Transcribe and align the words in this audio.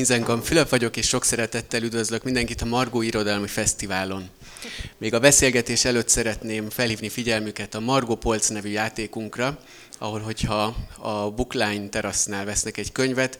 Inzenkan 0.00 0.42
Fülöp 0.42 0.68
vagyok, 0.68 0.96
és 0.96 1.08
sok 1.08 1.24
szeretettel 1.24 1.82
üdvözlök 1.82 2.24
mindenkit 2.24 2.62
a 2.62 2.64
Margó 2.64 3.02
Irodalmi 3.02 3.46
Fesztiválon. 3.46 4.28
Még 4.98 5.14
a 5.14 5.20
beszélgetés 5.20 5.84
előtt 5.84 6.08
szeretném 6.08 6.70
felhívni 6.70 7.08
figyelmüket 7.08 7.74
a 7.74 7.80
Margó 7.80 8.16
Polc 8.16 8.48
nevű 8.48 8.68
játékunkra, 8.68 9.58
ahol 9.98 10.20
hogyha 10.20 10.76
a 10.98 11.30
Bookline 11.30 11.88
terasznál 11.88 12.44
vesznek 12.44 12.76
egy 12.76 12.92
könyvet, 12.92 13.38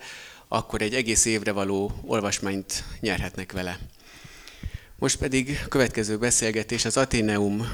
akkor 0.49 0.83
egy 0.83 0.95
egész 0.95 1.25
évre 1.25 1.53
való 1.53 1.93
olvasmányt 2.07 2.85
nyerhetnek 3.01 3.53
vele. 3.53 3.79
Most 4.99 5.17
pedig 5.17 5.61
a 5.65 5.69
következő 5.69 6.19
beszélgetés 6.19 6.85
az 6.85 6.97
Ateneum 6.97 7.69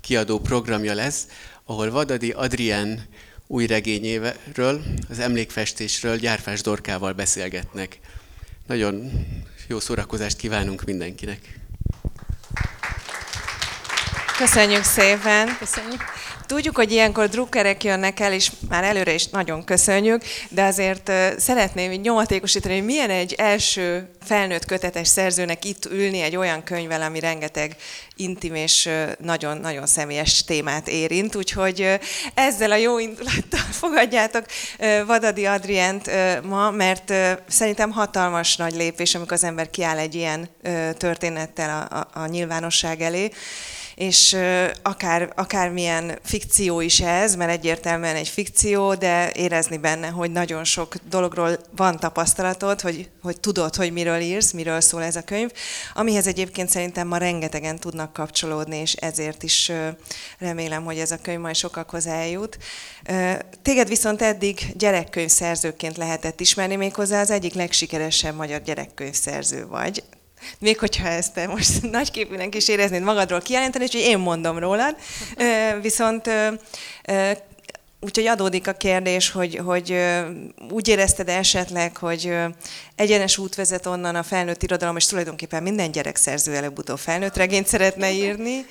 kiadó 0.00 0.38
programja 0.38 0.94
lesz, 0.94 1.26
ahol 1.64 1.90
Vadadi 1.90 2.30
Adrien 2.30 3.06
új 3.46 3.66
regényéről, 3.66 4.82
az 5.08 5.18
emlékfestésről 5.18 6.16
Gyárfás 6.16 6.60
Dorkával 6.60 7.12
beszélgetnek. 7.12 7.98
Nagyon 8.68 9.10
jó 9.66 9.80
szórakozást 9.80 10.36
kívánunk 10.36 10.84
mindenkinek! 10.84 11.58
Köszönjük 14.38 14.82
szépen! 14.82 15.56
Köszönjük! 15.58 16.02
Tudjuk, 16.48 16.76
hogy 16.76 16.92
ilyenkor 16.92 17.28
drukkerek 17.28 17.84
jönnek 17.84 18.20
el, 18.20 18.32
és 18.32 18.50
már 18.68 18.84
előre 18.84 19.14
is 19.14 19.26
nagyon 19.26 19.64
köszönjük, 19.64 20.22
de 20.48 20.62
azért 20.64 21.12
szeretném 21.36 21.90
nyomatékosítani, 21.90 22.74
hogy 22.74 22.84
milyen 22.84 23.10
egy 23.10 23.32
első 23.32 24.08
felnőtt 24.24 24.64
kötetes 24.64 25.08
szerzőnek 25.08 25.64
itt 25.64 25.84
ülni 25.84 26.20
egy 26.20 26.36
olyan 26.36 26.64
könyvvel, 26.64 27.02
ami 27.02 27.20
rengeteg 27.20 27.76
intim 28.16 28.54
és 28.54 28.88
nagyon-nagyon 29.18 29.86
személyes 29.86 30.44
témát 30.44 30.88
érint. 30.88 31.34
Úgyhogy 31.34 31.98
ezzel 32.34 32.70
a 32.70 32.76
jó 32.76 32.98
indulattal 32.98 33.60
fogadjátok 33.80 34.44
Vadadi 35.06 35.46
Adrient 35.46 36.10
ma, 36.42 36.70
mert 36.70 37.12
szerintem 37.48 37.90
hatalmas 37.90 38.56
nagy 38.56 38.74
lépés, 38.74 39.14
amikor 39.14 39.32
az 39.32 39.44
ember 39.44 39.70
kiáll 39.70 39.98
egy 39.98 40.14
ilyen 40.14 40.48
történettel 40.96 41.88
a, 41.90 41.96
a, 41.96 42.22
a 42.22 42.26
nyilvánosság 42.26 43.00
elé 43.00 43.30
és 43.98 44.36
akár, 44.82 45.32
akármilyen 45.36 46.18
fikció 46.22 46.80
is 46.80 47.00
ez, 47.00 47.34
mert 47.34 47.50
egyértelműen 47.50 48.16
egy 48.16 48.28
fikció, 48.28 48.94
de 48.94 49.32
érezni 49.32 49.76
benne, 49.76 50.08
hogy 50.08 50.30
nagyon 50.30 50.64
sok 50.64 50.94
dologról 51.08 51.58
van 51.76 51.98
tapasztalatod, 51.98 52.80
hogy, 52.80 53.08
hogy 53.22 53.40
tudod, 53.40 53.74
hogy 53.74 53.92
miről 53.92 54.20
írsz, 54.20 54.52
miről 54.52 54.80
szól 54.80 55.02
ez 55.02 55.16
a 55.16 55.22
könyv, 55.22 55.50
amihez 55.94 56.26
egyébként 56.26 56.68
szerintem 56.68 57.08
ma 57.08 57.16
rengetegen 57.16 57.78
tudnak 57.78 58.12
kapcsolódni, 58.12 58.76
és 58.76 58.92
ezért 58.92 59.42
is 59.42 59.72
remélem, 60.38 60.84
hogy 60.84 60.98
ez 60.98 61.10
a 61.10 61.18
könyv 61.22 61.40
majd 61.40 61.56
sokakhoz 61.56 62.06
eljut. 62.06 62.58
Téged 63.62 63.88
viszont 63.88 64.22
eddig 64.22 64.58
gyerekkönyvszerzőként 64.74 65.96
lehetett 65.96 66.40
ismerni, 66.40 66.76
méghozzá 66.76 67.20
az 67.20 67.30
egyik 67.30 67.54
legsikeresebb 67.54 68.34
magyar 68.34 68.62
gyerekkönyvszerző 68.62 69.66
vagy. 69.66 70.02
Még 70.58 70.78
hogyha 70.78 71.08
ezt 71.08 71.34
te 71.34 71.46
most 71.46 71.82
nagyképűnek 71.90 72.54
is 72.54 72.68
éreznéd 72.68 73.02
magadról 73.02 73.40
kijelenteni, 73.40 73.84
és 73.84 73.92
hogy 73.92 74.00
én 74.00 74.18
mondom 74.18 74.58
rólad. 74.58 74.96
Viszont 75.82 76.30
Úgyhogy 78.00 78.26
adódik 78.26 78.66
a 78.68 78.72
kérdés, 78.72 79.30
hogy, 79.30 79.56
hogy 79.56 79.98
úgy 80.70 80.88
érezted 80.88 81.28
esetleg, 81.28 81.96
hogy 81.96 82.32
egyenes 82.94 83.38
út 83.38 83.54
vezet 83.54 83.86
onnan 83.86 84.14
a 84.14 84.22
felnőtt 84.22 84.62
irodalom, 84.62 84.96
és 84.96 85.06
tulajdonképpen 85.06 85.62
minden 85.62 85.90
gyerekszerző 85.90 86.54
előbb-utóbb 86.54 86.98
felnőtt 86.98 87.36
regényt 87.36 87.66
szeretne 87.66 88.12
írni, 88.12 88.66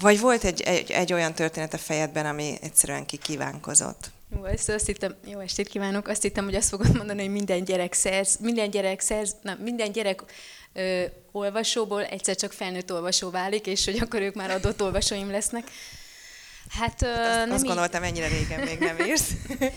vagy 0.00 0.20
volt 0.20 0.44
egy, 0.44 0.60
egy, 0.60 0.90
egy 0.90 1.12
olyan 1.12 1.34
történet 1.34 1.74
a 1.74 1.78
fejedben, 1.78 2.26
ami 2.26 2.54
egyszerűen 2.62 3.06
kikívánkozott? 3.06 4.10
Jó, 4.36 4.44
ezt 4.44 4.68
azt 4.68 4.86
hittem, 4.86 5.14
jó 5.26 5.38
estét 5.38 5.68
kívánok, 5.68 6.08
azt 6.08 6.22
hittem, 6.22 6.44
hogy 6.44 6.54
azt 6.54 6.68
fogod 6.68 6.96
mondani, 6.96 7.20
hogy 7.20 7.32
minden 7.32 7.64
gyerek 7.64 7.92
szerz, 7.92 8.36
minden 8.40 8.70
gyerek 8.70 9.00
szerz, 9.00 9.36
nem, 9.42 9.58
minden 9.58 9.92
gyerek 9.92 10.22
ö, 10.76 11.04
olvasóból 11.32 12.04
egyszer 12.04 12.36
csak 12.36 12.52
felnőtt 12.52 12.92
olvasó 12.92 13.30
válik, 13.30 13.66
és 13.66 13.84
hogy 13.84 13.98
akkor 13.98 14.20
ők 14.20 14.34
már 14.34 14.50
adott 14.50 14.82
olvasóim 14.82 15.30
lesznek. 15.30 15.70
Hát, 16.68 17.02
ö, 17.02 17.10
azt, 17.10 17.18
nem 17.18 17.50
azt 17.50 17.62
így... 17.62 17.68
gondoltam, 17.68 18.02
ennyire 18.02 18.28
régen 18.28 18.60
még 18.60 18.78
nem 18.78 18.98
írsz. 19.06 19.30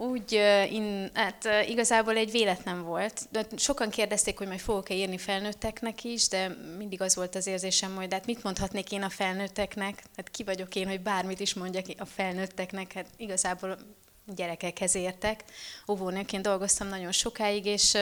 Úgy, 0.00 0.32
in, 0.70 1.10
hát 1.14 1.48
igazából 1.68 2.16
egy 2.16 2.30
véletlen 2.30 2.82
volt. 2.82 3.26
De 3.30 3.46
sokan 3.56 3.90
kérdezték, 3.90 4.38
hogy 4.38 4.46
majd 4.46 4.60
fogok-e 4.60 4.94
írni 4.94 5.18
felnőtteknek 5.18 6.04
is, 6.04 6.28
de 6.28 6.56
mindig 6.78 7.00
az 7.00 7.14
volt 7.14 7.34
az 7.34 7.46
érzésem, 7.46 7.94
hogy 7.94 8.08
de 8.08 8.14
hát 8.14 8.26
mit 8.26 8.42
mondhatnék 8.42 8.92
én 8.92 9.02
a 9.02 9.08
felnőtteknek? 9.08 10.02
Hát 10.16 10.30
ki 10.30 10.44
vagyok 10.44 10.74
én, 10.74 10.88
hogy 10.88 11.00
bármit 11.00 11.40
is 11.40 11.54
mondjak 11.54 11.84
a 11.98 12.04
felnőtteknek? 12.04 12.92
Hát 12.92 13.06
igazából 13.16 13.78
gyerekekhez 14.26 14.94
értek. 14.94 15.44
Óvónőként 15.88 16.42
dolgoztam 16.42 16.88
nagyon 16.88 17.12
sokáig, 17.12 17.66
és 17.66 17.96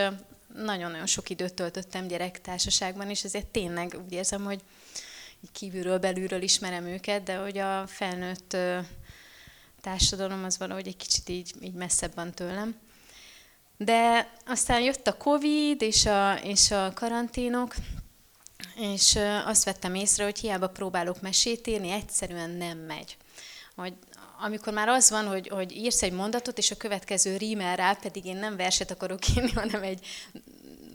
nagyon-nagyon 0.54 1.06
sok 1.06 1.30
időt 1.30 1.54
töltöttem 1.54 2.06
gyerektársaságban, 2.06 3.10
és 3.10 3.24
ezért 3.24 3.46
tényleg 3.46 4.00
úgy 4.04 4.12
érzem, 4.12 4.44
hogy 4.44 4.60
kívülről, 5.52 5.98
belülről 5.98 6.42
ismerem 6.42 6.86
őket, 6.86 7.22
de 7.22 7.36
hogy 7.36 7.58
a 7.58 7.86
felnőtt 7.86 8.56
társadalom 9.80 10.44
az 10.44 10.58
valahogy 10.58 10.86
egy 10.86 10.96
kicsit 10.96 11.28
így, 11.28 11.52
így 11.60 11.74
messzebb 11.74 12.14
van 12.14 12.32
tőlem. 12.34 12.76
De 13.76 14.32
aztán 14.46 14.80
jött 14.80 15.06
a 15.06 15.16
Covid 15.16 15.82
és 15.82 16.06
a, 16.06 16.34
és 16.34 16.70
a 16.70 16.92
karanténok, 16.94 17.74
és 18.76 19.18
azt 19.44 19.64
vettem 19.64 19.94
észre, 19.94 20.24
hogy 20.24 20.38
hiába 20.38 20.68
próbálok 20.68 21.20
mesét 21.20 21.66
írni, 21.66 21.90
egyszerűen 21.90 22.50
nem 22.50 22.78
megy. 22.78 23.16
Hogy 23.76 23.94
amikor 24.38 24.72
már 24.72 24.88
az 24.88 25.10
van, 25.10 25.26
hogy, 25.26 25.48
hogy 25.48 25.76
írsz 25.76 26.02
egy 26.02 26.12
mondatot, 26.12 26.58
és 26.58 26.70
a 26.70 26.76
következő 26.76 27.36
rímel 27.36 27.76
rá, 27.76 27.92
pedig 27.92 28.24
én 28.24 28.36
nem 28.36 28.56
verset 28.56 28.90
akarok 28.90 29.28
írni, 29.28 29.52
hanem 29.62 29.82
egy, 29.82 30.06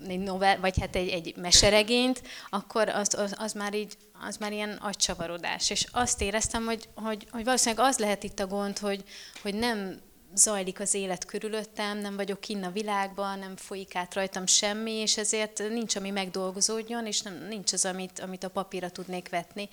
egy 0.08 0.20
novel, 0.20 0.60
vagy 0.60 0.80
hát 0.80 0.96
egy, 0.96 1.10
egy 1.10 1.36
meseregényt, 1.36 2.22
akkor 2.50 2.90
az, 2.90 3.14
az, 3.14 3.36
az, 3.38 3.54
már 3.54 3.74
így, 3.74 3.98
az 4.28 4.38
már 4.38 4.52
ilyen 4.52 4.72
agycsavarodás. 4.82 5.70
És 5.70 5.86
azt 5.92 6.22
éreztem, 6.22 6.66
hogy, 6.66 6.90
hogy, 6.96 7.28
hogy 7.32 7.44
valószínűleg 7.44 7.86
az 7.86 7.98
lehet 7.98 8.24
itt 8.24 8.40
a 8.40 8.48
gond, 8.48 8.78
hogy, 8.78 9.04
hogy 9.42 9.56
nem 9.56 10.00
zajlik 10.36 10.80
az 10.80 10.94
élet 10.94 11.26
körülöttem, 11.26 11.98
nem 11.98 12.16
vagyok 12.16 12.40
kinn 12.40 12.64
a 12.64 12.72
világban, 12.72 13.40
nem 13.40 13.56
folyik 13.56 13.96
át 13.96 14.14
rajtam 14.14 14.46
semmi, 14.46 14.92
és 14.92 15.18
ezért 15.18 15.70
nincs, 15.70 15.96
ami 15.96 16.10
megdolgozódjon, 16.10 17.06
és 17.06 17.22
nem, 17.22 17.46
nincs 17.48 17.74
az, 17.74 17.86
amit, 17.86 18.20
amit 18.20 18.44
a 18.44 18.50
papírra 18.50 18.90
tudnék 18.90 19.30
vetni 19.30 19.70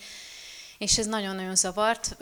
és 0.78 0.98
ez 0.98 1.06
nagyon-nagyon 1.06 1.54
zavart, 1.54 2.16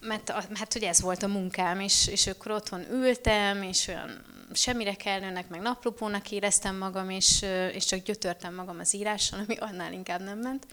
mert 0.00 0.30
hát, 0.30 0.72
hogy 0.72 0.82
ez 0.82 1.00
volt 1.00 1.22
a 1.22 1.28
munkám, 1.28 1.80
és, 1.80 2.06
és 2.06 2.26
akkor 2.26 2.50
otthon 2.50 2.90
ültem, 2.90 3.62
és 3.62 3.88
olyan 3.88 4.24
semmire 4.52 4.94
kellőnek, 4.94 5.48
meg 5.48 5.60
naplopónak 5.60 6.30
éreztem 6.30 6.76
magam, 6.76 7.10
és, 7.10 7.44
és 7.72 7.84
csak 7.84 8.02
gyötörtem 8.02 8.54
magam 8.54 8.78
az 8.78 8.94
íráson, 8.94 9.38
ami 9.38 9.56
annál 9.56 9.92
inkább 9.92 10.22
nem 10.22 10.38
ment. 10.38 10.66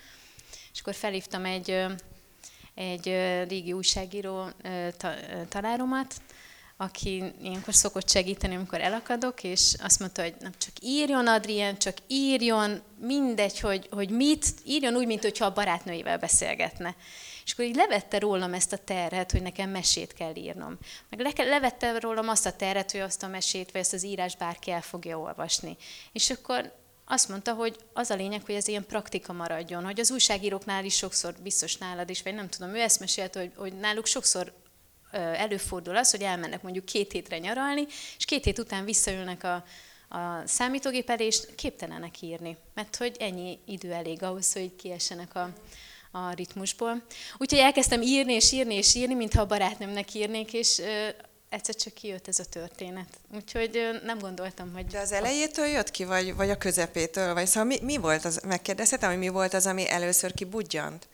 És 0.74 0.80
akkor 0.80 0.94
felhívtam 0.94 1.46
egy, 1.46 1.86
egy 2.74 3.06
régi 3.48 3.74
újságíró 3.74 4.50
tanáromat, 5.50 6.14
aki 6.82 7.24
ilyenkor 7.42 7.74
szokott 7.74 8.10
segíteni, 8.10 8.56
amikor 8.56 8.82
elakadok, 8.82 9.44
és 9.44 9.76
azt 9.80 10.00
mondta, 10.00 10.22
hogy 10.22 10.36
nem 10.40 10.52
csak 10.58 10.72
írjon 10.82 11.28
Adrien, 11.28 11.78
csak 11.78 11.98
írjon, 12.08 12.82
mindegy, 13.00 13.60
hogy, 13.60 13.88
hogy 13.92 14.10
mit, 14.10 14.46
írjon 14.66 14.96
úgy, 14.96 15.06
mint 15.06 15.22
hogyha 15.22 15.46
a 15.46 15.54
barátnőivel 15.54 16.18
beszélgetne. 16.18 16.96
És 17.46 17.52
akkor 17.52 17.66
így 17.66 17.76
levette 17.76 18.20
rólam 18.20 18.54
ezt 18.54 18.74
a 18.74 18.78
terhet, 18.78 19.32
hogy 19.32 19.42
nekem 19.42 19.70
mesét 19.70 20.14
kell 20.14 20.36
írnom. 20.36 20.78
Meg 21.10 21.20
le, 21.20 21.44
levette 21.44 22.00
rólam 22.00 22.30
azt 22.30 22.46
a 22.46 22.56
terhet, 22.56 22.92
hogy 22.92 23.02
azt 23.02 23.24
a 23.24 23.28
mesét, 23.28 23.72
vagy 23.72 23.82
ezt 23.82 23.94
az 23.94 24.06
írás 24.06 24.36
bárki 24.36 24.72
el 24.72 24.82
fogja 24.82 25.20
olvasni. 25.20 25.78
És 26.12 26.30
akkor 26.30 26.74
azt 27.06 27.30
mondta, 27.30 27.54
hogy 27.54 27.76
az 27.94 28.10
a 28.10 28.16
lényeg, 28.16 28.42
hogy 28.46 28.56
ez 28.56 28.68
ilyen 28.68 28.86
praktika 28.86 29.34
maradjon, 29.34 29.84
hogy 29.84 30.00
az 30.00 30.12
újságíróknál 30.12 30.86
is 30.86 30.96
sokszor, 30.96 31.36
biztos 31.44 31.78
nálad 31.78 32.10
is, 32.10 32.22
vagy 32.22 32.34
nem 32.34 32.50
tudom, 32.50 32.76
ő 32.76 32.80
ezt 32.80 33.00
mesélte, 33.00 33.40
hogy, 33.40 33.52
hogy 33.56 33.74
náluk 33.74 34.06
sokszor 34.06 34.54
előfordul 35.12 35.98
az, 35.98 36.12
hogy 36.12 36.22
elmennek 36.22 36.62
mondjuk 36.62 36.86
két 36.86 37.12
hétre 37.12 37.38
nyaralni, 37.38 37.86
és 38.18 38.26
két 38.26 38.44
hét 38.44 38.60
után 38.60 38.86
visszaülnek 38.86 39.44
a, 39.44 39.64
a 40.18 40.48
számítógép 40.48 41.10
elé, 41.10 41.26
és 41.26 41.40
képtelenek 41.56 42.22
írni, 42.22 42.58
mert 42.74 42.96
hogy 42.96 43.16
ennyi 43.20 43.60
idő 43.66 43.92
elég 43.92 44.24
ahhoz, 44.24 44.54
hogy 44.54 44.76
kiessenek 44.76 45.36
a, 45.36 45.50
a 46.12 46.32
ritmusból. 46.32 47.02
Úgyhogy 47.38 47.60
elkezdtem 47.60 48.02
írni 48.02 48.34
és 48.34 48.52
írni 48.52 48.74
és 48.74 48.96
írni, 48.96 49.14
mintha 49.14 49.42
a 49.42 49.46
barátnőmnek 49.46 50.14
írnék, 50.14 50.54
és 50.54 50.82
egyszer 51.50 51.76
csak 51.76 51.94
kijött 51.94 52.28
ez 52.28 52.40
a 52.40 52.46
történet. 52.46 53.08
Úgyhogy 53.36 54.00
nem 54.04 54.20
gondoltam, 54.20 54.74
hogy... 54.74 54.86
De 54.86 55.00
az 55.00 55.12
elejétől 55.12 55.66
jött 55.66 55.92
ki, 55.92 56.04
vagy, 56.04 56.36
vagy 56.36 56.50
a 56.50 56.58
közepétől? 56.58 57.34
Vagy 57.34 57.48
szóval 57.48 57.64
mi, 57.64 57.78
mi 57.82 57.98
volt 57.98 58.26
az, 58.26 58.42
megkérdezhetem, 58.48 59.10
hogy 59.10 59.20
mi 59.20 59.28
volt 59.28 59.54
az, 59.54 59.66
ami 59.66 59.90
először 59.90 60.34
kibudjant? 60.34 61.08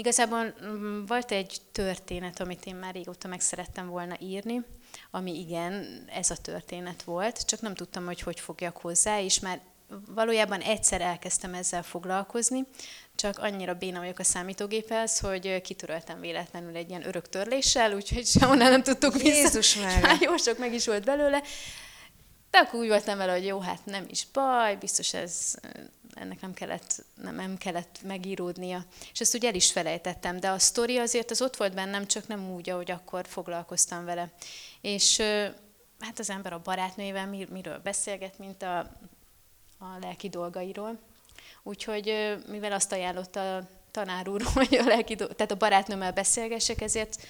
Igazából 0.00 0.54
mm, 0.64 1.04
volt 1.06 1.32
egy 1.32 1.60
történet, 1.72 2.40
amit 2.40 2.66
én 2.66 2.74
már 2.74 2.94
régóta 2.94 3.28
meg 3.28 3.40
szerettem 3.40 3.88
volna 3.88 4.16
írni, 4.20 4.62
ami 5.10 5.38
igen, 5.38 6.04
ez 6.14 6.30
a 6.30 6.36
történet 6.36 7.02
volt, 7.02 7.46
csak 7.46 7.60
nem 7.60 7.74
tudtam, 7.74 8.04
hogy 8.04 8.20
hogy 8.20 8.40
fogjak 8.40 8.76
hozzá, 8.76 9.20
és 9.20 9.40
már 9.40 9.60
valójában 10.14 10.60
egyszer 10.60 11.00
elkezdtem 11.00 11.54
ezzel 11.54 11.82
foglalkozni, 11.82 12.66
csak 13.14 13.38
annyira 13.38 13.74
béna 13.74 13.98
vagyok 13.98 14.18
a 14.18 14.24
számítógéphez, 14.24 15.18
hogy 15.18 15.60
kitöröltem 15.60 16.20
véletlenül 16.20 16.76
egy 16.76 16.88
ilyen 16.88 17.06
örök 17.06 17.28
törléssel, 17.28 17.94
úgyhogy 17.94 18.26
sehonnan 18.26 18.70
nem 18.70 18.82
tudtuk 18.82 19.12
vissza. 19.12 19.26
Jézus 19.26 19.76
már! 19.76 20.16
Jó 20.26 20.36
sok 20.36 20.58
meg 20.58 20.74
is 20.74 20.86
volt 20.86 21.04
belőle. 21.04 21.42
De 22.50 22.58
akkor 22.58 22.80
úgy 22.80 22.88
voltam 22.88 23.18
vele, 23.18 23.32
hogy 23.32 23.44
jó, 23.46 23.60
hát 23.60 23.84
nem 23.84 24.04
is 24.08 24.26
baj, 24.32 24.76
biztos 24.76 25.14
ez 25.14 25.54
ennek 26.14 26.40
nem 26.40 26.54
kellett, 26.54 27.04
nem, 27.14 27.34
nem 27.34 27.56
kellett 27.56 27.98
megíródnia. 28.02 28.84
És 29.12 29.20
ezt 29.20 29.34
úgy 29.34 29.44
el 29.44 29.54
is 29.54 29.72
felejtettem, 29.72 30.40
de 30.40 30.50
a 30.50 30.58
sztori 30.58 30.98
azért 30.98 31.30
az 31.30 31.42
ott 31.42 31.56
volt 31.56 31.74
bennem, 31.74 32.06
csak 32.06 32.26
nem 32.26 32.50
úgy, 32.50 32.70
ahogy 32.70 32.90
akkor 32.90 33.26
foglalkoztam 33.26 34.04
vele. 34.04 34.30
És 34.80 35.18
hát 36.00 36.18
az 36.18 36.30
ember 36.30 36.52
a 36.52 36.60
barátnőjével 36.64 37.26
mir, 37.26 37.48
miről 37.48 37.78
beszélget, 37.78 38.38
mint 38.38 38.62
a, 38.62 38.78
a 39.78 39.98
lelki 40.00 40.28
dolgairól. 40.28 40.98
Úgyhogy 41.62 42.36
mivel 42.48 42.72
azt 42.72 42.92
ajánlotta 42.92 43.56
a 43.56 43.68
tanár 43.90 44.28
úr, 44.28 44.42
hogy 44.54 44.74
a 44.74 44.84
lelki, 44.84 45.14
tehát 45.14 45.50
a 45.50 45.56
barátnőmmel 45.56 46.12
beszélgessek, 46.12 46.80
ezért 46.80 47.22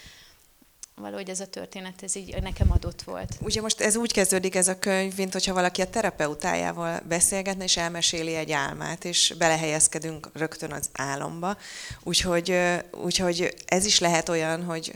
valahogy 1.01 1.29
ez 1.29 1.41
a 1.41 1.47
történet, 1.47 2.03
ez 2.03 2.17
így 2.17 2.43
nekem 2.43 2.71
adott 2.71 3.03
volt. 3.03 3.37
Ugye 3.41 3.61
most 3.61 3.81
ez 3.81 3.97
úgy 3.97 4.13
kezdődik 4.13 4.55
ez 4.55 4.69
a 4.69 4.79
könyv, 4.79 5.17
mint 5.17 5.33
hogyha 5.33 5.55
valaki 5.55 5.81
a 5.81 5.91
terapeutájával 5.91 7.01
beszélgetne, 7.09 7.65
és 7.65 7.77
elmeséli 7.77 8.35
egy 8.35 8.53
álmát, 8.53 9.05
és 9.05 9.35
belehelyezkedünk 9.39 10.31
rögtön 10.33 10.73
az 10.73 10.91
álomba. 10.93 11.57
Úgyhogy, 12.03 12.59
úgyhogy 13.05 13.55
ez 13.67 13.85
is 13.85 13.99
lehet 13.99 14.29
olyan, 14.29 14.65
hogy 14.65 14.93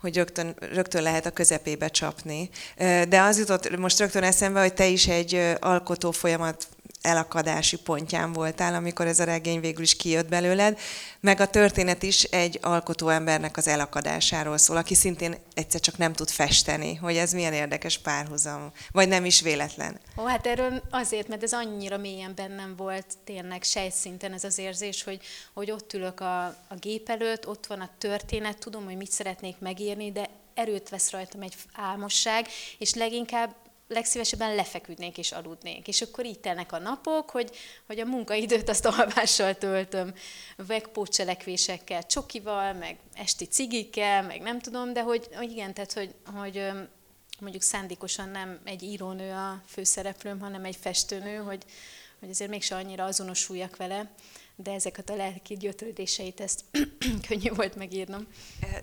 hogy 0.00 0.16
rögtön, 0.16 0.56
rögtön 0.72 1.02
lehet 1.02 1.26
a 1.26 1.30
közepébe 1.30 1.88
csapni. 1.88 2.50
De 3.08 3.20
az 3.20 3.38
jutott 3.38 3.76
most 3.76 3.98
rögtön 3.98 4.22
eszembe, 4.22 4.60
hogy 4.60 4.74
te 4.74 4.86
is 4.86 5.06
egy 5.08 5.56
alkotó 5.60 6.10
folyamat 6.10 6.68
elakadási 7.06 7.76
pontján 7.76 8.32
voltál, 8.32 8.74
amikor 8.74 9.06
ez 9.06 9.20
a 9.20 9.24
regény 9.24 9.60
végül 9.60 9.82
is 9.82 9.96
kijött 9.96 10.28
belőled, 10.28 10.78
meg 11.20 11.40
a 11.40 11.46
történet 11.46 12.02
is 12.02 12.22
egy 12.22 12.58
alkotó 12.62 13.08
embernek 13.08 13.56
az 13.56 13.68
elakadásáról 13.68 14.58
szól, 14.58 14.76
aki 14.76 14.94
szintén 14.94 15.36
egyszer 15.54 15.80
csak 15.80 15.98
nem 15.98 16.12
tud 16.12 16.28
festeni, 16.28 16.94
hogy 16.94 17.16
ez 17.16 17.32
milyen 17.32 17.52
érdekes 17.52 17.98
párhuzam, 17.98 18.72
vagy 18.90 19.08
nem 19.08 19.24
is 19.24 19.40
véletlen. 19.40 20.00
Ó, 20.16 20.24
hát 20.24 20.46
erről 20.46 20.82
azért, 20.90 21.28
mert 21.28 21.42
ez 21.42 21.52
annyira 21.52 21.96
mélyen 21.96 22.32
bennem 22.34 22.74
volt, 22.76 23.06
tényleg 23.24 23.62
sejtszinten 23.62 24.32
ez 24.32 24.44
az 24.44 24.58
érzés, 24.58 25.02
hogy, 25.02 25.20
hogy 25.52 25.70
ott 25.70 25.92
ülök 25.92 26.20
a, 26.20 26.44
a 26.44 26.74
gép 26.80 27.08
előtt, 27.08 27.48
ott 27.48 27.66
van 27.66 27.80
a 27.80 27.90
történet, 27.98 28.58
tudom, 28.58 28.84
hogy 28.84 28.96
mit 28.96 29.10
szeretnék 29.10 29.58
megírni, 29.58 30.12
de 30.12 30.28
erőt 30.54 30.88
vesz 30.88 31.10
rajtam 31.10 31.42
egy 31.42 31.54
álmosság, 31.74 32.46
és 32.78 32.94
leginkább 32.94 33.54
legszívesebben 33.88 34.54
lefeküdnék 34.54 35.18
és 35.18 35.32
aludnék. 35.32 35.88
És 35.88 36.02
akkor 36.02 36.24
így 36.24 36.40
telnek 36.40 36.72
a 36.72 36.78
napok, 36.78 37.30
hogy, 37.30 37.56
hogy 37.86 38.00
a 38.00 38.04
munkaidőt 38.04 38.68
azt 38.68 38.86
alvással 38.86 39.54
töltöm, 39.54 40.14
meg 40.66 40.88
pótcselekvésekkel, 40.88 42.06
csokival, 42.06 42.72
meg 42.72 42.98
esti 43.14 43.44
cigikkel, 43.44 44.22
meg 44.22 44.40
nem 44.40 44.60
tudom, 44.60 44.92
de 44.92 45.02
hogy, 45.02 45.28
hogy 45.34 45.50
igen, 45.50 45.74
tehát 45.74 45.92
hogy, 45.92 46.14
hogy 46.34 46.70
mondjuk 47.40 47.62
szándékosan 47.62 48.28
nem 48.28 48.60
egy 48.64 48.82
írónő 48.82 49.32
a 49.32 49.62
főszereplőm, 49.66 50.40
hanem 50.40 50.64
egy 50.64 50.76
festőnő, 50.76 51.36
hogy, 51.36 51.64
hogy 52.20 52.30
azért 52.30 52.50
mégse 52.50 52.74
annyira 52.74 53.04
azonosuljak 53.04 53.76
vele 53.76 54.10
de 54.56 54.72
ezeket 54.72 55.10
a 55.10 55.16
lelki 55.16 55.56
gyötrődéseit, 55.56 56.40
ezt 56.40 56.64
könnyű 57.28 57.50
volt 57.54 57.76
megírnom. 57.76 58.26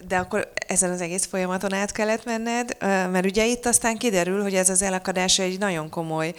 De 0.07 0.17
akkor 0.17 0.51
ezen 0.67 0.91
az 0.91 1.01
egész 1.01 1.25
folyamaton 1.25 1.73
át 1.73 1.91
kellett 1.91 2.25
menned, 2.25 2.77
mert 2.79 3.25
ugye 3.25 3.45
itt 3.45 3.65
aztán 3.65 3.97
kiderül, 3.97 4.41
hogy 4.41 4.55
ez 4.55 4.69
az 4.69 4.81
elakadás 4.81 5.39
egy 5.39 5.59
nagyon 5.59 5.89
komoly 5.89 6.33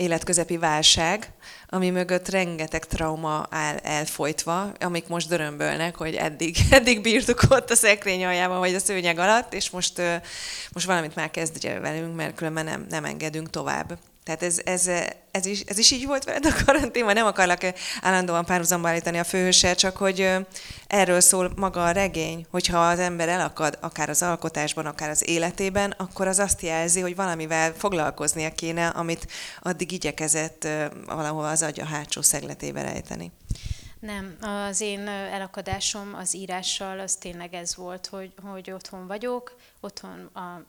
életközepi 0.00 0.56
válság, 0.56 1.32
ami 1.68 1.90
mögött 1.90 2.28
rengeteg 2.28 2.84
trauma 2.84 3.46
áll 3.50 3.76
elfolytva, 3.76 4.72
amik 4.80 5.08
most 5.08 5.28
dörömbölnek, 5.28 5.96
hogy 5.96 6.14
eddig, 6.14 6.56
eddig 6.70 7.00
bírtuk 7.00 7.42
ott 7.48 7.70
a 7.70 7.74
szekrény 7.74 8.24
aljában, 8.24 8.58
vagy 8.58 8.74
a 8.74 8.78
szőnyeg 8.78 9.18
alatt, 9.18 9.54
és 9.54 9.70
most, 9.70 10.02
most 10.72 10.86
valamit 10.86 11.14
már 11.14 11.30
kezdj 11.30 11.68
velünk, 11.68 12.16
mert 12.16 12.34
különben 12.34 12.64
nem, 12.64 12.86
nem 12.88 13.04
engedünk 13.04 13.50
tovább. 13.50 13.98
Tehát 14.30 14.44
ez, 14.44 14.60
ez, 14.64 14.90
ez, 15.30 15.46
is, 15.46 15.60
ez 15.60 15.78
is 15.78 15.90
így 15.90 16.06
volt 16.06 16.24
veled 16.24 16.46
a 16.46 16.64
karanténban? 16.64 17.14
Nem 17.14 17.26
akarlak 17.26 17.60
állandóan 18.00 18.44
párhuzamba 18.44 18.88
állítani 18.88 19.18
a 19.18 19.24
főhőssel, 19.24 19.74
csak 19.74 19.96
hogy 19.96 20.30
erről 20.86 21.20
szól 21.20 21.52
maga 21.56 21.84
a 21.84 21.90
regény, 21.90 22.46
hogyha 22.50 22.88
az 22.88 22.98
ember 22.98 23.28
elakad, 23.28 23.78
akár 23.80 24.08
az 24.08 24.22
alkotásban, 24.22 24.86
akár 24.86 25.10
az 25.10 25.28
életében, 25.28 25.90
akkor 25.90 26.26
az 26.26 26.38
azt 26.38 26.62
jelzi, 26.62 27.00
hogy 27.00 27.16
valamivel 27.16 27.72
foglalkoznia 27.72 28.52
kéne, 28.52 28.86
amit 28.86 29.26
addig 29.60 29.92
igyekezett 29.92 30.68
valahol 31.06 31.44
az 31.44 31.62
agya 31.62 31.84
hátsó 31.84 32.22
szegletébe 32.22 32.82
rejteni. 32.82 33.32
Nem, 34.00 34.36
az 34.40 34.80
én 34.80 35.08
elakadásom 35.08 36.14
az 36.14 36.34
írással 36.34 37.00
az 37.00 37.14
tényleg 37.14 37.54
ez 37.54 37.76
volt, 37.76 38.06
hogy, 38.06 38.32
hogy 38.42 38.70
otthon 38.70 39.06
vagyok, 39.06 39.56
otthon 39.80 40.30
a 40.34 40.62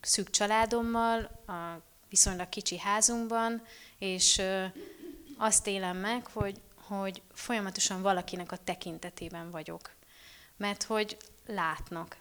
szűk 0.00 0.30
családommal, 0.30 1.30
a 1.46 1.90
viszonylag 2.12 2.48
kicsi 2.48 2.78
házunkban, 2.78 3.62
és 3.98 4.42
azt 5.36 5.66
élem 5.66 5.96
meg, 5.96 6.26
hogy, 6.26 6.60
hogy 6.86 7.22
folyamatosan 7.32 8.02
valakinek 8.02 8.52
a 8.52 8.56
tekintetében 8.64 9.50
vagyok. 9.50 9.90
Mert 10.56 10.82
hogy 10.82 11.16
látnak. 11.46 12.16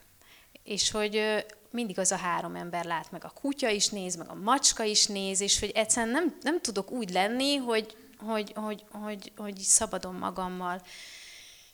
És 0.63 0.91
hogy 0.91 1.45
mindig 1.69 1.99
az 1.99 2.11
a 2.11 2.15
három 2.15 2.55
ember 2.55 2.85
lát, 2.85 3.11
meg 3.11 3.23
a 3.23 3.33
kutya 3.41 3.69
is 3.69 3.87
néz, 3.87 4.15
meg 4.15 4.29
a 4.29 4.35
macska 4.35 4.83
is 4.83 5.05
néz, 5.05 5.41
és 5.41 5.59
hogy 5.59 5.69
egyszerűen 5.69 6.13
nem, 6.13 6.37
nem 6.41 6.61
tudok 6.61 6.91
úgy 6.91 7.09
lenni, 7.09 7.55
hogy, 7.55 7.95
hogy, 8.17 8.51
hogy, 8.55 8.83
hogy, 8.91 9.31
hogy 9.35 9.57
szabadon 9.57 10.15
magammal. 10.15 10.81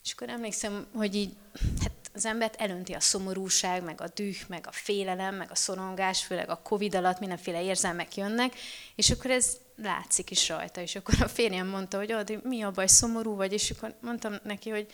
És 0.04 0.14
akkor 0.14 0.30
emlékszem, 0.30 0.88
hogy 0.94 1.16
így, 1.16 1.36
hát 1.82 1.92
az 2.18 2.26
embert 2.26 2.62
elönti 2.62 2.94
a 2.94 3.00
szomorúság, 3.00 3.84
meg 3.84 4.02
a 4.02 4.08
düh, 4.14 4.36
meg 4.48 4.66
a 4.68 4.72
félelem, 4.72 5.36
meg 5.36 5.52
a 5.52 5.56
szorongás, 5.56 6.24
főleg 6.24 6.50
a 6.50 6.62
Covid 6.64 6.96
alatt 6.96 7.20
mindenféle 7.20 7.64
érzelmek 7.64 8.16
jönnek, 8.16 8.54
és 8.96 9.12
akkor 9.12 9.32
ez 9.32 9.58
látszik 9.76 10.32
is 10.32 10.50
rajta. 10.50 10.82
És 10.82 10.96
akkor 10.96 11.14
a 11.22 11.28
férjem 11.28 11.68
mondta, 11.68 11.98
hogy 11.98 12.14
oh, 12.14 12.24
mi 12.44 12.62
a 12.62 12.72
baj, 12.72 12.88
szomorú 12.88 13.36
vagy, 13.36 13.54
és 13.54 13.70
akkor 13.70 13.96
mondtam 14.02 14.36
neki, 14.44 14.70
hogy, 14.70 14.88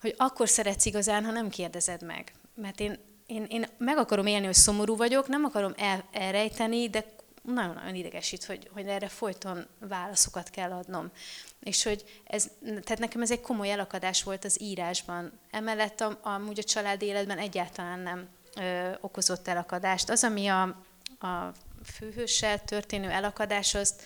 hogy 0.00 0.14
akkor 0.16 0.48
szeretsz 0.48 0.86
igazán, 0.86 1.24
ha 1.24 1.30
nem 1.30 1.48
kérdezed 1.48 2.02
meg. 2.02 2.32
Mert 2.54 2.80
én, 2.80 2.98
én, 3.26 3.46
én 3.48 3.66
meg 3.78 3.98
akarom 3.98 4.26
élni, 4.26 4.44
hogy 4.44 4.54
szomorú 4.54 4.96
vagyok, 4.96 5.28
nem 5.28 5.44
akarom 5.44 5.72
el, 5.76 6.08
elrejteni, 6.12 6.88
de 6.88 7.04
nagyon-nagyon 7.46 7.94
idegesít, 7.94 8.44
hogy, 8.44 8.70
hogy 8.72 8.86
erre 8.86 9.08
folyton 9.08 9.66
válaszokat 9.78 10.50
kell 10.50 10.72
adnom. 10.72 11.10
És 11.60 11.82
hogy 11.82 12.20
ez, 12.24 12.50
tehát 12.62 12.98
nekem 12.98 13.22
ez 13.22 13.30
egy 13.30 13.40
komoly 13.40 13.70
elakadás 13.70 14.22
volt 14.22 14.44
az 14.44 14.60
írásban. 14.60 15.32
Emellett 15.50 16.00
a, 16.00 16.18
amúgy 16.22 16.58
a 16.58 16.62
család 16.62 17.02
életben 17.02 17.38
egyáltalán 17.38 17.98
nem 17.98 18.28
ö, 18.56 18.90
okozott 19.00 19.48
elakadást. 19.48 20.10
Az, 20.10 20.24
ami 20.24 20.46
a, 20.46 20.62
a 21.18 21.52
főhőssel 21.84 22.64
történő 22.64 23.10
elakadás, 23.10 23.74
azt, 23.74 24.02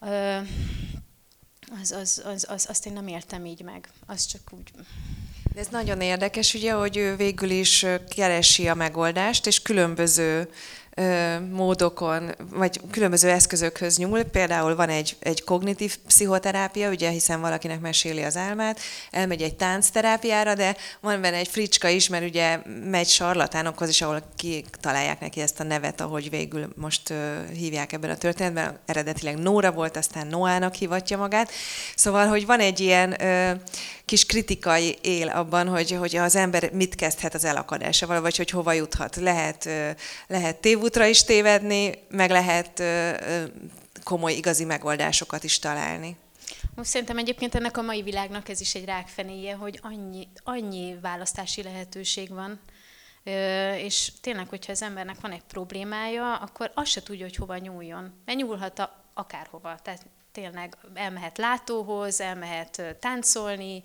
ö, 0.00 0.38
az, 1.80 1.90
az, 1.90 2.22
az, 2.24 2.46
az, 2.48 2.66
azt 2.68 2.86
én 2.86 2.92
nem 2.92 3.08
értem 3.08 3.46
így 3.46 3.62
meg. 3.62 3.88
Az 4.06 4.26
csak 4.26 4.42
úgy... 4.50 4.70
De 5.54 5.60
ez 5.60 5.68
nagyon 5.68 6.00
érdekes, 6.00 6.54
ugye, 6.54 6.72
hogy 6.72 6.96
ő 6.96 7.16
végül 7.16 7.50
is 7.50 7.86
keresi 8.08 8.68
a 8.68 8.74
megoldást, 8.74 9.46
és 9.46 9.62
különböző 9.62 10.50
módokon, 11.50 12.34
vagy 12.50 12.80
különböző 12.90 13.30
eszközökhöz 13.30 13.96
nyúl. 13.96 14.22
Például 14.22 14.76
van 14.76 14.88
egy, 14.88 15.16
egy 15.18 15.44
kognitív 15.44 15.96
pszichoterápia, 16.06 16.90
ugye, 16.90 17.10
hiszen 17.10 17.40
valakinek 17.40 17.80
meséli 17.80 18.22
az 18.22 18.36
álmát, 18.36 18.80
elmegy 19.10 19.42
egy 19.42 19.54
táncterápiára, 19.54 20.54
de 20.54 20.76
van 21.00 21.20
benne 21.20 21.36
egy 21.36 21.48
fricska 21.48 21.88
is, 21.88 22.08
mert 22.08 22.24
ugye 22.24 22.58
megy 22.90 23.08
sarlatánokhoz 23.08 23.88
is, 23.88 24.02
ahol 24.02 24.22
találják 24.80 25.20
neki 25.20 25.40
ezt 25.40 25.60
a 25.60 25.64
nevet, 25.64 26.00
ahogy 26.00 26.30
végül 26.30 26.68
most 26.76 27.12
hívják 27.52 27.92
ebben 27.92 28.10
a 28.10 28.16
történetben. 28.16 28.78
Eredetileg 28.86 29.38
Nóra 29.38 29.72
volt, 29.72 29.96
aztán 29.96 30.26
Noának 30.26 30.74
hivatja 30.74 31.16
magát. 31.16 31.50
Szóval, 31.96 32.26
hogy 32.26 32.46
van 32.46 32.60
egy 32.60 32.80
ilyen 32.80 33.16
kis 34.08 34.26
kritikai 34.26 34.98
él 35.02 35.28
abban, 35.28 35.68
hogy, 35.68 35.92
hogy 35.92 36.16
az 36.16 36.36
ember 36.36 36.72
mit 36.72 36.94
kezdhet 36.94 37.34
az 37.34 37.44
elakadásával, 37.44 38.20
vagy 38.20 38.36
hogy 38.36 38.50
hova 38.50 38.72
juthat. 38.72 39.16
Lehet, 39.16 39.68
lehet 40.26 40.56
tévút 40.56 40.88
útra 40.88 41.06
is 41.06 41.24
tévedni, 41.24 41.92
meg 42.10 42.30
lehet 42.30 42.82
komoly, 44.02 44.32
igazi 44.32 44.64
megoldásokat 44.64 45.44
is 45.44 45.58
találni. 45.58 46.16
Most 46.74 46.90
szerintem 46.90 47.18
egyébként 47.18 47.54
ennek 47.54 47.76
a 47.76 47.82
mai 47.82 48.02
világnak 48.02 48.48
ez 48.48 48.60
is 48.60 48.74
egy 48.74 48.84
rákfenéje, 48.84 49.54
hogy 49.54 49.80
annyi, 49.82 50.28
annyi 50.44 50.98
választási 51.02 51.62
lehetőség 51.62 52.28
van, 52.28 52.60
és 53.76 54.12
tényleg, 54.20 54.48
hogyha 54.48 54.72
az 54.72 54.82
embernek 54.82 55.20
van 55.20 55.30
egy 55.30 55.42
problémája, 55.48 56.36
akkor 56.36 56.70
azt 56.74 56.90
se 56.90 57.02
tudja, 57.02 57.24
hogy 57.24 57.36
hova 57.36 57.56
nyúljon. 57.56 58.12
Mert 58.24 58.38
nyúlhat 58.38 58.78
a, 58.78 59.04
akárhova. 59.14 59.78
Tehát 59.82 60.06
tényleg 60.38 60.76
elmehet 60.94 61.38
látóhoz, 61.38 62.20
elmehet 62.20 62.96
táncolni, 63.00 63.82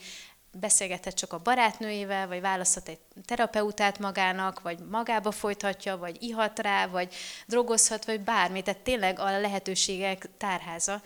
beszélgethet 0.51 1.13
csak 1.13 1.33
a 1.33 1.39
barátnőjével, 1.39 2.27
vagy 2.27 2.41
választhat 2.41 2.87
egy 2.87 2.99
terapeutát 3.25 3.99
magának, 3.99 4.61
vagy 4.61 4.79
magába 4.79 5.31
folytatja, 5.31 5.97
vagy 5.97 6.23
ihat 6.23 6.59
rá, 6.59 6.87
vagy 6.87 7.13
drogozhat, 7.47 8.05
vagy 8.05 8.21
bármi. 8.21 8.61
Tehát 8.61 8.81
tényleg 8.81 9.19
a 9.19 9.39
lehetőségek 9.39 10.29
tárháza 10.37 11.01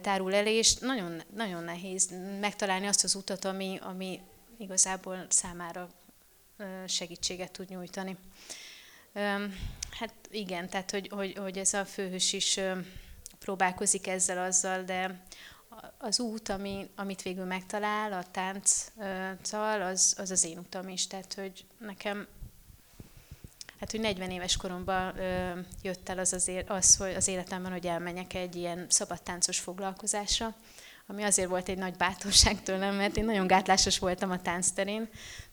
tárul 0.00 0.34
elé, 0.34 0.56
és 0.56 0.74
nagyon, 0.74 1.22
nagyon 1.34 1.64
nehéz 1.64 2.10
megtalálni 2.40 2.86
azt 2.86 3.04
az 3.04 3.14
utat, 3.14 3.44
ami, 3.44 3.78
ami 3.82 4.20
igazából 4.58 5.26
számára 5.28 5.88
segítséget 6.86 7.50
tud 7.50 7.68
nyújtani. 7.68 8.16
Hát 9.90 10.14
igen, 10.30 10.68
tehát 10.68 10.90
hogy, 10.90 11.08
hogy, 11.08 11.36
hogy 11.36 11.58
ez 11.58 11.74
a 11.74 11.84
főhős 11.84 12.32
is 12.32 12.60
próbálkozik 13.38 14.06
ezzel 14.06 14.44
azzal, 14.44 14.82
de 14.82 15.20
az 15.98 16.20
út, 16.20 16.48
ami, 16.48 16.90
amit 16.96 17.22
végül 17.22 17.44
megtalál 17.44 18.12
a 18.12 18.24
tánccal, 18.30 19.82
az, 19.82 20.14
az 20.18 20.30
az 20.30 20.44
én 20.44 20.58
utam 20.58 20.88
is. 20.88 21.06
Tehát, 21.06 21.34
hogy 21.34 21.64
nekem 21.78 22.26
hát, 23.80 23.90
hogy 23.90 24.00
40 24.00 24.30
éves 24.30 24.56
koromban 24.56 25.18
ö, 25.18 25.58
jött 25.82 26.08
el 26.08 26.18
az, 26.18 26.32
az, 26.32 26.50
az, 26.66 26.96
hogy 26.96 27.14
az 27.14 27.28
életemben, 27.28 27.72
hogy 27.72 27.86
elmenjek 27.86 28.34
egy 28.34 28.56
ilyen 28.56 28.86
szabadtáncos 28.88 29.60
foglalkozásra, 29.60 30.54
ami 31.06 31.22
azért 31.22 31.48
volt 31.48 31.68
egy 31.68 31.78
nagy 31.78 31.96
bátorság 31.96 32.62
tőlem, 32.62 32.94
mert 32.94 33.16
én 33.16 33.24
nagyon 33.24 33.46
gátlásos 33.46 33.98
voltam 33.98 34.30
a 34.30 34.42
táncterén. 34.42 35.08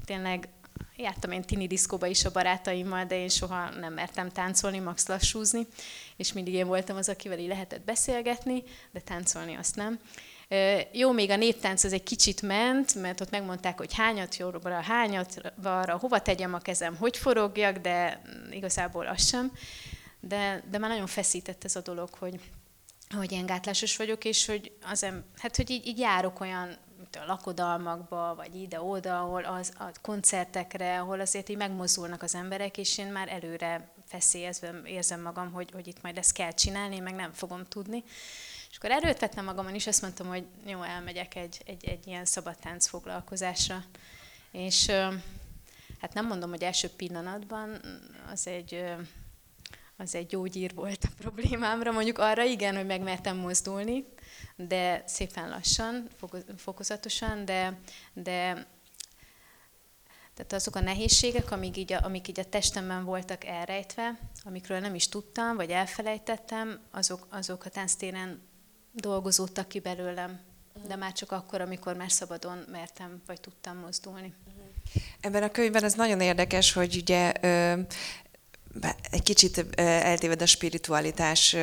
Tényleg 0.06 0.50
jártam 0.96 1.32
én 1.32 1.42
tini 1.42 1.68
diszkóba 1.68 2.06
is 2.06 2.26
a 2.26 2.32
barátaimmal, 2.32 3.06
de 3.06 3.18
én 3.20 3.30
soha 3.30 3.70
nem 3.70 3.94
mertem 3.94 4.30
táncolni, 4.30 4.80
max 4.80 5.08
lassúzni, 5.08 5.68
és 6.16 6.34
mindig 6.34 6.54
én 6.54 6.68
voltam 6.68 6.98
az, 6.98 7.10
akivel 7.10 7.40
így 7.40 7.48
lehetett 7.48 7.82
beszélgetni, 7.82 8.64
de 8.92 9.00
táncolni 9.00 9.56
azt 9.56 9.76
nem. 9.76 10.00
Jó, 10.92 11.12
még 11.12 11.30
a 11.30 11.36
néptánc 11.36 11.84
az 11.84 11.94
egy 11.94 12.04
kicsit 12.04 12.42
ment, 12.42 12.96
mert 12.96 13.22
ott 13.22 13.30
megmondták, 13.30 13.78
hogy 13.78 13.94
hányat 13.94 14.38
jobbra, 14.38 14.82
hányat 14.82 15.54
balra, 15.62 15.98
hova 15.98 16.22
tegyem 16.22 16.54
a 16.54 16.60
kezem, 16.60 16.96
hogy 16.96 17.18
forogjak, 17.18 17.78
de 17.78 18.22
igazából 18.52 19.08
az 19.08 19.28
sem. 19.28 19.52
De, 20.20 20.64
de 20.70 20.78
már 20.78 20.90
nagyon 20.90 21.08
feszített 21.08 21.64
ez 21.64 21.76
a 21.76 21.82
dolog, 21.82 22.10
hogy, 22.14 22.40
hogy 23.16 23.32
ilyen 23.32 23.46
gátlásos 23.46 23.98
vagyok, 23.98 24.26
és 24.26 24.46
hogy, 24.46 24.72
az, 24.92 25.06
hát, 25.38 25.56
hogy 25.56 25.70
így, 25.70 25.88
így 25.88 25.98
járok 26.00 26.40
olyan 26.40 26.78
a 27.16 27.26
lakodalmakba, 27.26 28.34
vagy 28.36 28.56
ide-oda, 28.56 29.20
ahol 29.20 29.44
az, 29.44 29.72
a 29.78 29.92
koncertekre, 30.02 31.00
ahol 31.00 31.20
azért 31.20 31.50
így 31.50 31.58
megmozdulnak 31.58 32.22
az 32.22 32.36
emberek, 32.36 32.78
és 32.78 32.98
én 32.98 33.08
már 33.08 33.30
előre 33.30 33.92
feszélyezve 34.06 34.82
érzem 34.86 35.22
magam, 35.22 35.52
hogy, 35.52 35.72
hogy 35.72 35.88
itt 35.88 36.02
majd 36.02 36.18
ezt 36.18 36.34
kell 36.34 36.52
csinálni, 36.52 37.00
meg 37.00 37.16
nem 37.16 37.32
fogom 37.32 37.66
tudni. 37.66 38.04
És 38.70 38.78
akkor 38.78 38.92
erőt 38.92 39.20
vettem 39.20 39.46
magamon 39.46 39.76
is, 39.76 39.88
azt 39.88 40.02
mondtam, 40.02 40.28
hogy 40.28 40.46
jó, 40.66 40.82
elmegyek 40.82 41.36
egy, 41.36 41.62
egy, 41.66 41.86
egy 41.86 42.08
ilyen 42.08 42.26
szabadtánc 42.26 42.88
foglalkozásra. 42.88 43.84
És 44.52 44.88
hát 46.00 46.14
nem 46.14 46.28
mondom, 46.28 46.50
hogy 46.50 46.64
első 46.64 46.90
pillanatban 46.90 47.82
az 48.32 48.48
egy, 48.48 48.84
az 49.98 50.16
egy 50.16 50.28
gyógyír 50.28 50.74
volt 50.74 51.04
a 51.04 51.14
problémámra. 51.18 51.92
Mondjuk 51.92 52.18
arra 52.18 52.44
igen, 52.44 52.76
hogy 52.76 52.86
megmertem 52.86 53.38
mozdulni, 53.38 54.06
de 54.56 55.04
szépen 55.06 55.50
lassan, 55.50 56.08
fokozatosan, 56.58 57.46
de, 57.46 57.80
de 58.14 58.68
tehát 60.34 60.54
azok 60.54 60.76
a 60.76 60.80
nehézségek, 60.80 61.52
amik 61.52 61.78
így, 61.78 61.94
a, 61.94 62.04
amik 62.04 62.28
így 62.28 62.40
a 62.40 62.50
testemben 62.50 63.04
voltak 63.04 63.46
elrejtve, 63.46 64.20
amikről 64.44 64.80
nem 64.80 64.96
is 64.96 65.10
tudtam, 65.10 65.56
vagy 65.56 65.70
elfelejtettem, 65.70 66.80
azok, 66.92 67.28
azok 67.30 67.66
a 67.66 67.70
tánctéren 67.70 68.42
dolgozódtak 68.92 69.68
ki 69.68 69.80
belőlem. 69.80 70.40
De 70.88 70.96
már 70.96 71.12
csak 71.12 71.32
akkor, 71.32 71.62
amikor 71.62 71.96
már 71.96 72.12
szabadon 72.12 72.66
mertem, 72.72 73.22
vagy 73.26 73.40
tudtam 73.40 73.78
mozdulni. 73.78 74.34
Ebben 75.20 75.44
a 75.44 75.52
könyvben 75.52 75.84
ez 75.84 75.94
nagyon 75.94 76.22
érdekes, 76.22 76.74
hogy 76.74 76.96
ugye 76.96 77.32
egy 79.12 79.24
kicsit 79.24 79.66
eltéved 79.76 80.42
a 80.42 80.46
spiritualitás 80.46 81.56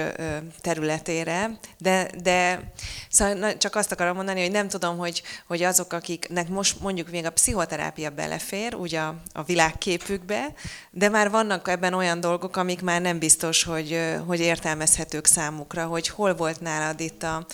területére, 0.60 1.58
de, 1.78 2.10
de 2.22 2.72
szóval 3.10 3.56
csak 3.56 3.74
azt 3.74 3.92
akarom 3.92 4.16
mondani, 4.16 4.40
hogy 4.40 4.50
nem 4.50 4.68
tudom, 4.68 4.98
hogy, 4.98 5.22
hogy 5.46 5.62
azok, 5.62 5.92
akiknek 5.92 6.48
most 6.48 6.80
mondjuk 6.80 7.10
még 7.10 7.24
a 7.24 7.30
pszichoterápia 7.30 8.10
belefér, 8.10 8.74
ugye 8.74 9.00
a, 9.00 9.14
a 9.32 9.42
világképükbe, 9.42 10.54
de 10.90 11.08
már 11.08 11.30
vannak 11.30 11.68
ebben 11.68 11.94
olyan 11.94 12.20
dolgok, 12.20 12.56
amik 12.56 12.82
már 12.82 13.00
nem 13.00 13.18
biztos, 13.18 13.62
hogy, 13.62 14.00
hogy 14.26 14.40
értelmezhetők 14.40 15.26
számukra, 15.26 15.86
hogy 15.86 16.08
hol 16.08 16.34
volt 16.34 16.60
nálad 16.60 17.00
itt 17.00 17.22
a, 17.22 17.46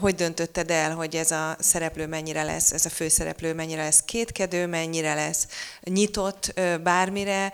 hogy 0.00 0.14
döntötted 0.14 0.70
el, 0.70 0.94
hogy 0.94 1.16
ez 1.16 1.30
a 1.30 1.56
szereplő 1.58 2.06
mennyire 2.06 2.42
lesz, 2.42 2.72
ez 2.72 2.84
a 2.84 2.90
főszereplő 2.90 3.54
mennyire 3.54 3.82
lesz 3.82 4.02
kétkedő, 4.04 4.66
mennyire 4.66 5.14
lesz 5.14 5.46
nyitott 5.82 6.60
bármire, 6.82 7.52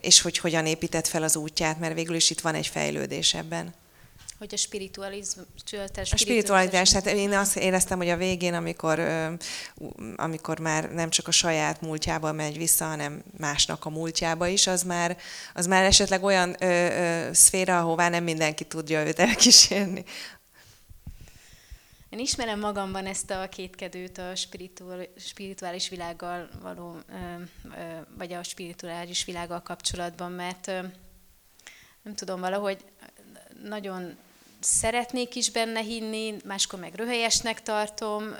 és 0.00 0.20
hogy 0.20 0.38
hogyan 0.44 0.66
épített 0.66 1.06
fel 1.06 1.22
az 1.22 1.36
útját, 1.36 1.78
mert 1.78 1.94
végül 1.94 2.14
is 2.14 2.30
itt 2.30 2.40
van 2.40 2.54
egy 2.54 2.66
fejlődés 2.66 3.34
ebben. 3.34 3.74
Hogy 4.38 4.54
a 4.54 4.56
spiritualizmus... 4.56 5.46
A 6.10 6.16
spiritualitás, 6.16 6.92
hát 6.92 7.06
én 7.06 7.32
azt 7.32 7.56
éreztem, 7.56 7.98
hogy 7.98 8.08
a 8.08 8.16
végén, 8.16 8.54
amikor, 8.54 9.00
amikor 10.16 10.58
már 10.58 10.92
nem 10.92 11.10
csak 11.10 11.28
a 11.28 11.30
saját 11.30 11.80
múltjába 11.80 12.32
megy 12.32 12.56
vissza, 12.56 12.84
hanem 12.84 13.22
másnak 13.38 13.84
a 13.84 13.90
múltjába 13.90 14.46
is, 14.46 14.66
az 14.66 14.82
már, 14.82 15.16
az 15.54 15.66
már 15.66 15.84
esetleg 15.84 16.22
olyan 16.22 16.56
ö, 16.58 16.66
ö, 16.66 17.32
szféra, 17.32 17.78
ahová 17.78 18.08
nem 18.08 18.24
mindenki 18.24 18.64
tudja 18.64 19.06
őt 19.06 19.18
elkísérni. 19.18 20.04
Én 22.14 22.20
ismerem 22.20 22.58
magamban 22.58 23.06
ezt 23.06 23.30
a 23.30 23.48
kétkedőt 23.48 24.18
a 24.18 24.32
spirituális 25.16 25.88
világgal 25.88 26.48
való, 26.60 26.96
vagy 28.16 28.32
a 28.32 28.42
spirituális 28.42 29.24
világgal 29.24 29.62
kapcsolatban, 29.62 30.32
mert 30.32 30.66
nem 32.02 32.14
tudom, 32.14 32.40
valahogy 32.40 32.84
nagyon 33.62 34.16
szeretnék 34.60 35.34
is 35.34 35.50
benne 35.50 35.80
hinni, 35.80 36.36
máskor 36.44 36.78
meg 36.78 36.94
röhelyesnek 36.94 37.62
tartom, 37.62 38.34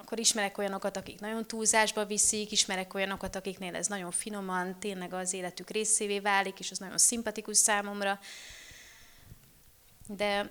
akkor 0.00 0.18
ismerek 0.18 0.58
olyanokat, 0.58 0.96
akik 0.96 1.20
nagyon 1.20 1.46
túlzásba 1.46 2.04
viszik, 2.04 2.52
ismerek 2.52 2.94
olyanokat, 2.94 3.36
akiknél 3.36 3.74
ez 3.74 3.86
nagyon 3.86 4.10
finoman, 4.10 4.78
tényleg 4.78 5.12
az 5.12 5.32
életük 5.32 5.70
részévé 5.70 6.18
válik, 6.18 6.58
és 6.58 6.70
az 6.70 6.78
nagyon 6.78 6.98
szimpatikus 6.98 7.56
számomra. 7.56 8.18
De 10.06 10.50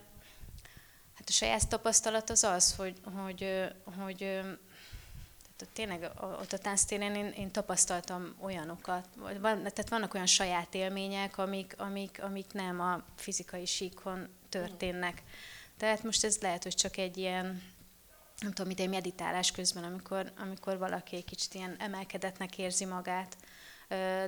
Hát 1.25 1.33
a 1.33 1.37
saját 1.37 1.67
tapasztalat 1.67 2.29
az 2.29 2.43
az, 2.43 2.75
hogy, 2.75 2.97
hogy, 3.15 3.63
hogy 3.97 4.17
tehát 5.55 5.73
tényleg 5.73 6.11
ott 6.21 6.53
a 6.53 6.57
tánctéren 6.57 7.15
én, 7.15 7.25
én 7.25 7.51
tapasztaltam 7.51 8.35
olyanokat, 8.41 9.07
van, 9.15 9.41
tehát 9.41 9.89
vannak 9.89 10.13
olyan 10.13 10.25
saját 10.25 10.73
élmények, 10.73 11.37
amik, 11.37 11.75
amik, 11.77 12.23
amik 12.23 12.53
nem 12.53 12.81
a 12.81 13.03
fizikai 13.15 13.65
síkon 13.65 14.29
történnek. 14.49 15.23
Tehát 15.77 16.03
most 16.03 16.23
ez 16.23 16.37
lehet, 16.41 16.63
hogy 16.63 16.75
csak 16.75 16.97
egy 16.97 17.17
ilyen, 17.17 17.45
nem 18.39 18.49
tudom, 18.49 18.67
mint 18.67 18.79
egy 18.79 18.89
meditálás 18.89 19.51
közben, 19.51 19.83
amikor, 19.83 20.31
amikor 20.37 20.77
valaki 20.77 21.15
egy 21.15 21.25
kicsit 21.25 21.53
ilyen 21.53 21.75
emelkedetnek 21.79 22.57
érzi 22.57 22.85
magát, 22.85 23.37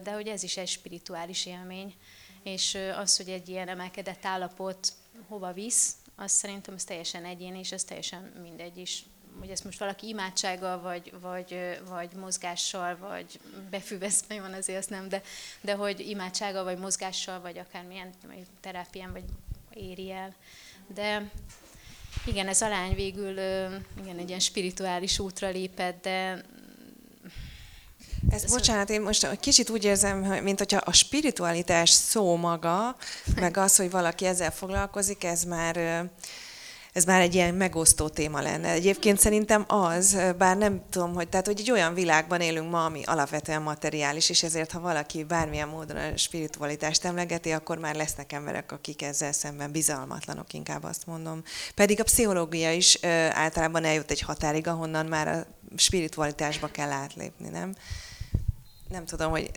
de 0.04 0.12
hogy 0.13 0.27
ez 0.27 0.44
is 0.44 0.58
egy 0.58 0.68
spirituális 0.68 1.46
élmény, 1.46 1.96
és 2.44 2.77
az, 2.96 3.18
hogy 3.18 3.30
egy 3.30 3.50
ilyen 3.50 3.68
emelkedett 3.68 4.25
állapot 4.25 4.94
hova 5.27 5.54
visz, 5.54 5.96
az 6.19 6.31
szerintem 6.31 6.74
ez 6.74 6.83
teljesen 6.83 7.25
egyéni, 7.25 7.59
és 7.59 7.71
ez 7.71 7.83
teljesen 7.83 8.31
mindegy 8.41 8.77
is. 8.77 9.05
Hogy 9.39 9.50
ezt 9.50 9.63
most 9.63 9.79
valaki 9.79 10.07
imádsággal, 10.07 10.81
vagy, 10.81 11.13
vagy, 11.21 11.79
vagy 11.89 12.12
mozgással, 12.12 12.97
vagy 12.97 13.39
befüvesztve 13.69 14.41
van, 14.41 14.53
azért 14.53 14.79
azt 14.79 14.89
nem, 14.89 15.09
de, 15.09 15.21
de 15.62 15.74
hogy 15.74 16.00
imádsággal, 16.00 16.63
vagy 16.63 16.77
mozgással, 16.77 17.41
vagy 17.41 17.57
akármilyen 17.57 18.13
terápián, 18.59 19.12
vagy 19.12 19.24
éri 19.74 20.12
el. 20.12 20.36
De 20.88 21.31
igen, 22.25 22.47
ez 22.47 22.62
a 22.62 22.67
lány 22.67 22.95
végül 22.95 23.31
igen, 24.01 24.17
egy 24.17 24.27
ilyen 24.27 24.39
spirituális 24.39 25.19
útra 25.19 25.50
lépett, 25.50 26.01
de 26.01 26.43
ez, 28.29 28.43
ez 28.43 28.51
bocsánat, 28.51 28.89
én 28.89 29.01
most 29.01 29.39
kicsit 29.39 29.69
úgy 29.69 29.84
érzem, 29.84 30.19
mint 30.19 30.57
hogyha 30.57 30.77
a 30.77 30.93
spiritualitás 30.93 31.89
szó 31.89 32.36
maga, 32.36 32.96
meg 33.36 33.57
az, 33.57 33.75
hogy 33.75 33.91
valaki 33.91 34.25
ezzel 34.25 34.51
foglalkozik, 34.51 35.24
ez 35.24 35.43
már 35.43 36.05
ez 36.98 37.03
már 37.03 37.22
egy 37.22 37.34
ilyen 37.34 37.55
megosztó 37.55 38.07
téma 38.07 38.41
lenne. 38.41 38.69
Egyébként 38.69 39.19
szerintem 39.19 39.65
az, 39.67 40.17
bár 40.38 40.57
nem 40.57 40.81
tudom, 40.89 41.13
hogy, 41.13 41.27
tehát, 41.27 41.46
hogy 41.46 41.60
egy 41.60 41.72
olyan 41.72 41.93
világban 41.93 42.41
élünk 42.41 42.72
ma, 42.72 42.86
ami 42.86 43.03
alapvetően 43.03 43.62
materiális, 43.62 44.29
és 44.29 44.43
ezért, 44.43 44.72
ha 44.72 44.79
valaki 44.79 45.24
bármilyen 45.24 45.67
módon 45.67 45.98
a 45.98 46.17
spiritualitást 46.17 47.05
emlegeti, 47.05 47.51
akkor 47.51 47.77
már 47.77 47.96
lesznek 47.96 48.34
emberek, 48.34 48.72
akik 48.72 49.01
ezzel 49.01 49.31
szemben 49.31 49.72
bizalmatlanok, 49.72 50.53
inkább 50.53 50.84
azt 50.84 51.05
mondom. 51.05 51.43
Pedig 51.75 52.00
a 52.00 52.03
pszichológia 52.03 52.72
is 52.72 52.98
általában 53.31 53.84
eljut 53.84 54.12
egy 54.12 54.22
határig, 54.22 54.67
ahonnan 54.67 55.05
már 55.05 55.27
a 55.27 55.46
spiritualitásba 55.75 56.67
kell 56.67 56.91
átlépni, 56.91 57.50
nem? 57.50 57.75
Nem 58.89 59.06
tudom, 59.06 59.32
hogy 59.32 59.51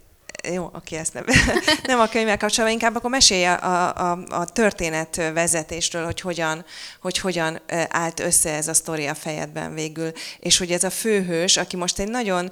jó, 0.48 0.70
aki 0.72 0.96
ezt 0.96 1.14
nem, 1.14 1.24
nem 1.82 2.00
a 2.00 2.08
könyvvel 2.08 2.36
kapcsolatban, 2.36 2.78
inkább 2.78 2.96
akkor 2.96 3.10
mesélje 3.10 3.52
a, 3.52 4.10
a, 4.10 4.18
a 4.28 4.44
történetvezetésről, 4.44 6.04
hogy 6.04 6.20
hogyan, 6.20 6.64
hogy 7.00 7.18
hogyan 7.18 7.60
állt 7.88 8.20
össze 8.20 8.54
ez 8.54 8.68
a 8.68 8.74
sztori 8.74 9.06
a 9.06 9.14
fejedben 9.14 9.74
végül, 9.74 10.12
és 10.38 10.58
hogy 10.58 10.70
ez 10.70 10.84
a 10.84 10.90
főhős, 10.90 11.56
aki 11.56 11.76
most 11.76 11.98
egy 11.98 12.08
nagyon 12.08 12.50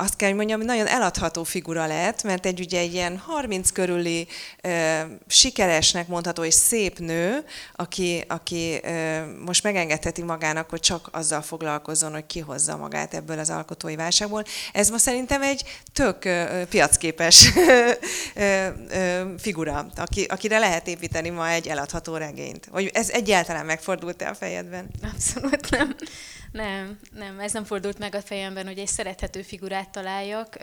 azt 0.00 0.16
kell, 0.16 0.28
hogy 0.28 0.36
mondjam, 0.36 0.60
nagyon 0.60 0.86
eladható 0.86 1.44
figura 1.44 1.86
lett, 1.86 2.22
mert 2.22 2.46
egy 2.46 2.60
ugye 2.60 2.78
egy 2.78 2.92
ilyen 2.92 3.18
30 3.18 3.70
körüli 3.70 4.26
ö, 4.60 5.00
sikeresnek 5.26 6.08
mondható 6.08 6.44
és 6.44 6.54
szép 6.54 6.98
nő, 6.98 7.44
aki, 7.76 8.24
aki 8.28 8.80
ö, 8.82 9.20
most 9.44 9.62
megengedheti 9.62 10.22
magának, 10.22 10.70
hogy 10.70 10.80
csak 10.80 11.08
azzal 11.12 11.42
foglalkozzon, 11.42 12.12
hogy 12.12 12.26
kihozza 12.26 12.76
magát 12.76 13.14
ebből 13.14 13.38
az 13.38 13.50
alkotói 13.50 13.96
válságból. 13.96 14.44
Ez 14.72 14.90
ma 14.90 14.98
szerintem 14.98 15.42
egy 15.42 15.62
tök 15.92 16.24
ö, 16.24 16.62
piacképes 16.68 17.48
ö, 17.56 17.90
ö, 18.34 19.22
figura, 19.38 19.86
aki, 19.96 20.24
akire 20.24 20.58
lehet 20.58 20.88
építeni 20.88 21.28
ma 21.28 21.48
egy 21.48 21.66
eladható 21.66 22.16
regényt. 22.16 22.68
Hogy 22.70 22.90
ez 22.94 23.08
egyáltalán 23.10 23.66
megfordult-e 23.66 24.28
a 24.28 24.34
fejedben? 24.34 24.90
Abszolút 25.12 25.70
nem. 25.70 25.96
Nem, 26.52 26.98
nem, 27.12 27.40
ez 27.40 27.52
nem 27.52 27.64
fordult 27.64 27.98
meg 27.98 28.14
a 28.14 28.22
fejemben, 28.22 28.66
hogy 28.66 28.78
egy 28.78 28.86
szerethető 28.86 29.42
figurát 29.42 29.90
találjak. 29.90 30.56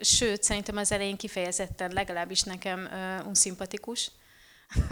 Sőt, 0.00 0.42
szerintem 0.42 0.76
az 0.76 0.92
elején 0.92 1.16
kifejezetten, 1.16 1.92
legalábbis 1.92 2.42
nekem 2.42 2.88
unszimpatikus. 3.26 4.10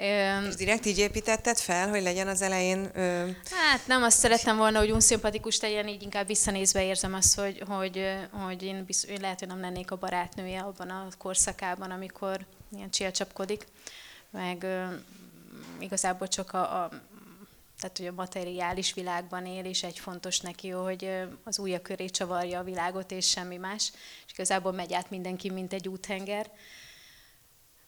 És 0.00 0.54
direkt 0.54 0.86
így 0.86 0.98
építetted 0.98 1.58
fel, 1.58 1.88
hogy 1.88 2.02
legyen 2.02 2.28
az 2.28 2.42
elején... 2.42 2.90
Ö... 2.94 3.28
Hát 3.50 3.86
nem 3.86 4.02
azt 4.02 4.18
szerettem 4.18 4.56
volna, 4.56 4.78
hogy 4.78 4.90
unszimpatikus 4.90 5.60
legyen, 5.60 5.88
így 5.88 6.02
inkább 6.02 6.26
visszanézve 6.26 6.84
érzem 6.84 7.14
azt, 7.14 7.38
hogy, 7.38 7.62
hogy, 7.68 8.16
hogy 8.30 8.62
én, 8.62 8.84
biztos, 8.84 9.10
én 9.10 9.20
lehet, 9.20 9.38
hogy 9.38 9.48
nem 9.48 9.60
lennék 9.60 9.90
a 9.90 9.96
barátnője 9.96 10.60
abban 10.60 10.90
a 10.90 11.08
korszakában, 11.18 11.90
amikor 11.90 12.46
ilyen 12.76 12.90
csillcsapkodik, 12.90 13.66
meg 14.30 14.62
ö, 14.62 14.84
igazából 15.78 16.28
csak 16.28 16.52
a, 16.52 16.82
a 16.82 16.90
tehát 17.80 17.96
hogy 17.96 18.06
a 18.06 18.12
materiális 18.12 18.94
világban 18.94 19.46
él, 19.46 19.64
és 19.64 19.82
egy 19.82 19.98
fontos 19.98 20.40
neki, 20.40 20.68
hogy 20.68 21.10
az 21.44 21.58
ujja 21.58 21.82
köré 21.82 22.06
csavarja 22.06 22.58
a 22.58 22.62
világot, 22.62 23.10
és 23.10 23.28
semmi 23.28 23.56
más. 23.56 23.92
És 24.26 24.32
igazából 24.32 24.72
megy 24.72 24.92
át 24.92 25.10
mindenki, 25.10 25.50
mint 25.50 25.72
egy 25.72 25.88
úthenger. 25.88 26.50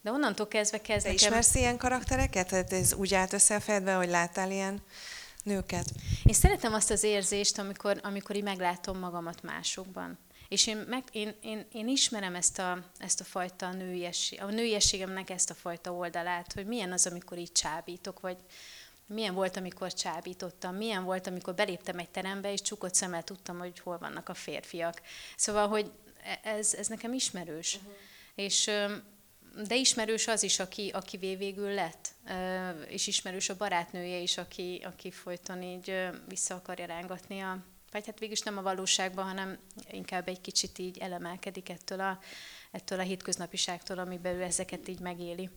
De 0.01 0.11
onnantól 0.11 0.47
kezdve 0.47 0.81
kezd 0.81 1.05
Te 1.05 1.11
nekem... 1.11 1.27
ismersz 1.27 1.55
ilyen 1.55 1.77
karaktereket? 1.77 2.47
Tehát 2.47 2.73
ez 2.73 2.93
úgy 2.93 3.13
állt 3.13 3.33
össze 3.33 3.55
a 3.55 3.59
fejedbe, 3.59 3.93
hogy 3.93 4.09
láttál 4.09 4.51
ilyen 4.51 4.81
nőket? 5.43 5.85
Én 6.23 6.33
szeretem 6.33 6.73
azt 6.73 6.91
az 6.91 7.03
érzést, 7.03 7.57
amikor, 7.57 7.99
amikor 8.03 8.35
így 8.35 8.43
meglátom 8.43 8.99
magamat 8.99 9.41
másokban. 9.41 10.19
És 10.47 10.67
én, 10.67 10.77
meg, 10.77 11.03
én, 11.11 11.35
én, 11.41 11.65
én 11.71 11.87
ismerem 11.87 12.35
ezt 12.35 12.59
a, 12.59 12.83
ezt 12.97 13.19
a 13.19 13.23
fajta 13.23 13.71
nőiesség, 13.71 14.41
a 14.41 14.45
nőiességemnek 14.45 15.29
ezt 15.29 15.49
a 15.49 15.53
fajta 15.53 15.91
oldalát, 15.93 16.53
hogy 16.53 16.65
milyen 16.65 16.91
az, 16.91 17.07
amikor 17.07 17.37
így 17.37 17.51
csábítok, 17.51 18.19
vagy, 18.19 18.37
milyen 19.05 19.33
volt, 19.33 19.57
amikor 19.57 19.93
csábítottam, 19.93 20.75
milyen 20.75 21.03
volt, 21.03 21.27
amikor 21.27 21.53
beléptem 21.53 21.99
egy 21.99 22.09
terembe, 22.09 22.51
és 22.51 22.61
csukott 22.61 22.95
szemmel 22.95 23.23
tudtam, 23.23 23.57
hogy 23.57 23.79
hol 23.79 23.97
vannak 23.97 24.29
a 24.29 24.33
férfiak. 24.33 25.01
Szóval, 25.35 25.67
hogy 25.67 25.91
ez, 26.43 26.73
ez 26.73 26.87
nekem 26.87 27.13
ismerős. 27.13 27.75
Uh-huh. 27.75 27.91
És, 28.35 28.71
de 29.67 29.75
ismerős 29.75 30.27
az 30.27 30.43
is, 30.43 30.59
aki, 30.59 30.89
aki 30.89 31.17
végül 31.17 31.73
lett, 31.73 32.13
és 32.87 33.07
ismerős 33.07 33.49
a 33.49 33.57
barátnője 33.57 34.17
is, 34.17 34.37
aki, 34.37 34.81
aki 34.83 35.11
folyton 35.11 35.61
így 35.61 36.09
vissza 36.27 36.55
akarja 36.55 36.85
rángatni 36.85 37.39
a, 37.39 37.63
vagy 37.91 38.05
hát 38.05 38.19
végülis 38.19 38.41
nem 38.41 38.57
a 38.57 38.61
valóságban, 38.61 39.25
hanem 39.25 39.57
inkább 39.91 40.27
egy 40.27 40.41
kicsit 40.41 40.77
így 40.77 40.97
elemelkedik 40.97 41.69
ettől 41.69 41.99
a, 41.99 42.19
ettől 42.71 42.99
a 42.99 43.03
hétköznapiságtól, 43.03 43.97
amiben 43.99 44.35
ő 44.35 44.41
ezeket 44.41 44.87
így 44.87 44.99
megéli. 44.99 45.49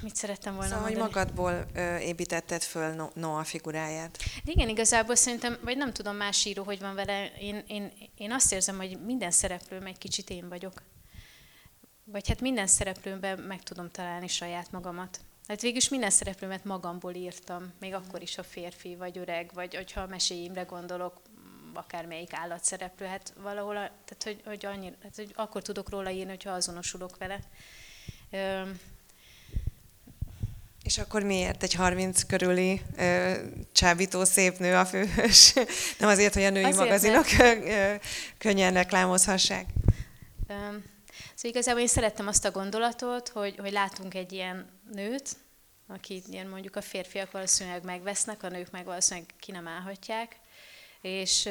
Mit 0.00 0.16
szerettem 0.16 0.54
volna 0.54 0.68
szóval, 0.68 0.82
mondani? 0.82 1.02
hogy 1.02 1.14
magadból 1.14 1.66
ö, 1.74 1.96
építetted 1.96 2.62
föl 2.62 3.10
Noah 3.14 3.44
figuráját. 3.44 4.18
Igen, 4.44 4.68
igazából 4.68 5.14
szerintem, 5.14 5.58
vagy 5.62 5.76
nem 5.76 5.92
tudom 5.92 6.16
más 6.16 6.44
író, 6.44 6.62
hogy 6.62 6.80
van 6.80 6.94
vele, 6.94 7.32
én, 7.40 7.64
én, 7.66 7.92
én 8.16 8.32
azt 8.32 8.52
érzem, 8.52 8.76
hogy 8.76 8.98
minden 9.04 9.30
szereplőm 9.30 9.86
egy 9.86 9.98
kicsit 9.98 10.30
én 10.30 10.48
vagyok. 10.48 10.82
Vagy 12.04 12.28
hát 12.28 12.40
minden 12.40 12.66
szereplőmben 12.66 13.38
meg 13.38 13.62
tudom 13.62 13.90
találni 13.90 14.28
saját 14.28 14.70
magamat. 14.70 15.20
Hát 15.48 15.60
végülis 15.60 15.88
minden 15.88 16.10
szereplőmet 16.10 16.64
magamból 16.64 17.14
írtam, 17.14 17.72
még 17.80 17.94
akkor 17.94 18.22
is, 18.22 18.38
a 18.38 18.42
férfi, 18.42 18.96
vagy 18.96 19.18
öreg, 19.18 19.50
vagy 19.54 19.74
hogyha 19.74 20.00
a 20.00 20.06
meséimre 20.06 20.62
gondolok, 20.62 21.20
akármelyik 21.74 22.32
állatszereplő, 22.32 23.06
hát 23.06 23.32
valahol, 23.42 23.74
tehát 23.74 24.22
hogy, 24.22 24.40
hogy, 24.44 24.66
annyi, 24.66 24.92
hát, 25.02 25.16
hogy 25.16 25.32
akkor 25.34 25.62
tudok 25.62 25.90
róla 25.90 26.10
írni, 26.10 26.30
hogyha 26.30 26.50
azonosulok 26.50 27.16
vele. 27.18 27.40
És 30.90 30.98
akkor 30.98 31.22
miért 31.22 31.62
egy 31.62 31.74
30 31.74 32.22
körüli 32.22 32.82
ö, 32.96 33.34
csábító 33.72 34.24
szép 34.24 34.58
nő 34.58 34.76
a 34.76 34.86
főhős? 34.86 35.52
Nem 35.98 36.08
azért, 36.08 36.34
hogy 36.34 36.42
a 36.42 36.50
női 36.50 36.64
azért 36.64 36.88
magazinok 36.88 37.26
könnyen 38.38 38.72
reklámozhassák? 38.72 39.66
Um, 40.48 40.84
szóval 41.34 41.50
igazából 41.50 41.80
én 41.80 41.86
szerettem 41.86 42.26
azt 42.26 42.44
a 42.44 42.50
gondolatot, 42.50 43.28
hogy, 43.28 43.56
hogy 43.58 43.72
látunk 43.72 44.14
egy 44.14 44.32
ilyen 44.32 44.80
nőt, 44.92 45.36
akit 45.88 46.28
ilyen 46.28 46.46
mondjuk 46.46 46.76
a 46.76 46.80
férfiak 46.80 47.30
valószínűleg 47.30 47.84
megvesznek, 47.84 48.42
a 48.42 48.48
nők 48.48 48.70
meg 48.70 48.84
valószínűleg 48.84 49.28
ki 49.40 49.52
nem 49.52 49.68
állhatják, 49.68 50.36
és, 51.00 51.48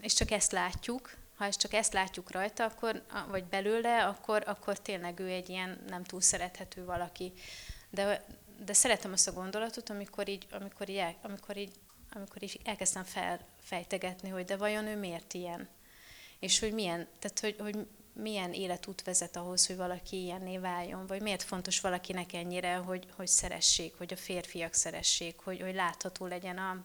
és 0.00 0.14
csak 0.14 0.30
ezt 0.30 0.52
látjuk, 0.52 1.16
ha 1.36 1.44
ezt 1.44 1.60
csak 1.60 1.72
ezt 1.72 1.92
látjuk 1.92 2.30
rajta, 2.30 2.64
akkor, 2.64 3.02
vagy 3.28 3.44
belőle, 3.44 4.04
akkor, 4.04 4.42
akkor 4.46 4.78
tényleg 4.78 5.20
ő 5.20 5.28
egy 5.28 5.48
ilyen 5.48 5.84
nem 5.88 6.04
túl 6.04 6.20
szerethető 6.20 6.84
valaki. 6.84 7.32
De, 7.92 8.24
de 8.64 8.72
szeretem 8.72 9.12
azt 9.12 9.28
a 9.28 9.32
gondolatot, 9.32 9.90
amikor 9.90 10.28
így, 10.28 10.46
amikor 10.50 10.88
így, 10.88 11.04
amikor 11.22 11.56
így, 11.56 11.72
amikor 12.12 12.42
így 12.42 12.60
elkezdtem 12.64 13.04
felfejtegetni, 13.04 14.28
hogy 14.28 14.44
de 14.44 14.56
vajon 14.56 14.86
ő 14.86 14.96
miért 14.96 15.34
ilyen? 15.34 15.68
És 16.38 16.58
hogy 16.58 16.72
milyen, 16.72 17.08
tehát 17.18 17.40
hogy, 17.40 17.56
hogy 17.58 17.86
milyen 18.12 18.52
életút 18.52 19.02
vezet 19.02 19.36
ahhoz, 19.36 19.66
hogy 19.66 19.76
valaki 19.76 20.22
ilyenné 20.22 20.58
váljon, 20.58 21.06
vagy 21.06 21.22
miért 21.22 21.42
fontos 21.42 21.80
valakinek 21.80 22.32
ennyire, 22.32 22.74
hogy, 22.74 23.06
hogy 23.16 23.28
szeressék, 23.28 23.94
hogy 23.98 24.12
a 24.12 24.16
férfiak 24.16 24.74
szeressék, 24.74 25.38
hogy, 25.38 25.60
hogy 25.60 25.74
látható 25.74 26.26
legyen 26.26 26.58
a, 26.58 26.84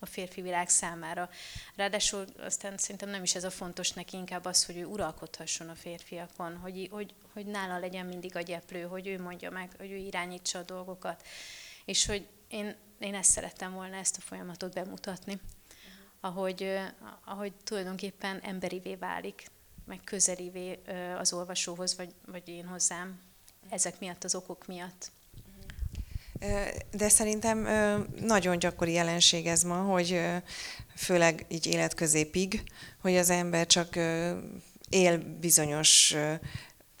a 0.00 0.06
férfi 0.06 0.42
világ 0.42 0.68
számára. 0.68 1.30
Ráadásul 1.76 2.24
aztán 2.38 2.78
szerintem 2.78 3.08
nem 3.08 3.22
is 3.22 3.34
ez 3.34 3.44
a 3.44 3.50
fontos 3.50 3.90
neki, 3.90 4.16
inkább 4.16 4.44
az, 4.44 4.64
hogy 4.64 4.76
ő 4.76 4.84
uralkodhasson 4.84 5.68
a 5.68 5.74
férfiakon, 5.74 6.56
hogy, 6.56 6.88
hogy, 6.90 7.14
hogy 7.32 7.46
nála 7.46 7.78
legyen 7.78 8.06
mindig 8.06 8.36
a 8.36 8.40
gyeplő, 8.40 8.82
hogy 8.82 9.06
ő 9.06 9.20
mondja 9.20 9.50
meg, 9.50 9.70
hogy 9.78 9.90
ő 9.90 9.96
irányítsa 9.96 10.58
a 10.58 10.62
dolgokat. 10.62 11.26
És 11.84 12.06
hogy 12.06 12.28
én, 12.48 12.76
én 12.98 13.14
ezt 13.14 13.30
szerettem 13.30 13.72
volna 13.72 13.96
ezt 13.96 14.16
a 14.16 14.20
folyamatot 14.20 14.74
bemutatni, 14.74 15.40
ahogy, 16.20 16.78
ahogy 17.24 17.52
tulajdonképpen 17.64 18.40
emberivé 18.40 18.94
válik, 18.94 19.46
meg 19.84 20.00
közelivé 20.04 20.78
az 21.18 21.32
olvasóhoz, 21.32 21.96
vagy, 21.96 22.14
vagy 22.26 22.48
én 22.48 22.66
hozzám, 22.66 23.20
ezek 23.68 23.98
miatt, 23.98 24.24
az 24.24 24.34
okok 24.34 24.66
miatt. 24.66 25.10
De 26.90 27.08
szerintem 27.08 27.68
nagyon 28.20 28.58
gyakori 28.58 28.92
jelenség 28.92 29.46
ez 29.46 29.62
ma, 29.62 29.74
hogy 29.74 30.20
főleg 30.96 31.46
így 31.48 31.66
életközépig, 31.66 32.62
hogy 33.00 33.16
az 33.16 33.30
ember 33.30 33.66
csak 33.66 33.96
él 34.88 35.18
bizonyos 35.40 36.14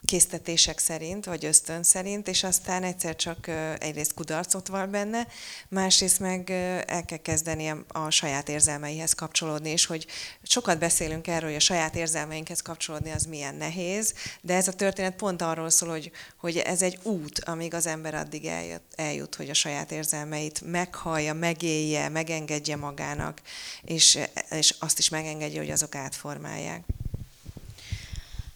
késztetések 0.08 0.78
szerint, 0.78 1.24
vagy 1.24 1.44
ösztön 1.44 1.82
szerint, 1.82 2.28
és 2.28 2.44
aztán 2.44 2.82
egyszer 2.82 3.16
csak 3.16 3.48
egyrészt 3.78 4.14
kudarcot 4.14 4.68
van 4.68 4.90
benne, 4.90 5.26
másrészt 5.68 6.20
meg 6.20 6.50
el 6.86 7.04
kell 7.04 7.18
kezdeni 7.18 7.74
a 7.88 8.10
saját 8.10 8.48
érzelmeihez 8.48 9.12
kapcsolódni, 9.12 9.70
és 9.70 9.86
hogy 9.86 10.06
sokat 10.42 10.78
beszélünk 10.78 11.26
erről, 11.26 11.48
hogy 11.48 11.58
a 11.58 11.60
saját 11.60 11.96
érzelmeinkhez 11.96 12.60
kapcsolódni 12.60 13.10
az 13.10 13.24
milyen 13.24 13.54
nehéz, 13.54 14.14
de 14.40 14.54
ez 14.54 14.68
a 14.68 14.72
történet 14.72 15.16
pont 15.16 15.42
arról 15.42 15.70
szól, 15.70 15.88
hogy, 15.88 16.10
hogy 16.36 16.56
ez 16.56 16.82
egy 16.82 16.98
út, 17.02 17.38
amíg 17.44 17.74
az 17.74 17.86
ember 17.86 18.14
addig 18.14 18.44
eljut, 18.44 18.82
eljut, 18.96 19.34
hogy 19.34 19.50
a 19.50 19.54
saját 19.54 19.92
érzelmeit 19.92 20.60
meghallja, 20.60 21.34
megélje, 21.34 22.08
megengedje 22.08 22.76
magának, 22.76 23.40
és, 23.84 24.18
és 24.50 24.74
azt 24.78 24.98
is 24.98 25.08
megengedje, 25.08 25.60
hogy 25.60 25.70
azok 25.70 25.94
átformálják. 25.94 26.84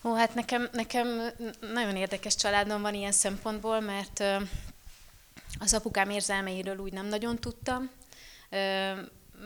Ó, 0.05 0.15
hát 0.15 0.35
nekem, 0.35 0.69
nekem 0.73 1.33
nagyon 1.61 1.97
érdekes 1.97 2.35
családom 2.35 2.83
van 2.83 2.95
ilyen 2.95 3.13
szempontból, 3.13 3.81
mert 3.81 4.23
az 5.59 5.75
apukám 5.75 6.11
érzelmeiről 6.11 6.79
úgy 6.79 6.93
nem 6.93 7.07
nagyon 7.07 7.39
tudtam, 7.39 7.91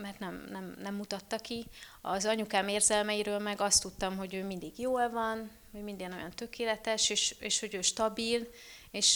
mert 0.01 0.19
nem, 0.19 0.47
nem, 0.51 0.75
nem 0.81 0.95
mutatta 0.95 1.37
ki. 1.37 1.65
Az 2.01 2.25
anyukám 2.25 2.67
érzelmeiről 2.67 3.39
meg 3.39 3.61
azt 3.61 3.81
tudtam, 3.81 4.17
hogy 4.17 4.33
ő 4.33 4.43
mindig 4.43 4.79
jól 4.79 5.09
van, 5.09 5.51
hogy 5.71 5.83
minden 5.83 6.13
olyan 6.13 6.31
tökéletes, 6.31 7.09
és, 7.09 7.35
és 7.39 7.59
hogy 7.59 7.73
ő 7.73 7.81
stabil, 7.81 8.47
és 8.91 9.15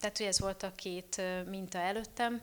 tehát, 0.00 0.16
hogy 0.16 0.26
ez 0.26 0.40
volt 0.40 0.62
a 0.62 0.72
két 0.74 1.22
minta 1.48 1.78
előttem, 1.78 2.40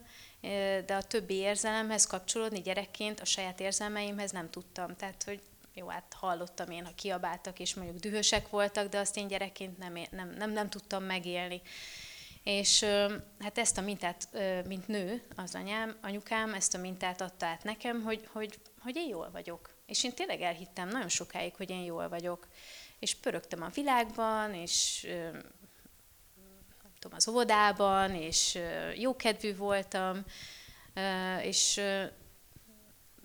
de 0.85 0.95
a 0.95 1.03
többi 1.03 1.33
érzelemhez 1.33 2.07
kapcsolódni 2.07 2.61
gyerekként, 2.61 3.19
a 3.19 3.25
saját 3.25 3.59
érzelmeimhez 3.59 4.31
nem 4.31 4.49
tudtam. 4.49 4.95
Tehát, 4.95 5.23
hogy 5.23 5.41
jó, 5.77 5.87
hát 5.87 6.15
hallottam 6.19 6.71
én, 6.71 6.85
ha 6.85 6.91
kiabáltak, 6.95 7.59
és 7.59 7.73
mondjuk 7.73 7.97
dühösek 7.97 8.49
voltak, 8.49 8.89
de 8.89 8.97
azt 8.97 9.17
én 9.17 9.27
gyerekként 9.27 9.77
nem, 9.77 9.93
nem, 10.11 10.29
nem, 10.29 10.51
nem 10.51 10.69
tudtam 10.69 11.03
megélni. 11.03 11.61
És 12.43 12.83
hát 13.39 13.57
ezt 13.57 13.77
a 13.77 13.81
mintát, 13.81 14.29
mint 14.67 14.87
nő, 14.87 15.27
az 15.35 15.55
anyám, 15.55 15.97
anyukám 16.01 16.53
ezt 16.53 16.73
a 16.73 16.77
mintát 16.77 17.21
adta 17.21 17.45
át 17.45 17.63
nekem, 17.63 18.01
hogy, 18.01 18.27
hogy, 18.31 18.59
hogy 18.79 18.95
én 18.95 19.07
jól 19.07 19.29
vagyok. 19.31 19.73
és 19.85 20.03
én 20.03 20.13
tényleg 20.13 20.41
elhittem 20.41 20.87
nagyon 20.87 21.09
sokáig, 21.09 21.55
hogy 21.55 21.69
én 21.69 21.83
jól 21.83 22.09
vagyok. 22.09 22.47
És 22.99 23.15
pörögtem 23.15 23.61
a 23.61 23.69
világban, 23.69 24.53
és 24.53 25.07
nem 26.83 26.93
tudom, 26.99 27.17
az 27.17 27.27
óvodában, 27.27 28.15
és 28.15 28.59
jókedvű 28.95 29.55
voltam, 29.55 30.25
és 31.41 31.81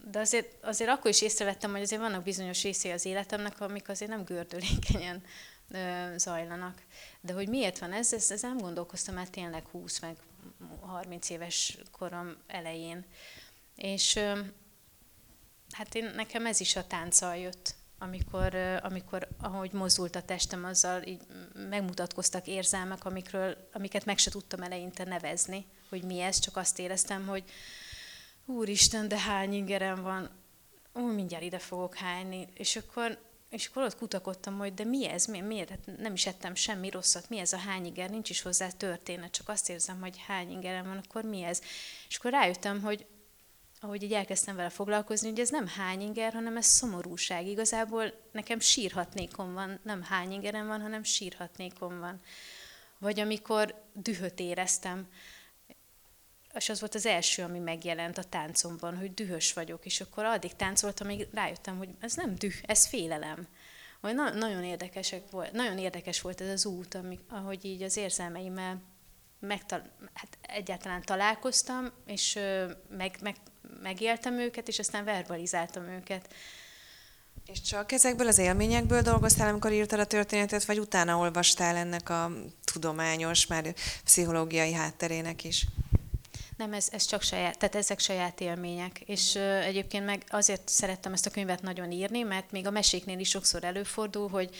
de 0.04 0.18
azért, 0.18 0.64
azért 0.64 0.90
akkor 0.90 1.10
is 1.10 1.22
észrevettem, 1.22 1.70
hogy 1.70 1.82
azért 1.82 2.00
vannak 2.00 2.22
bizonyos 2.22 2.62
részei 2.62 2.90
az 2.90 3.04
életemnek, 3.04 3.60
amik 3.60 3.88
azért 3.88 4.10
nem 4.10 4.24
gördülékenyen 4.24 5.22
zajlanak. 6.16 6.82
De 7.20 7.32
hogy 7.32 7.48
miért 7.48 7.78
van 7.78 7.92
ez, 7.92 8.12
ez, 8.12 8.30
ez 8.30 8.42
nem 8.42 8.58
gondolkoztam 8.58 9.14
már 9.14 9.28
tényleg 9.28 9.66
20 9.66 10.00
meg 10.00 10.16
30 10.80 11.30
éves 11.30 11.78
korom 11.90 12.36
elején. 12.46 13.04
És 13.76 14.18
hát 15.70 15.94
én, 15.94 16.10
nekem 16.14 16.46
ez 16.46 16.60
is 16.60 16.76
a 16.76 16.86
tánccal 16.86 17.36
jött, 17.36 17.74
amikor, 17.98 18.54
amikor 18.82 19.28
ahogy 19.40 19.72
mozdult 19.72 20.16
a 20.16 20.22
testem, 20.22 20.64
azzal 20.64 21.02
így 21.02 21.20
megmutatkoztak 21.68 22.46
érzelmek, 22.46 23.04
amikről, 23.04 23.68
amiket 23.72 24.04
meg 24.04 24.18
se 24.18 24.30
tudtam 24.30 24.62
eleinte 24.62 25.04
nevezni, 25.04 25.66
hogy 25.88 26.02
mi 26.02 26.20
ez, 26.20 26.38
csak 26.38 26.56
azt 26.56 26.78
éreztem, 26.78 27.26
hogy 27.26 27.44
úristen, 28.50 29.08
de 29.08 29.18
hány 29.18 29.52
ingerem 29.52 30.02
van, 30.02 30.30
ó, 30.94 31.06
mindjárt 31.06 31.44
ide 31.44 31.58
fogok 31.58 31.94
hányni, 31.94 32.48
és 32.54 32.76
akkor, 32.76 33.18
és 33.50 33.66
akkor 33.66 33.82
ott 33.82 33.96
kutakodtam, 33.96 34.58
hogy 34.58 34.74
de 34.74 34.84
mi 34.84 35.08
ez, 35.08 35.26
mi, 35.26 35.40
miért? 35.40 35.68
Hát 35.68 35.98
nem 35.98 36.12
is 36.12 36.26
ettem 36.26 36.54
semmi 36.54 36.90
rosszat, 36.90 37.28
mi 37.28 37.38
ez 37.38 37.52
a 37.52 37.56
hány 37.56 37.84
inger, 37.84 38.10
nincs 38.10 38.30
is 38.30 38.42
hozzá 38.42 38.70
történet, 38.70 39.30
csak 39.30 39.48
azt 39.48 39.70
érzem, 39.70 40.00
hogy 40.00 40.22
hány 40.26 40.50
ingerem 40.50 40.84
van, 40.86 41.00
akkor 41.04 41.24
mi 41.24 41.42
ez? 41.42 41.60
És 42.08 42.16
akkor 42.16 42.30
rájöttem, 42.30 42.82
hogy 42.82 43.06
ahogy 43.80 44.02
így 44.02 44.12
elkezdtem 44.12 44.56
vele 44.56 44.68
foglalkozni, 44.68 45.28
hogy 45.28 45.40
ez 45.40 45.50
nem 45.50 45.66
hány 45.66 46.00
inger, 46.00 46.32
hanem 46.32 46.56
ez 46.56 46.66
szomorúság. 46.66 47.46
Igazából 47.46 48.12
nekem 48.32 48.58
sírhatnékom 48.58 49.52
van, 49.52 49.80
nem 49.82 50.02
hány 50.02 50.32
ingerem 50.32 50.66
van, 50.66 50.80
hanem 50.80 51.02
sírhatnékom 51.02 51.98
van. 51.98 52.20
Vagy 52.98 53.20
amikor 53.20 53.74
dühöt 53.92 54.40
éreztem, 54.40 55.08
és 56.54 56.68
az 56.68 56.80
volt 56.80 56.94
az 56.94 57.06
első, 57.06 57.42
ami 57.42 57.58
megjelent 57.58 58.18
a 58.18 58.24
táncomban, 58.24 58.96
hogy 58.98 59.14
dühös 59.14 59.52
vagyok, 59.52 59.86
és 59.86 60.00
akkor 60.00 60.24
addig 60.24 60.56
táncoltam, 60.56 61.06
amíg 61.06 61.26
rájöttem, 61.32 61.78
hogy 61.78 61.88
ez 62.00 62.14
nem 62.14 62.34
düh, 62.34 62.54
ez 62.62 62.86
félelem. 62.86 63.46
Vagy 64.00 64.14
na- 64.14 64.34
nagyon, 64.34 64.64
érdekesek 64.64 65.30
volt, 65.30 65.52
nagyon 65.52 65.78
érdekes 65.78 66.20
volt 66.20 66.40
ez 66.40 66.48
az 66.48 66.66
út, 66.66 66.94
ami, 66.94 67.18
ahogy 67.28 67.64
így 67.64 67.82
az 67.82 67.96
érzelmeimmel 67.96 68.82
megtal- 69.40 69.90
hát 70.14 70.38
egyáltalán 70.40 71.02
találkoztam, 71.02 71.90
és 72.06 72.38
meg, 72.96 73.16
meg, 73.20 73.36
megéltem 73.82 74.38
őket, 74.38 74.68
és 74.68 74.78
aztán 74.78 75.04
verbalizáltam 75.04 75.88
őket. 75.88 76.34
És 77.46 77.60
csak 77.60 77.92
ezekből 77.92 78.26
az 78.26 78.38
élményekből 78.38 79.02
dolgoztál, 79.02 79.48
amikor 79.48 79.72
írtad 79.72 79.98
a 79.98 80.06
történetet, 80.06 80.64
vagy 80.64 80.78
utána 80.78 81.16
olvastál 81.16 81.76
ennek 81.76 82.08
a 82.08 82.30
tudományos, 82.72 83.46
már 83.46 83.74
pszichológiai 84.04 84.72
hátterének 84.72 85.44
is? 85.44 85.66
Nem, 86.60 86.72
ez, 86.72 86.88
ez 86.92 87.04
csak 87.04 87.22
saját, 87.22 87.58
tehát 87.58 87.74
ezek 87.74 87.98
saját 87.98 88.40
élmények. 88.40 89.00
És 89.00 89.34
uh, 89.34 89.66
egyébként 89.66 90.04
meg 90.04 90.24
azért 90.28 90.68
szerettem 90.68 91.12
ezt 91.12 91.26
a 91.26 91.30
könyvet 91.30 91.62
nagyon 91.62 91.92
írni, 91.92 92.22
mert 92.22 92.50
még 92.50 92.66
a 92.66 92.70
meséknél 92.70 93.18
is 93.18 93.28
sokszor 93.28 93.64
előfordul, 93.64 94.28
hogy 94.28 94.50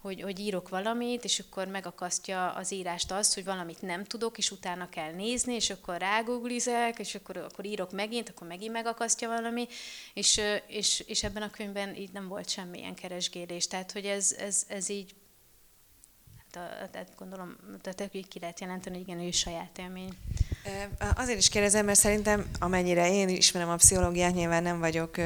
hogy, 0.00 0.22
hogy 0.22 0.38
írok 0.40 0.68
valamit, 0.68 1.24
és 1.24 1.38
akkor 1.38 1.66
megakasztja 1.66 2.52
az 2.52 2.72
írást 2.72 3.12
azt, 3.12 3.34
hogy 3.34 3.44
valamit 3.44 3.82
nem 3.82 4.04
tudok, 4.04 4.38
és 4.38 4.50
utána 4.50 4.88
kell 4.88 5.12
nézni, 5.12 5.54
és 5.54 5.70
akkor 5.70 5.98
rágooglizek, 5.98 6.98
és 6.98 7.14
akkor, 7.14 7.36
akkor 7.36 7.64
írok 7.64 7.92
megint, 7.92 8.28
akkor 8.28 8.46
megint 8.46 8.72
megakasztja 8.72 9.28
valami, 9.28 9.66
és, 10.14 10.40
és, 10.66 11.04
és 11.06 11.24
ebben 11.24 11.42
a 11.42 11.50
könyvben 11.50 11.94
így 11.94 12.12
nem 12.12 12.28
volt 12.28 12.48
semmilyen 12.48 12.94
keresgélés. 12.94 13.66
Tehát, 13.66 13.92
hogy 13.92 14.04
ez, 14.04 14.32
ez, 14.38 14.64
ez 14.68 14.88
így 14.88 15.14
tehát 16.92 17.08
gondolom, 17.18 17.56
tehát 17.82 18.10
ki 18.10 18.38
lehet 18.40 18.60
jelenteni, 18.60 18.96
hogy 18.96 19.08
igen, 19.08 19.20
ő 19.20 19.30
saját 19.30 19.78
élmény. 19.78 20.16
Azért 21.16 21.38
is 21.38 21.48
kérdezem, 21.48 21.84
mert 21.84 21.98
szerintem 21.98 22.46
amennyire 22.58 23.12
én 23.12 23.28
ismerem 23.28 23.68
a 23.68 23.76
pszichológiát, 23.76 24.34
nyilván 24.34 24.62
nem 24.62 24.78
vagyok 24.78 25.16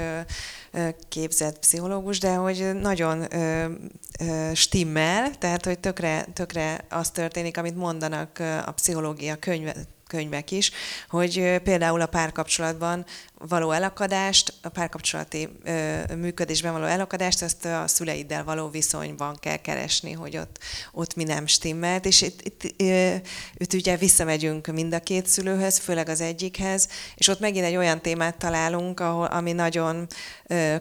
képzett 1.08 1.58
pszichológus, 1.58 2.18
de 2.18 2.34
hogy 2.34 2.70
nagyon 2.80 3.26
stimmel, 4.54 5.38
tehát 5.38 5.64
hogy 5.64 5.78
tökre, 5.78 6.24
tökre 6.32 6.84
az 6.88 7.10
történik, 7.10 7.56
amit 7.56 7.76
mondanak 7.76 8.38
a 8.66 8.72
pszichológia 8.72 9.36
könyve, 9.36 9.74
könyvek 10.06 10.50
is, 10.50 10.70
hogy 11.08 11.60
például 11.62 12.00
a 12.00 12.06
párkapcsolatban 12.06 13.04
való 13.48 13.70
elakadást, 13.70 14.54
a 14.62 14.68
párkapcsolati 14.68 15.48
ö, 15.64 16.00
működésben 16.16 16.72
való 16.72 16.84
elakadást, 16.84 17.42
azt 17.42 17.64
a 17.64 17.86
szüleiddel 17.86 18.44
való 18.44 18.68
viszonyban 18.68 19.36
kell 19.40 19.56
keresni, 19.56 20.12
hogy 20.12 20.36
ott, 20.36 20.58
ott 20.92 21.14
mi 21.14 21.24
nem 21.24 21.46
stimmelt, 21.46 22.04
és 22.06 22.22
itt, 22.22 22.40
itt, 22.42 22.82
itt 23.54 23.72
ugye 23.72 23.96
visszamegyünk 23.96 24.66
mind 24.66 24.94
a 24.94 25.00
két 25.00 25.26
szülőhöz, 25.26 25.78
főleg 25.78 26.08
az 26.08 26.20
egyikhez, 26.20 26.88
és 27.14 27.28
ott 27.28 27.40
megint 27.40 27.64
egy 27.64 27.76
olyan 27.76 28.00
témát 28.00 28.36
találunk, 28.36 29.00
ahol, 29.00 29.26
ami 29.26 29.52
nagyon 29.52 30.06
ö, 30.46 30.76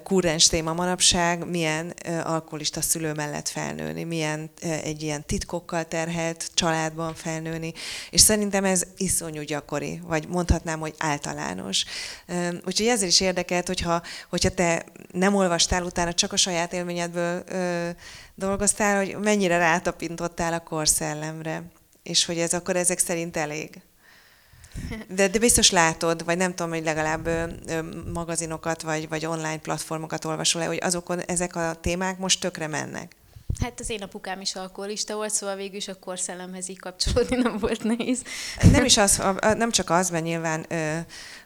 téma 0.50 0.74
manapság, 0.74 1.50
milyen 1.50 1.94
ö, 2.06 2.20
alkoholista 2.20 2.82
szülő 2.82 3.14
mellett 3.14 3.48
felnőni, 3.48 4.04
milyen 4.04 4.50
ö, 4.62 4.68
egy 4.68 5.02
ilyen 5.02 5.26
titkokkal 5.26 5.88
terhelt 5.88 6.52
családban 6.54 7.14
felnőni, 7.16 7.74
és 8.10 8.22
szerintem 8.22 8.66
ez 8.66 8.84
iszonyú 8.98 9.42
gyakori, 9.42 10.02
vagy 10.08 10.28
mondhatnám, 10.28 10.80
hogy 10.80 10.94
általános. 10.98 11.86
Úgyhogy 12.66 12.88
ezért 12.88 13.12
is 13.12 13.22
érdekelt, 13.22 13.68
hogyha, 13.68 14.02
hogyha 14.30 14.50
te 14.50 14.86
nem 15.12 15.36
olvastál 15.36 15.84
utána, 15.84 16.14
csak 16.14 16.34
a 16.34 16.38
saját 16.38 16.74
élményedből 16.74 17.44
ö, 17.48 17.90
dolgoztál, 18.36 18.98
hogy 18.98 19.18
mennyire 19.18 19.58
rátapintottál 19.58 20.54
a 20.54 20.60
korszellemre, 20.60 21.64
és 22.04 22.26
hogy 22.26 22.38
ez 22.38 22.54
akkor 22.54 22.76
ezek 22.76 23.00
szerint 23.00 23.38
elég. 23.38 23.82
De, 25.08 25.28
de 25.28 25.40
biztos 25.40 25.72
látod, 25.72 26.26
vagy 26.26 26.38
nem 26.38 26.56
tudom, 26.56 26.72
hogy 26.72 26.84
legalább 26.84 27.28
ö, 27.28 27.44
ö, 27.68 27.82
magazinokat, 28.14 28.82
vagy, 28.82 29.10
vagy 29.10 29.26
online 29.26 29.58
platformokat 29.58 30.26
olvasol-e, 30.26 30.66
hogy 30.66 30.80
azokon 30.82 31.20
ezek 31.20 31.56
a 31.56 31.76
témák 31.82 32.18
most 32.18 32.40
tökre 32.40 32.68
mennek. 32.68 33.16
Hát 33.62 33.80
az 33.80 33.90
én 33.90 34.02
apukám 34.02 34.42
is 34.42 34.56
alkoholista 34.56 35.16
volt, 35.16 35.34
szóval 35.34 35.56
végül 35.56 35.76
is 35.76 35.88
a 35.88 35.94
korszellemhez 35.94 36.70
így 36.70 36.80
kapcsolódni 36.80 37.36
nem 37.36 37.58
volt 37.58 37.84
nehéz. 37.84 38.22
Nem 38.72 38.86
is 38.86 38.98
az, 38.98 39.22
nem 39.58 39.72
csak 39.72 39.90
az, 39.90 40.10
mert 40.10 40.24
nyilván, 40.24 40.66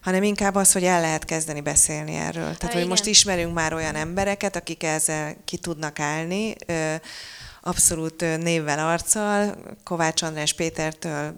hanem 0.02 0.24
inkább 0.24 0.56
az, 0.56 0.72
hogy 0.72 0.84
el 0.84 1.02
lehet 1.02 1.26
kezdeni 1.26 1.62
beszélni 1.62 2.16
erről. 2.16 2.44
Tehát, 2.44 2.62
ha, 2.62 2.68
hogy 2.68 2.76
igen. 2.76 2.88
most 2.88 3.06
ismerünk 3.06 3.54
már 3.54 3.74
olyan 3.74 3.96
embereket, 3.96 4.56
akik 4.56 4.84
ezzel 4.84 5.36
ki 5.46 5.58
tudnak 5.58 6.00
állni, 6.00 6.56
abszolút 7.62 8.22
névvel, 8.38 8.88
arccal, 8.88 9.56
Kovács 9.84 10.22
András 10.22 10.54
Pétertől 10.54 11.36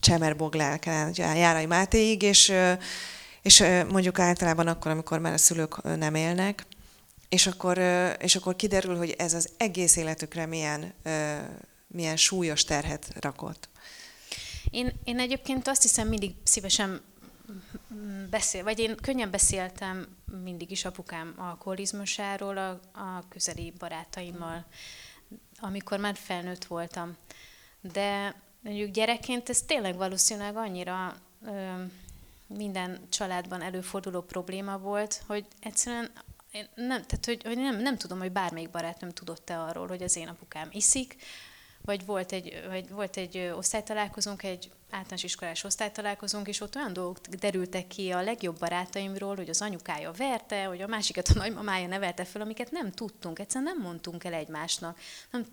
Csemer 0.00 0.36
Boglálkán, 0.36 1.12
Járai 1.16 1.66
Mátéig, 1.66 2.22
és, 2.22 2.52
és 3.42 3.64
mondjuk 3.88 4.18
általában 4.18 4.66
akkor, 4.66 4.90
amikor 4.90 5.18
már 5.18 5.32
a 5.32 5.38
szülők 5.38 5.82
nem 5.96 6.14
élnek, 6.14 6.66
és 7.36 7.46
akkor, 7.46 7.78
és 8.18 8.36
akkor 8.36 8.56
kiderül, 8.56 8.96
hogy 8.96 9.10
ez 9.10 9.34
az 9.34 9.50
egész 9.56 9.96
életükre 9.96 10.46
milyen, 10.46 10.92
milyen 11.86 12.16
súlyos 12.16 12.64
terhet 12.64 13.12
rakott. 13.20 13.68
Én, 14.70 14.92
én 15.04 15.18
egyébként 15.18 15.68
azt 15.68 15.82
hiszem 15.82 16.08
mindig 16.08 16.34
szívesen 16.42 17.00
beszél, 18.30 18.62
vagy 18.62 18.78
én 18.78 18.96
könnyen 18.96 19.30
beszéltem 19.30 20.16
mindig 20.42 20.70
is 20.70 20.84
apukám 20.84 21.34
alkoholizmusáról 21.36 22.56
a, 22.56 22.68
a 22.92 23.24
közeli 23.28 23.72
barátaimmal, 23.78 24.64
amikor 25.58 25.98
már 25.98 26.16
felnőtt 26.16 26.64
voltam. 26.64 27.16
De 27.80 28.34
mondjuk 28.60 28.90
gyerekként 28.90 29.48
ez 29.48 29.62
tényleg 29.62 29.96
valószínűleg 29.96 30.56
annyira 30.56 31.16
ö, 31.46 31.82
minden 32.46 33.00
családban 33.08 33.62
előforduló 33.62 34.20
probléma 34.20 34.78
volt, 34.78 35.22
hogy 35.26 35.46
egyszerűen 35.60 36.10
én 36.56 36.68
nem, 36.74 37.02
tehát, 37.02 37.24
hogy, 37.26 37.42
hogy 37.44 37.56
nem, 37.56 37.76
nem 37.76 37.96
tudom, 37.96 38.18
hogy 38.18 38.32
bármelyik 38.32 38.70
barátnőm 38.70 39.10
tudott-e 39.10 39.60
arról, 39.60 39.86
hogy 39.86 40.02
az 40.02 40.16
én 40.16 40.28
apukám 40.28 40.68
iszik, 40.72 41.16
vagy 41.84 42.06
volt 42.06 42.32
egy, 42.32 42.64
vagy 42.68 42.90
volt 42.90 43.16
egy 43.16 43.52
osztálytalálkozónk, 43.56 44.42
egy 44.42 44.70
általános 44.90 45.22
iskolás 45.22 45.64
osztálytalálkozónk, 45.64 46.48
és 46.48 46.60
ott 46.60 46.76
olyan 46.76 46.92
dolgok 46.92 47.18
derültek 47.18 47.86
ki 47.86 48.10
a 48.10 48.22
legjobb 48.22 48.58
barátaimról, 48.58 49.36
hogy 49.36 49.48
az 49.48 49.62
anyukája 49.62 50.12
verte, 50.12 50.64
hogy 50.64 50.80
a 50.80 50.86
másikat 50.86 51.28
a 51.28 51.38
nagymamája 51.38 51.86
nevelte 51.86 52.24
föl, 52.24 52.42
amiket 52.42 52.70
nem 52.70 52.92
tudtunk, 52.92 53.38
egyszerűen 53.38 53.72
nem 53.72 53.82
mondtunk 53.82 54.24
el 54.24 54.32
egymásnak. 54.32 54.98
Nem, 55.30 55.46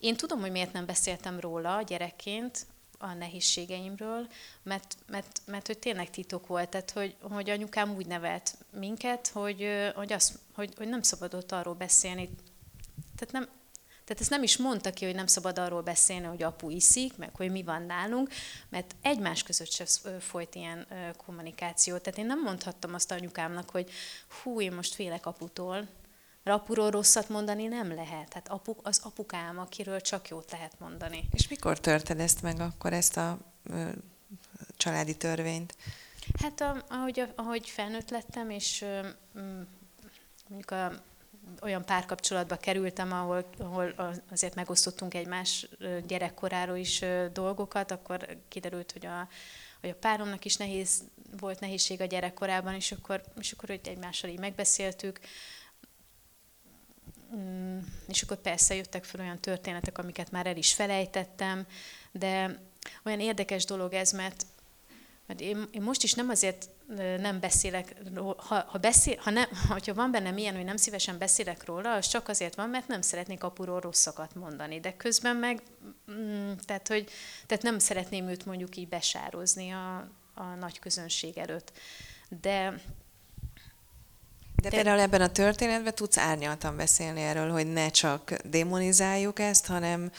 én 0.00 0.16
tudom, 0.16 0.40
hogy 0.40 0.50
miért 0.50 0.72
nem 0.72 0.86
beszéltem 0.86 1.40
róla 1.40 1.82
gyerekként, 1.82 2.66
a 3.04 3.14
nehézségeimről, 3.14 4.26
mert, 4.62 4.96
mert, 5.06 5.40
mert 5.46 5.66
hogy 5.66 5.78
tényleg 5.78 6.10
titok 6.10 6.46
volt, 6.46 6.68
tehát 6.68 6.90
hogy, 6.90 7.16
hogy 7.20 7.50
anyukám 7.50 7.94
úgy 7.94 8.06
nevelt 8.06 8.56
minket, 8.70 9.28
hogy, 9.28 9.68
hogy, 9.94 10.12
azt, 10.12 10.38
hogy, 10.54 10.72
hogy 10.76 10.88
nem 10.88 11.02
szabadott 11.02 11.52
arról 11.52 11.74
beszélni. 11.74 12.30
Tehát 13.16 13.32
nem, 13.32 13.48
Tehát 14.04 14.20
ezt 14.20 14.30
nem 14.30 14.42
is 14.42 14.56
mondta 14.56 14.90
ki, 14.90 15.04
hogy 15.04 15.14
nem 15.14 15.26
szabad 15.26 15.58
arról 15.58 15.82
beszélni, 15.82 16.26
hogy 16.26 16.42
apu 16.42 16.70
iszik, 16.70 17.16
meg 17.16 17.36
hogy 17.36 17.50
mi 17.50 17.62
van 17.62 17.82
nálunk, 17.82 18.28
mert 18.68 18.94
egymás 19.02 19.42
között 19.42 19.70
sem 19.70 19.86
folyt 20.20 20.54
ilyen 20.54 20.86
kommunikáció. 21.26 21.96
Tehát 21.96 22.18
én 22.18 22.26
nem 22.26 22.40
mondhattam 22.42 22.94
azt 22.94 23.12
anyukámnak, 23.12 23.70
hogy 23.70 23.90
hú, 24.42 24.60
én 24.60 24.72
most 24.72 24.94
félek 24.94 25.26
aputól, 25.26 25.88
mert 26.44 26.58
apuról 26.58 26.90
rosszat 26.90 27.28
mondani 27.28 27.66
nem 27.66 27.94
lehet. 27.94 28.32
Hát 28.32 28.48
apu, 28.48 28.74
az 28.82 29.00
apukám, 29.04 29.58
akiről 29.58 30.00
csak 30.00 30.28
jót 30.28 30.50
lehet 30.50 30.78
mondani. 30.78 31.28
És 31.30 31.48
mikor 31.48 31.80
törted 31.80 32.20
ezt 32.20 32.42
meg 32.42 32.60
akkor, 32.60 32.92
ezt 32.92 33.16
a 33.16 33.38
ö, 33.62 33.88
családi 34.76 35.16
törvényt? 35.16 35.76
Hát 36.42 36.60
a, 36.60 36.84
ahogy, 36.88 37.32
ahogy 37.34 37.68
felnőtt 37.68 38.10
lettem, 38.10 38.50
és 38.50 38.82
ö, 38.82 39.08
mondjuk 40.48 40.70
a 40.70 40.92
olyan 41.62 41.84
párkapcsolatba 41.84 42.56
kerültem, 42.56 43.12
ahol, 43.12 43.44
ahol 43.58 43.94
azért 44.30 44.54
megosztottunk 44.54 45.14
egymás 45.14 45.68
gyerekkoráról 46.06 46.76
is 46.76 47.04
dolgokat, 47.32 47.90
akkor 47.90 48.36
kiderült, 48.48 48.92
hogy 48.92 49.06
a, 49.06 49.28
hogy 49.80 49.90
a 49.90 49.94
páromnak 49.94 50.44
is 50.44 50.56
nehéz 50.56 51.02
volt 51.38 51.60
nehézség 51.60 52.00
a 52.00 52.04
gyerekkorában, 52.04 52.74
és 52.74 52.92
akkor, 52.92 53.22
és 53.40 53.52
akkor 53.52 53.68
hogy 53.68 53.80
egymással 53.84 54.30
így 54.30 54.38
megbeszéltük, 54.38 55.20
és 58.08 58.22
akkor 58.22 58.36
persze 58.36 58.74
jöttek 58.74 59.04
fel 59.04 59.20
olyan 59.20 59.40
történetek, 59.40 59.98
amiket 59.98 60.30
már 60.30 60.46
el 60.46 60.56
is 60.56 60.74
felejtettem, 60.74 61.66
de 62.12 62.58
olyan 63.04 63.20
érdekes 63.20 63.64
dolog 63.64 63.92
ez, 63.92 64.12
mert 64.12 64.46
mert 65.26 65.40
én, 65.40 65.68
én 65.70 65.82
most 65.82 66.02
is 66.02 66.12
nem 66.12 66.28
azért 66.28 66.68
nem 67.20 67.40
beszélek, 67.40 67.94
ha, 68.36 68.64
ha, 68.66 68.78
beszél, 68.78 69.16
ha 69.18 69.30
nem, 69.30 69.48
hogyha 69.68 69.94
van 69.94 70.10
bennem 70.10 70.38
ilyen, 70.38 70.54
hogy 70.54 70.64
nem 70.64 70.76
szívesen 70.76 71.18
beszélek 71.18 71.64
róla, 71.64 71.94
az 71.94 72.06
csak 72.06 72.28
azért 72.28 72.54
van, 72.54 72.68
mert 72.68 72.88
nem 72.88 73.00
szeretnék 73.00 73.42
apuról 73.42 73.80
rosszakat 73.80 74.34
mondani. 74.34 74.80
De 74.80 74.96
közben 74.96 75.36
meg, 75.36 75.62
mm, 76.10 76.52
tehát, 76.64 76.88
hogy, 76.88 77.10
tehát 77.46 77.62
nem 77.62 77.78
szeretném 77.78 78.28
őt 78.28 78.46
mondjuk 78.46 78.76
így 78.76 78.88
besározni 78.88 79.70
a, 79.70 79.96
a 80.34 80.44
nagy 80.44 80.78
közönség 80.78 81.38
előtt. 81.38 81.72
De 82.40 82.80
de 84.64 84.70
például 84.70 85.00
ebben 85.00 85.20
a 85.20 85.28
történetben 85.28 85.94
tudsz 85.94 86.18
árnyaltan 86.18 86.76
beszélni 86.76 87.20
erről, 87.20 87.50
hogy 87.50 87.72
ne 87.72 87.88
csak 87.90 88.34
démonizáljuk 88.44 89.38
ezt, 89.38 89.66
hanem 89.66 90.10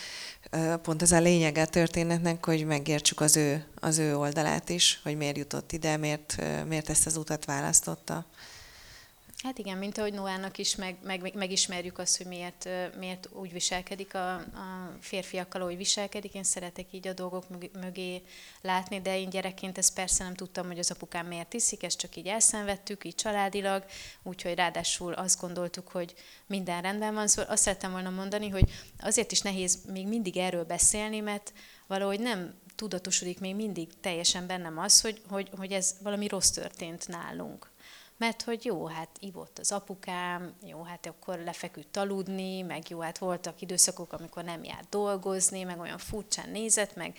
pont 0.82 1.02
ez 1.02 1.12
a 1.12 1.20
lényeg 1.20 1.58
a 1.58 1.66
történetnek, 1.66 2.46
hogy 2.46 2.66
megértsük 2.66 3.22
az 3.22 3.36
ő, 3.36 3.66
az 3.80 3.98
ő 3.98 4.18
oldalát 4.18 4.70
is, 4.70 5.00
hogy 5.04 5.18
miért 5.18 5.38
jutott 5.38 5.72
ide, 5.72 5.98
miért, 5.98 6.36
miért 6.68 6.90
ezt 6.90 7.06
az 7.06 7.18
utat 7.18 7.46
választotta. 7.46 8.26
Hát 9.46 9.58
igen, 9.58 9.78
mint 9.78 9.98
ahogy 9.98 10.14
Noának 10.14 10.58
is 10.58 10.76
meg, 10.76 10.98
meg, 11.04 11.34
megismerjük 11.36 11.98
azt, 11.98 12.18
hogy 12.18 12.26
miért, 12.26 12.70
miért 12.98 13.30
úgy 13.32 13.52
viselkedik 13.52 14.14
a, 14.14 14.34
a 14.36 14.98
férfiakkal, 15.00 15.62
ahogy 15.62 15.78
viselkedik. 15.78 16.34
Én 16.34 16.44
szeretek 16.44 16.86
így 16.92 17.08
a 17.08 17.14
dolgok 17.14 17.46
mögé 17.82 18.22
látni, 18.62 19.02
de 19.02 19.20
én 19.20 19.30
gyerekként 19.30 19.78
ezt 19.78 19.94
persze 19.94 20.24
nem 20.24 20.34
tudtam, 20.34 20.68
hogy 20.68 20.80
az 20.80 20.92
apukám 20.92 21.28
miért 21.28 21.54
iszik, 21.54 21.84
ezt 21.84 21.98
csak 21.98 22.16
így 22.16 22.28
elszenvedtük, 22.28 23.04
így 23.04 23.16
családilag, 23.16 23.86
úgyhogy 24.24 24.56
ráadásul 24.56 25.14
azt 25.14 25.40
gondoltuk, 25.42 25.88
hogy 25.88 26.14
minden 26.48 26.82
rendben 26.82 27.14
van. 27.14 27.28
Szóval 27.28 27.52
azt 27.52 27.64
szerettem 27.64 27.92
volna 27.92 28.10
mondani, 28.10 28.50
hogy 28.50 28.72
azért 29.00 29.32
is 29.32 29.42
nehéz 29.42 29.80
még 29.92 30.08
mindig 30.08 30.38
erről 30.38 30.64
beszélni, 30.64 31.20
mert 31.20 31.54
valahogy 31.88 32.20
nem 32.20 32.54
tudatosodik 32.76 33.40
még 33.40 33.56
mindig 33.56 34.00
teljesen 34.02 34.48
bennem 34.48 34.78
az, 34.78 35.02
hogy, 35.02 35.22
hogy, 35.28 35.50
hogy 35.58 35.72
ez 35.72 35.96
valami 36.02 36.28
rossz 36.28 36.50
történt 36.50 37.08
nálunk 37.08 37.74
mert 38.18 38.42
hogy 38.42 38.66
jó, 38.66 38.86
hát 38.86 39.10
ivott 39.20 39.60
az 39.60 39.72
apukám, 39.72 40.54
jó, 40.66 40.84
hát 40.84 41.06
akkor 41.06 41.40
lefeküdt 41.40 41.98
aludni, 41.98 42.62
meg 42.62 42.90
jó, 42.90 43.00
hát 43.00 43.18
voltak 43.18 43.62
időszakok, 43.62 44.14
amikor 44.14 44.44
nem 44.44 44.64
járt 44.64 44.90
dolgozni, 44.90 45.64
meg 45.64 45.80
olyan 45.80 45.98
furcsán 45.98 46.50
nézett, 46.50 46.96
meg 46.96 47.18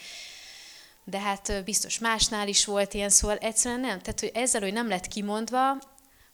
de 1.08 1.20
hát 1.20 1.62
biztos 1.64 1.98
másnál 1.98 2.48
is 2.48 2.64
volt 2.64 2.94
ilyen, 2.94 3.10
szóval 3.10 3.36
egyszerűen 3.36 3.80
nem. 3.80 4.00
Tehát, 4.00 4.20
hogy 4.20 4.30
ezzel, 4.34 4.60
hogy 4.60 4.72
nem 4.72 4.88
lett 4.88 5.08
kimondva, 5.08 5.78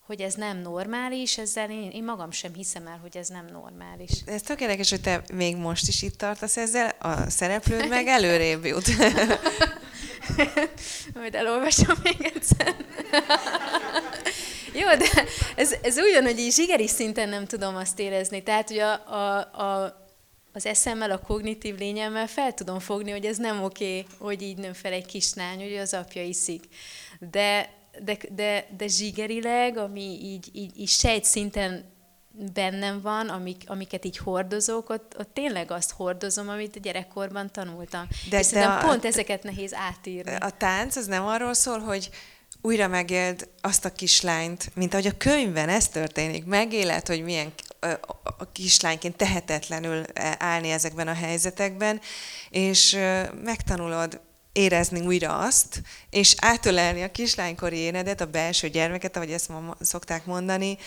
hogy 0.07 0.20
ez 0.20 0.35
nem 0.35 0.59
normális, 0.59 1.38
ezzel 1.38 1.70
én, 1.70 1.90
én 1.90 2.05
magam 2.05 2.31
sem 2.31 2.55
hiszem 2.55 2.87
el, 2.87 2.98
hogy 3.03 3.16
ez 3.16 3.29
nem 3.29 3.46
normális. 3.53 4.11
Ez 4.27 4.42
tökéletes, 4.42 4.90
hogy 4.90 5.01
te 5.01 5.22
még 5.33 5.57
most 5.57 5.88
is 5.88 6.03
itt 6.03 6.18
tartasz 6.18 6.57
ezzel, 6.57 6.94
a 6.98 7.31
szereplőd 7.31 7.88
meg 7.88 8.07
előrébb 8.07 8.64
jut. 8.64 8.87
Majd 11.14 11.35
elolvasom 11.35 11.96
még 12.03 12.33
egyszer. 12.35 12.75
Jó, 14.72 14.96
de 14.96 15.24
ez, 15.56 15.74
ez 15.82 15.96
ugyanúgy 15.96 16.38
így 16.38 16.52
zsigeri 16.52 16.88
szinten 16.88 17.28
nem 17.28 17.46
tudom 17.46 17.76
azt 17.76 17.98
érezni. 17.98 18.42
Tehát, 18.42 18.68
hogy 18.68 18.78
a, 18.78 18.92
a, 18.92 19.38
a, 19.62 20.00
az 20.52 20.66
eszemmel, 20.66 21.11
a 21.11 21.18
kognitív 21.18 21.78
lényemmel 21.78 22.26
fel 22.26 22.54
tudom 22.54 22.78
fogni, 22.78 23.11
hogy 23.11 23.24
ez 23.24 23.37
nem 23.37 23.62
oké, 23.62 24.04
hogy 24.18 24.42
így 24.42 24.56
nő 24.56 24.72
fel 24.72 24.92
egy 24.92 25.06
kislány, 25.06 25.62
hogy 25.62 25.76
az 25.76 25.94
apja 25.94 26.22
iszik. 26.22 26.64
De, 27.30 27.70
de, 28.04 28.16
de, 28.35 28.66
de 28.76 28.87
zsigerileg, 28.87 29.76
ami 29.76 30.18
így, 30.22 30.48
így, 30.52 30.80
így 30.80 30.88
sejt 30.88 31.24
szinten 31.24 31.90
bennem 32.52 33.00
van, 33.00 33.28
amik, 33.28 33.62
amiket 33.66 34.04
így 34.04 34.16
hordozok, 34.16 34.90
ott, 34.90 35.14
ott 35.18 35.35
tényleg 35.35 35.70
azt 35.70 35.90
hordozom, 35.90 36.48
amit 36.48 36.76
a 36.76 36.80
gyerekkorban 36.80 37.50
tanultam. 37.50 38.06
De, 38.30 38.38
És 38.38 38.46
de 38.46 38.64
a, 38.64 38.78
pont 38.78 39.04
ezeket 39.04 39.42
nehéz 39.42 39.74
átírni. 39.74 40.35
A 40.35 40.50
tánc 40.50 40.96
az 40.96 41.06
nem 41.06 41.26
arról 41.26 41.54
szól, 41.54 41.78
hogy 41.78 42.11
újra 42.62 42.88
megéld 42.88 43.48
azt 43.61 43.85
a 43.85 43.92
kislányt, 43.92 44.70
mint 44.75 44.92
ahogy 44.92 45.07
a 45.07 45.16
könyvben 45.16 45.68
ez 45.68 45.88
történik, 45.88 46.44
megéled, 46.44 47.07
hogy 47.07 47.22
milyen 47.22 47.53
a 48.22 48.53
kislányként 48.53 49.16
tehetetlenül 49.16 50.05
állni 50.38 50.70
ezekben 50.70 51.09
a 51.09 51.14
helyzetekben, 51.14 52.01
és 52.51 52.98
megtanulod 53.44 54.20
érezni 54.53 55.01
újra 55.01 55.38
azt, 55.38 55.83
és 56.11 56.35
átölelni 56.38 57.03
a 57.03 57.11
kislánykori 57.11 57.77
énedet, 57.77 58.20
a 58.20 58.27
belső 58.27 58.68
gyermeket, 58.68 59.16
ahogy 59.16 59.33
ezt 59.33 59.48
ma 59.48 59.77
szokták 59.81 60.25
mondani, 60.25 60.79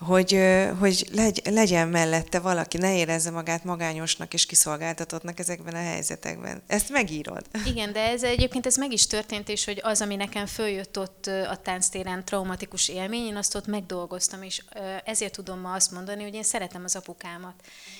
hogy, 0.00 0.38
hogy 0.78 1.08
legy, 1.12 1.42
legyen 1.44 1.88
mellette 1.88 2.38
valaki, 2.38 2.78
ne 2.78 2.96
érezze 2.96 3.30
magát 3.30 3.64
magányosnak 3.64 4.34
és 4.34 4.46
kiszolgáltatottnak 4.46 5.38
ezekben 5.38 5.74
a 5.74 5.78
helyzetekben. 5.78 6.62
Ezt 6.66 6.88
megírod. 6.90 7.46
Igen, 7.66 7.92
de 7.92 8.00
ez 8.00 8.22
egyébként 8.22 8.66
ez 8.66 8.76
meg 8.76 8.92
is 8.92 9.06
történt, 9.06 9.48
és 9.48 9.64
hogy 9.64 9.80
az, 9.82 10.00
ami 10.00 10.16
nekem 10.16 10.46
följött 10.46 10.98
ott 10.98 11.26
a 11.26 11.56
tánctéren 11.56 12.24
traumatikus 12.24 12.88
élmény, 12.88 13.26
én 13.26 13.36
azt 13.36 13.54
ott 13.54 13.66
megdolgoztam, 13.66 14.42
és 14.42 14.62
ezért 15.04 15.32
tudom 15.32 15.60
ma 15.60 15.72
azt 15.72 15.90
mondani, 15.90 16.22
hogy 16.22 16.34
én 16.34 16.42
szeretem 16.42 16.84
az 16.84 16.96
apukámat. 16.96 17.54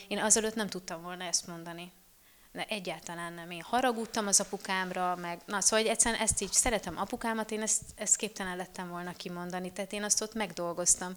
Én 0.08 0.18
azelőtt 0.18 0.54
nem 0.54 0.68
tudtam 0.68 1.02
volna 1.02 1.24
ezt 1.24 1.46
mondani. 1.46 1.92
De 2.52 2.64
egyáltalán 2.68 3.32
nem. 3.32 3.50
Én 3.50 3.62
haragudtam 3.62 4.26
az 4.26 4.40
apukámra, 4.40 5.16
meg, 5.16 5.40
na, 5.46 5.60
szóval 5.60 5.80
hogy 5.80 5.90
egyszerűen 5.90 6.20
ezt 6.20 6.40
így 6.40 6.52
szeretem 6.52 6.98
apukámat, 6.98 7.50
én 7.50 7.62
ezt, 7.62 7.82
ezt 7.94 8.16
képtelen 8.16 8.56
lettem 8.56 8.88
volna 8.88 9.12
kimondani, 9.12 9.72
tehát 9.72 9.92
én 9.92 10.02
azt 10.02 10.22
ott 10.22 10.34
megdolgoztam. 10.34 11.12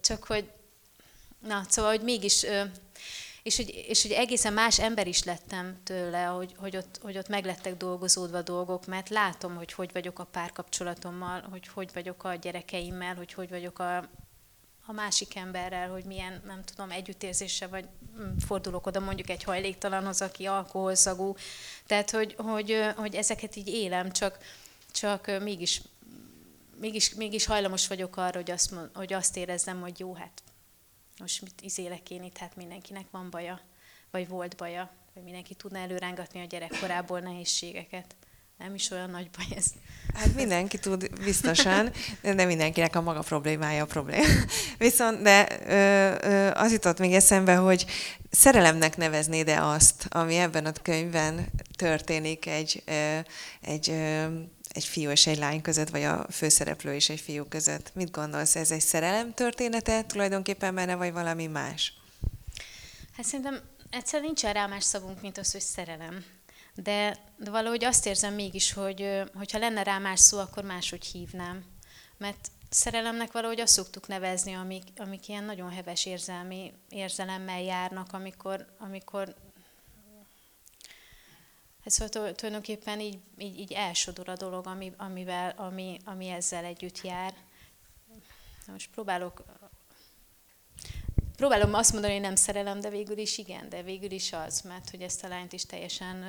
Csak 0.00 0.24
hogy, 0.24 0.50
na, 1.38 1.62
szóval, 1.68 1.90
hogy 1.90 2.02
mégis, 2.02 2.46
és 3.42 3.56
hogy, 3.56 3.84
és 3.88 4.02
hogy 4.02 4.10
egészen 4.10 4.52
más 4.52 4.78
ember 4.78 5.06
is 5.06 5.24
lettem 5.24 5.80
tőle, 5.84 6.24
hogy, 6.24 6.54
hogy, 6.56 6.76
ott, 6.76 6.98
hogy 7.02 7.18
ott 7.18 7.28
meglettek 7.28 7.76
dolgozódva 7.76 8.42
dolgok, 8.42 8.86
mert 8.86 9.08
látom, 9.08 9.56
hogy 9.56 9.72
hogy 9.72 9.92
vagyok 9.92 10.18
a 10.18 10.24
párkapcsolatommal, 10.24 11.46
hogy 11.50 11.68
hogy 11.68 11.90
vagyok 11.94 12.24
a 12.24 12.34
gyerekeimmel, 12.34 13.14
hogy 13.14 13.32
hogy 13.32 13.48
vagyok 13.48 13.78
a, 13.78 14.08
a 14.92 14.94
másik 14.94 15.36
emberrel, 15.36 15.90
hogy 15.90 16.04
milyen, 16.04 16.42
nem 16.46 16.64
tudom, 16.64 16.90
együttérzése, 16.90 17.66
vagy 17.66 17.84
mm, 18.20 18.36
fordulok 18.36 18.86
oda 18.86 19.00
mondjuk 19.00 19.30
egy 19.30 19.42
hajléktalanhoz, 19.42 20.22
aki 20.22 20.46
alkoholszagú. 20.46 21.34
Tehát, 21.86 22.10
hogy, 22.10 22.34
hogy, 22.38 22.92
hogy 22.96 23.14
ezeket 23.14 23.56
így 23.56 23.68
élem, 23.68 24.10
csak, 24.10 24.38
csak 24.90 25.30
mégis, 25.40 25.82
mégis, 26.76 27.14
mégis 27.14 27.46
hajlamos 27.46 27.88
vagyok 27.88 28.16
arra, 28.16 28.36
hogy 28.36 28.50
azt, 28.50 28.74
hogy 28.94 29.12
azt 29.12 29.36
érezzem, 29.36 29.80
hogy 29.80 30.00
jó, 30.00 30.14
hát 30.14 30.42
most 31.18 31.42
mit 31.42 31.60
izélek 31.60 32.10
én 32.10 32.22
itt, 32.22 32.36
hát 32.36 32.56
mindenkinek 32.56 33.06
van 33.10 33.30
baja, 33.30 33.60
vagy 34.10 34.28
volt 34.28 34.56
baja, 34.56 34.90
vagy 35.14 35.22
mindenki 35.22 35.54
tudna 35.54 35.78
előrángatni 35.78 36.40
a 36.40 36.46
gyerekkorából 36.46 37.20
nehézségeket 37.20 38.14
nem 38.62 38.74
is 38.74 38.90
olyan 38.90 39.10
nagy 39.10 39.30
baj 39.36 39.56
ez. 39.56 39.64
Hát 40.14 40.34
mindenki 40.34 40.78
tud 40.78 41.10
biztosan, 41.24 41.90
de 42.22 42.44
mindenkinek 42.44 42.96
a 42.96 43.00
maga 43.00 43.20
problémája 43.20 43.82
a 43.82 43.86
probléma. 43.86 44.26
Viszont, 44.78 45.22
de 45.22 45.48
ö, 45.66 46.28
ö, 46.28 46.50
az 46.54 46.72
jutott 46.72 46.98
még 46.98 47.12
eszembe, 47.12 47.54
hogy 47.54 47.86
szerelemnek 48.30 48.96
neveznéd-e 48.96 49.66
azt, 49.66 50.06
ami 50.08 50.36
ebben 50.36 50.66
a 50.66 50.72
könyvben 50.82 51.46
történik 51.76 52.46
egy, 52.46 52.82
ö, 52.86 53.18
egy 53.60 53.90
ö, 53.90 54.24
egy 54.72 54.84
fiú 54.84 55.10
és 55.10 55.26
egy 55.26 55.38
lány 55.38 55.62
között, 55.62 55.88
vagy 55.88 56.02
a 56.02 56.26
főszereplő 56.30 56.94
és 56.94 57.08
egy 57.08 57.20
fiú 57.20 57.44
között. 57.44 57.94
Mit 57.94 58.10
gondolsz, 58.10 58.56
ez 58.56 58.70
egy 58.70 58.80
szerelem 58.80 59.34
története 59.34 60.04
tulajdonképpen 60.04 60.74
benne, 60.74 60.94
vagy 60.94 61.12
valami 61.12 61.46
más? 61.46 61.92
Hát 63.16 63.26
szerintem 63.26 63.60
egyszerűen 63.90 64.32
nincs 64.34 64.52
rá 64.52 64.66
más 64.66 64.84
szavunk, 64.84 65.20
mint 65.20 65.38
az, 65.38 65.52
hogy 65.52 65.60
szerelem 65.60 66.24
de, 66.74 67.16
de 67.36 67.50
valahogy 67.50 67.84
azt 67.84 68.06
érzem 68.06 68.34
mégis, 68.34 68.72
hogy 68.72 69.22
hogyha 69.34 69.58
lenne 69.58 69.82
rá 69.82 69.98
más 69.98 70.20
szó, 70.20 70.38
akkor 70.38 70.64
máshogy 70.64 71.04
hívnám. 71.06 71.64
Mert 72.16 72.50
szerelemnek 72.70 73.32
valahogy 73.32 73.60
azt 73.60 73.72
szoktuk 73.72 74.08
nevezni, 74.08 74.54
amik, 74.54 74.82
amik 74.96 75.28
ilyen 75.28 75.44
nagyon 75.44 75.70
heves 75.70 76.06
érzelmi 76.06 76.72
érzelemmel 76.88 77.62
járnak, 77.62 78.12
amikor, 78.12 78.74
amikor 78.78 79.34
ez 81.84 81.98
hát 81.98 82.12
szóval 82.12 82.32
tulajdonképpen 82.32 83.00
így, 83.00 83.18
így, 83.38 83.58
így 83.58 83.72
elsodor 83.72 84.28
a 84.28 84.36
dolog, 84.36 84.66
ami, 84.66 84.92
amivel, 84.96 85.50
ami, 85.56 86.00
ami 86.04 86.28
ezzel 86.28 86.64
együtt 86.64 87.00
jár. 87.00 87.34
Most 88.66 88.90
próbálok 88.90 89.42
próbálom 91.42 91.74
azt 91.74 91.92
mondani, 91.92 92.12
hogy 92.12 92.22
nem 92.22 92.34
szerelem, 92.34 92.80
de 92.80 92.90
végül 92.90 93.18
is 93.18 93.38
igen, 93.38 93.68
de 93.68 93.82
végül 93.82 94.10
is 94.10 94.32
az, 94.46 94.60
mert 94.60 94.90
hogy 94.90 95.00
ezt 95.00 95.24
a 95.24 95.28
lányt 95.28 95.52
is 95.52 95.66
teljesen 95.66 96.24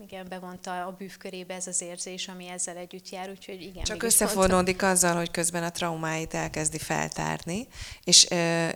igen, 0.00 0.26
bevonta 0.28 0.86
a 0.86 0.94
bűvkörébe 0.98 1.54
ez 1.54 1.66
az 1.66 1.80
érzés, 1.80 2.28
ami 2.28 2.48
ezzel 2.48 2.76
együtt 2.76 3.08
jár, 3.08 3.30
úgyhogy 3.30 3.62
igen. 3.62 3.84
Csak 3.84 4.02
összefonódik 4.02 4.82
azzal, 4.82 5.16
hogy 5.16 5.30
közben 5.30 5.62
a 5.62 5.70
traumáit 5.70 6.34
elkezdi 6.34 6.78
feltárni, 6.78 7.66
és, 8.04 8.26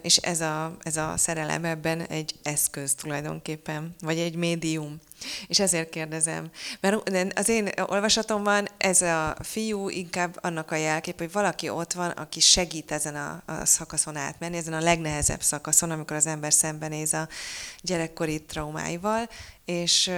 és 0.02 0.16
ez, 0.16 0.40
a, 0.40 0.76
ez 0.82 0.96
a 0.96 1.16
szerelem 1.16 1.64
ebben 1.64 2.00
egy 2.00 2.34
eszköz 2.42 2.94
tulajdonképpen, 2.94 3.94
vagy 4.00 4.18
egy 4.18 4.34
médium. 4.34 5.00
És 5.46 5.60
ezért 5.60 5.90
kérdezem. 5.90 6.50
Mert 6.80 6.96
az 7.38 7.48
én 7.48 7.70
olvasatomban 7.86 8.68
ez 8.76 9.02
a 9.02 9.36
fiú 9.40 9.88
inkább 9.88 10.38
annak 10.40 10.70
a 10.70 10.76
jelkép, 10.76 11.18
hogy 11.18 11.32
valaki 11.32 11.68
ott 11.68 11.92
van, 11.92 12.10
aki 12.10 12.40
segít 12.40 12.92
ezen 12.92 13.16
a, 13.16 13.42
a 13.46 13.64
szakaszon 13.64 14.16
átmenni, 14.16 14.56
ezen 14.56 14.72
a 14.72 14.80
legnehezebb 14.80 15.42
szakaszon, 15.42 15.90
amikor 15.90 16.16
az 16.16 16.26
ember 16.26 16.52
szembenéz 16.52 17.12
a 17.12 17.28
gyerekkori 17.82 18.42
traumáival, 18.42 19.28
és, 19.64 20.10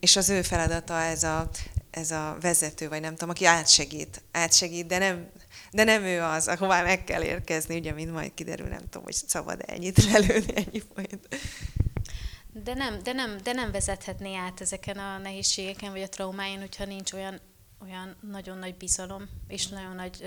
és 0.00 0.16
az 0.16 0.28
ő 0.28 0.42
feladata 0.42 1.00
ez 1.00 1.22
a, 1.22 1.48
ez 1.90 2.10
a 2.10 2.36
vezető, 2.40 2.88
vagy 2.88 3.00
nem 3.00 3.12
tudom, 3.12 3.30
aki 3.30 3.44
átsegít, 3.44 4.22
átsegít, 4.32 4.86
de 4.86 4.98
nem, 4.98 5.30
de 5.70 5.84
nem 5.84 6.02
ő 6.02 6.22
az, 6.22 6.48
ahová 6.48 6.82
meg 6.82 7.04
kell 7.04 7.22
érkezni, 7.22 7.76
ugye, 7.76 7.92
mint 7.92 8.12
majd 8.12 8.34
kiderül, 8.34 8.66
nem 8.66 8.88
tudom, 8.90 9.02
hogy 9.02 9.14
szabad 9.26 9.62
ennyit 9.66 10.04
lelőni, 10.04 10.52
ennyi 10.54 10.82
folyt. 10.94 11.36
De 12.52 12.74
nem, 12.74 13.02
de, 13.02 13.12
nem, 13.12 13.38
de 13.42 13.52
nem 13.52 13.70
vezethetné 13.70 14.34
át 14.34 14.60
ezeken 14.60 14.98
a 14.98 15.18
nehézségeken, 15.18 15.92
vagy 15.92 16.02
a 16.02 16.08
traumáin, 16.08 16.58
hogyha 16.58 16.84
nincs 16.84 17.12
olyan, 17.12 17.40
olyan 17.82 18.16
nagyon 18.20 18.58
nagy 18.58 18.74
bizalom, 18.74 19.28
és 19.48 19.66
nagyon 19.66 19.94
nagy 19.94 20.24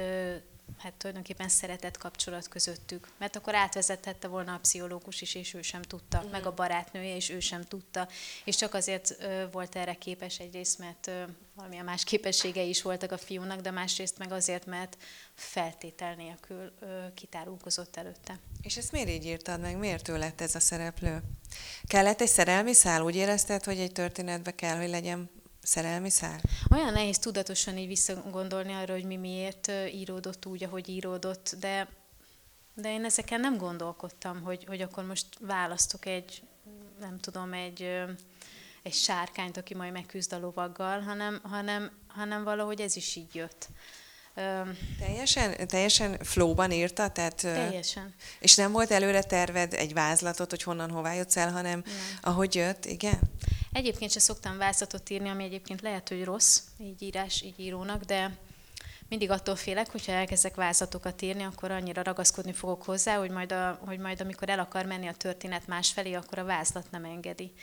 hát 0.77 0.93
tulajdonképpen 0.93 1.49
szeretett 1.49 1.97
kapcsolat 1.97 2.47
közöttük. 2.47 3.07
Mert 3.17 3.35
akkor 3.35 3.55
átvezethette 3.55 4.27
volna 4.27 4.53
a 4.53 4.59
pszichológus 4.59 5.21
is, 5.21 5.35
és 5.35 5.53
ő 5.53 5.61
sem 5.61 5.81
tudta, 5.81 6.23
mm. 6.25 6.29
meg 6.29 6.45
a 6.45 6.53
barátnője, 6.53 7.15
és 7.15 7.29
ő 7.29 7.39
sem 7.39 7.63
tudta. 7.63 8.07
És 8.43 8.55
csak 8.55 8.73
azért 8.73 9.15
ö, 9.19 9.45
volt 9.51 9.75
erre 9.75 9.93
képes 9.93 10.39
egyrészt, 10.39 10.79
mert 10.79 11.07
ö, 11.07 11.23
valamilyen 11.53 11.85
más 11.85 12.03
képességei 12.03 12.69
is 12.69 12.81
voltak 12.81 13.11
a 13.11 13.17
fiúnak, 13.17 13.61
de 13.61 13.71
másrészt 13.71 14.17
meg 14.17 14.31
azért, 14.31 14.65
mert 14.65 14.97
feltétel 15.33 16.15
nélkül 16.15 16.71
ö, 16.79 17.05
kitárulkozott 17.13 17.95
előtte. 17.95 18.39
És 18.65 18.77
ezt 18.77 18.91
miért 18.91 19.09
így 19.09 19.25
írtad 19.25 19.59
meg? 19.59 19.77
Miért 19.77 20.07
ő 20.07 20.17
lett 20.17 20.41
ez 20.41 20.55
a 20.55 20.59
szereplő? 20.59 21.23
Kellett 21.83 22.21
egy 22.21 22.27
szerelmi 22.27 22.73
szál? 22.73 23.01
Úgy 23.01 23.15
érezted, 23.15 23.63
hogy 23.63 23.79
egy 23.79 23.91
történetbe 23.91 24.55
kell, 24.55 24.77
hogy 24.77 24.89
legyen 24.89 25.29
szerelmi 25.61 26.09
szál? 26.09 26.41
Olyan 26.71 26.93
nehéz 26.93 27.19
tudatosan 27.19 27.77
így 27.77 27.87
visszagondolni 27.87 28.73
arra, 28.73 28.93
hogy 28.93 29.05
mi 29.05 29.15
miért 29.15 29.71
íródott 29.93 30.45
úgy, 30.45 30.63
ahogy 30.63 30.89
íródott, 30.89 31.55
de, 31.59 31.87
de 32.73 32.91
én 32.91 33.05
ezeken 33.05 33.39
nem 33.39 33.57
gondolkodtam, 33.57 34.41
hogy, 34.41 34.63
hogy 34.67 34.81
akkor 34.81 35.05
most 35.05 35.25
választok 35.39 36.05
egy, 36.05 36.41
nem 36.99 37.19
tudom, 37.19 37.53
egy, 37.53 37.81
egy 38.83 38.93
sárkányt, 38.93 39.57
aki 39.57 39.75
majd 39.75 39.91
megküzd 39.91 40.33
a 40.33 40.39
lovaggal, 40.39 40.99
hanem, 40.99 41.39
hanem, 41.43 41.91
hanem 42.07 42.43
valahogy 42.43 42.81
ez 42.81 42.95
is 42.95 43.15
így 43.15 43.35
jött. 43.35 43.67
Teljesen, 44.99 45.67
teljesen 45.67 46.17
flowban 46.23 46.71
írta? 46.71 47.09
Tehát, 47.09 47.35
teljesen. 47.35 48.13
És 48.39 48.55
nem 48.55 48.71
volt 48.71 48.91
előre 48.91 49.23
terved 49.23 49.73
egy 49.73 49.93
vázlatot, 49.93 50.49
hogy 50.49 50.63
honnan 50.63 50.89
hová 50.89 51.13
jutsz 51.13 51.37
el, 51.37 51.51
hanem 51.51 51.83
nem. 51.85 51.93
ahogy 52.21 52.55
jött, 52.55 52.85
igen? 52.85 53.19
Egyébként 53.71 54.11
se 54.11 54.19
szoktam 54.19 54.57
vázlatot 54.57 55.09
írni, 55.09 55.29
ami 55.29 55.43
egyébként 55.43 55.81
lehet, 55.81 56.09
hogy 56.09 56.23
rossz, 56.23 56.61
így 56.79 57.01
írás, 57.01 57.41
így 57.41 57.59
írónak, 57.59 58.03
de 58.03 58.37
mindig 59.09 59.29
attól 59.29 59.55
félek, 59.55 59.91
hogyha 59.91 60.11
elkezdek 60.11 60.55
vázlatokat 60.55 61.21
írni, 61.21 61.43
akkor 61.43 61.71
annyira 61.71 62.03
ragaszkodni 62.03 62.53
fogok 62.53 62.83
hozzá, 62.83 63.17
hogy 63.17 63.29
majd, 63.29 63.51
a, 63.51 63.79
hogy 63.85 63.99
majd 63.99 64.21
amikor 64.21 64.49
el 64.49 64.59
akar 64.59 64.85
menni 64.85 65.07
a 65.07 65.13
történet 65.13 65.67
másfelé, 65.67 66.13
akkor 66.13 66.39
a 66.39 66.43
vázlat 66.43 66.91
nem 66.91 67.05
engedi. 67.05 67.53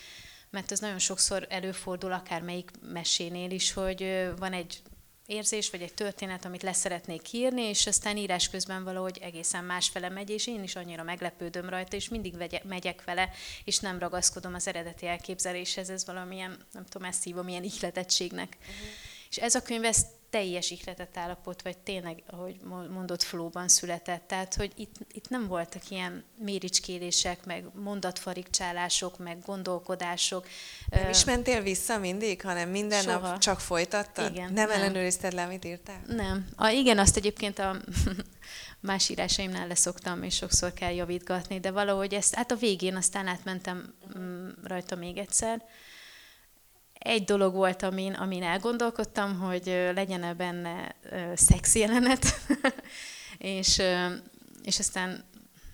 Mert 0.50 0.72
ez 0.72 0.80
nagyon 0.80 0.98
sokszor 0.98 1.46
előfordul, 1.50 2.12
akár 2.12 2.42
melyik 2.42 2.70
mesénél 2.92 3.50
is, 3.50 3.72
hogy 3.72 4.30
van 4.38 4.52
egy 4.52 4.82
érzés, 5.32 5.70
vagy 5.70 5.82
egy 5.82 5.94
történet, 5.94 6.44
amit 6.44 6.62
leszeretnék 6.62 7.32
írni, 7.32 7.62
és 7.62 7.86
aztán 7.86 8.16
írás 8.16 8.48
közben 8.48 8.84
valahogy 8.84 9.18
egészen 9.22 9.64
másfele 9.64 10.08
megy, 10.08 10.30
és 10.30 10.46
én 10.46 10.62
is 10.62 10.76
annyira 10.76 11.02
meglepődöm 11.02 11.68
rajta, 11.68 11.96
és 11.96 12.08
mindig 12.08 12.36
vegye, 12.36 12.60
megyek 12.64 13.04
vele, 13.04 13.30
és 13.64 13.78
nem 13.78 13.98
ragaszkodom 13.98 14.54
az 14.54 14.66
eredeti 14.66 15.06
elképzeléshez, 15.06 15.90
ez 15.90 16.06
valamilyen, 16.06 16.58
nem 16.72 16.84
tudom, 16.84 17.08
ezt 17.08 17.24
hívom, 17.24 17.48
ilyen 17.48 17.64
ihletettségnek. 17.64 18.56
Uh-huh. 18.60 18.74
És 19.30 19.36
ez 19.36 19.54
a 19.54 19.62
könyv, 19.62 19.84
ez 19.84 20.06
teljes 20.32 20.70
ihletett 20.70 21.16
állapot, 21.16 21.62
vagy 21.62 21.78
tényleg, 21.78 22.22
ahogy 22.26 22.56
mondott, 22.90 23.22
flóban 23.22 23.68
született. 23.68 24.26
Tehát, 24.26 24.54
hogy 24.54 24.72
itt, 24.76 24.94
itt 25.12 25.28
nem 25.28 25.46
voltak 25.46 25.90
ilyen 25.90 26.24
méricskélések, 26.38 27.44
meg 27.44 27.64
mondatfarigcsálások, 27.74 29.18
meg 29.18 29.38
gondolkodások. 29.44 30.46
Nem 30.88 31.08
is 31.08 31.24
mentél 31.24 31.62
vissza 31.62 31.98
mindig, 31.98 32.42
hanem 32.42 32.68
minden 32.68 33.02
Soha. 33.02 33.28
nap 33.28 33.38
csak 33.38 33.60
folytattad? 33.60 34.30
Igen, 34.30 34.52
nem, 34.52 34.68
nem 34.68 34.70
ellenőrizted 34.70 35.32
le, 35.32 35.42
amit 35.42 35.64
írtál? 35.64 36.02
Nem. 36.06 36.46
A, 36.56 36.68
igen, 36.68 36.98
azt 36.98 37.16
egyébként 37.16 37.58
a 37.58 37.76
más 38.80 39.08
írásaimnál 39.08 39.66
leszoktam, 39.66 40.22
és 40.22 40.34
sokszor 40.34 40.72
kell 40.72 40.94
javítgatni, 40.94 41.60
de 41.60 41.70
valahogy 41.70 42.14
ezt, 42.14 42.34
hát 42.34 42.50
a 42.50 42.56
végén 42.56 42.96
aztán 42.96 43.26
átmentem 43.26 43.94
mm, 44.18 44.48
rajta 44.64 44.94
még 44.96 45.16
egyszer, 45.16 45.62
egy 47.02 47.24
dolog 47.24 47.54
volt, 47.54 47.82
amin, 47.82 48.12
amin 48.12 48.42
elgondolkodtam, 48.42 49.38
hogy 49.38 49.90
legyen-e 49.94 50.34
benne 50.34 50.94
szex 51.34 51.74
jelenet, 51.74 52.24
és, 53.38 53.82
és 54.62 54.78
aztán 54.78 55.24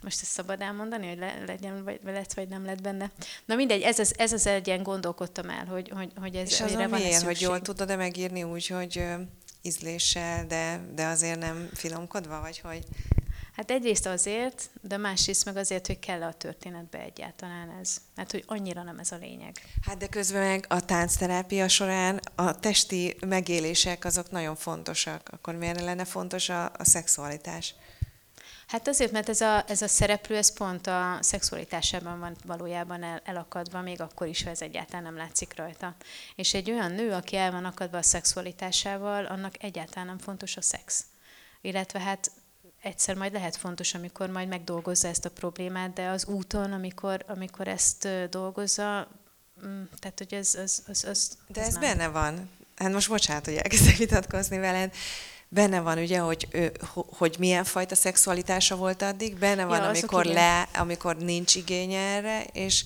most 0.02 0.22
ezt 0.22 0.30
szabad 0.30 0.60
elmondani, 0.60 1.08
hogy 1.08 1.18
le, 1.18 1.42
legyen, 1.46 1.84
vagy 1.84 2.00
lett, 2.04 2.32
vagy 2.32 2.48
nem 2.48 2.64
lett 2.64 2.82
benne. 2.82 3.10
Na 3.44 3.54
mindegy, 3.54 3.82
ez 3.82 3.98
az, 3.98 4.14
ez 4.16 4.32
az 4.32 4.46
egyen 4.46 4.82
gondolkodtam 4.82 5.50
el, 5.50 5.64
hogy, 5.64 5.88
hogy, 5.94 6.12
hogy 6.20 6.34
ez 6.34 6.50
És 6.50 6.60
azon 6.60 6.88
van 6.88 7.00
miért, 7.00 7.22
hogy 7.22 7.40
jól 7.40 7.60
tudod-e 7.60 7.96
megírni 7.96 8.42
úgy, 8.42 8.66
hogy 8.66 9.04
ízléssel, 9.62 10.46
de, 10.46 10.80
de 10.94 11.06
azért 11.06 11.38
nem 11.38 11.68
finomkodva, 11.74 12.40
vagy 12.40 12.58
hogy? 12.58 12.84
Hát 13.58 13.70
egyrészt 13.70 14.06
azért, 14.06 14.70
de 14.80 14.96
másrészt 14.96 15.44
meg 15.44 15.56
azért, 15.56 15.86
hogy 15.86 15.98
kell 15.98 16.22
a 16.22 16.32
történetbe 16.32 16.98
egyáltalán 16.98 17.70
ez. 17.80 17.96
Hát, 18.16 18.30
hogy 18.30 18.44
annyira 18.46 18.82
nem 18.82 18.98
ez 18.98 19.12
a 19.12 19.16
lényeg. 19.16 19.56
Hát 19.86 19.96
de 19.96 20.06
közben 20.06 20.42
meg 20.42 20.64
a 20.68 20.84
táncterápia 20.84 21.68
során 21.68 22.20
a 22.34 22.58
testi 22.58 23.16
megélések 23.26 24.04
azok 24.04 24.30
nagyon 24.30 24.56
fontosak. 24.56 25.28
Akkor 25.32 25.54
miért 25.54 25.80
lenne 25.80 26.04
fontos 26.04 26.48
a, 26.48 26.64
a 26.64 26.84
szexualitás? 26.84 27.74
Hát 28.66 28.88
azért, 28.88 29.12
mert 29.12 29.28
ez 29.28 29.40
a, 29.40 29.64
ez 29.68 29.82
a 29.82 29.88
szereplő, 29.88 30.36
ez 30.36 30.52
pont 30.52 30.86
a 30.86 31.18
szexualitásában 31.20 32.18
van 32.18 32.36
valójában 32.46 33.02
el, 33.02 33.20
elakadva, 33.24 33.80
még 33.80 34.00
akkor 34.00 34.26
is, 34.26 34.42
ha 34.42 34.50
ez 34.50 34.62
egyáltalán 34.62 35.02
nem 35.02 35.16
látszik 35.16 35.56
rajta. 35.56 35.94
És 36.34 36.54
egy 36.54 36.70
olyan 36.70 36.92
nő, 36.92 37.12
aki 37.12 37.36
el 37.36 37.50
van 37.50 37.64
akadva 37.64 37.98
a 37.98 38.02
szexualitásával, 38.02 39.24
annak 39.24 39.62
egyáltalán 39.62 40.06
nem 40.06 40.18
fontos 40.18 40.56
a 40.56 40.62
szex. 40.62 41.04
Illetve 41.60 42.00
hát 42.00 42.30
egyszer 42.82 43.14
majd 43.14 43.32
lehet 43.32 43.56
fontos, 43.56 43.94
amikor 43.94 44.30
majd 44.30 44.48
megdolgozza 44.48 45.08
ezt 45.08 45.24
a 45.24 45.30
problémát, 45.30 45.92
de 45.92 46.08
az 46.08 46.24
úton, 46.24 46.72
amikor, 46.72 47.24
amikor 47.26 47.68
ezt 47.68 48.08
dolgozza, 48.30 49.08
mm, 49.66 49.82
tehát 49.98 50.18
hogy 50.18 50.34
ez, 50.34 50.54
az, 50.54 50.82
az, 50.86 51.04
az 51.04 51.38
De 51.46 51.60
ez 51.60 51.72
nem. 51.72 51.80
benne 51.80 52.08
van. 52.08 52.50
Hát 52.76 52.92
most 52.92 53.08
bocsánat, 53.08 53.44
hogy 53.44 53.54
elkezdek 53.54 53.96
vitatkozni 53.96 54.58
veled. 54.58 54.94
Benne 55.48 55.80
van 55.80 55.98
ugye, 55.98 56.18
hogy, 56.18 56.48
hogy 56.92 57.36
milyen 57.38 57.64
fajta 57.64 57.94
szexualitása 57.94 58.76
volt 58.76 59.02
addig, 59.02 59.38
benne 59.38 59.64
van, 59.64 59.82
ja, 59.82 59.88
amikor, 59.88 60.24
le, 60.24 60.68
amikor 60.74 61.16
nincs 61.16 61.54
igénye 61.54 62.00
erre, 62.00 62.44
és 62.44 62.84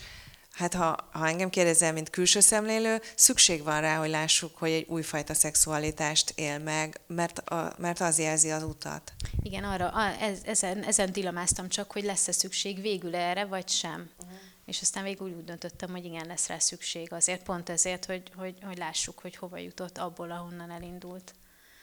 Hát 0.52 0.74
ha, 0.74 1.08
ha 1.12 1.26
engem 1.28 1.50
kérdezel, 1.50 1.92
mint 1.92 2.10
külső 2.10 2.40
szemlélő, 2.40 3.00
szükség 3.14 3.62
van 3.62 3.80
rá, 3.80 3.98
hogy 3.98 4.08
lássuk, 4.08 4.56
hogy 4.56 4.70
egy 4.70 4.86
újfajta 4.88 5.34
szexualitást 5.34 6.32
él 6.34 6.58
meg, 6.58 7.00
mert, 7.06 7.38
a, 7.38 7.74
mert 7.78 8.00
az 8.00 8.18
jelzi 8.18 8.50
az 8.50 8.62
utat. 8.62 9.12
Igen, 9.42 9.64
arra, 9.64 9.88
a, 9.88 10.22
ez, 10.22 10.38
ezen, 10.44 10.82
ezen 10.82 11.12
dilemáztam 11.12 11.68
csak, 11.68 11.92
hogy 11.92 12.04
lesz-e 12.04 12.32
szükség 12.32 12.80
végül 12.80 13.14
erre, 13.14 13.44
vagy 13.44 13.68
sem. 13.68 14.10
Uh-huh. 14.20 14.38
És 14.66 14.80
aztán 14.80 15.04
végül 15.04 15.28
úgy 15.28 15.44
döntöttem, 15.44 15.90
hogy 15.90 16.04
igen, 16.04 16.26
lesz 16.26 16.46
rá 16.46 16.58
szükség. 16.58 17.12
Azért 17.12 17.42
pont 17.42 17.68
ezért, 17.68 18.04
hogy, 18.04 18.22
hogy, 18.36 18.54
hogy 18.62 18.78
lássuk, 18.78 19.18
hogy 19.18 19.36
hova 19.36 19.58
jutott 19.58 19.98
abból, 19.98 20.30
ahonnan 20.30 20.70
elindult. 20.70 21.34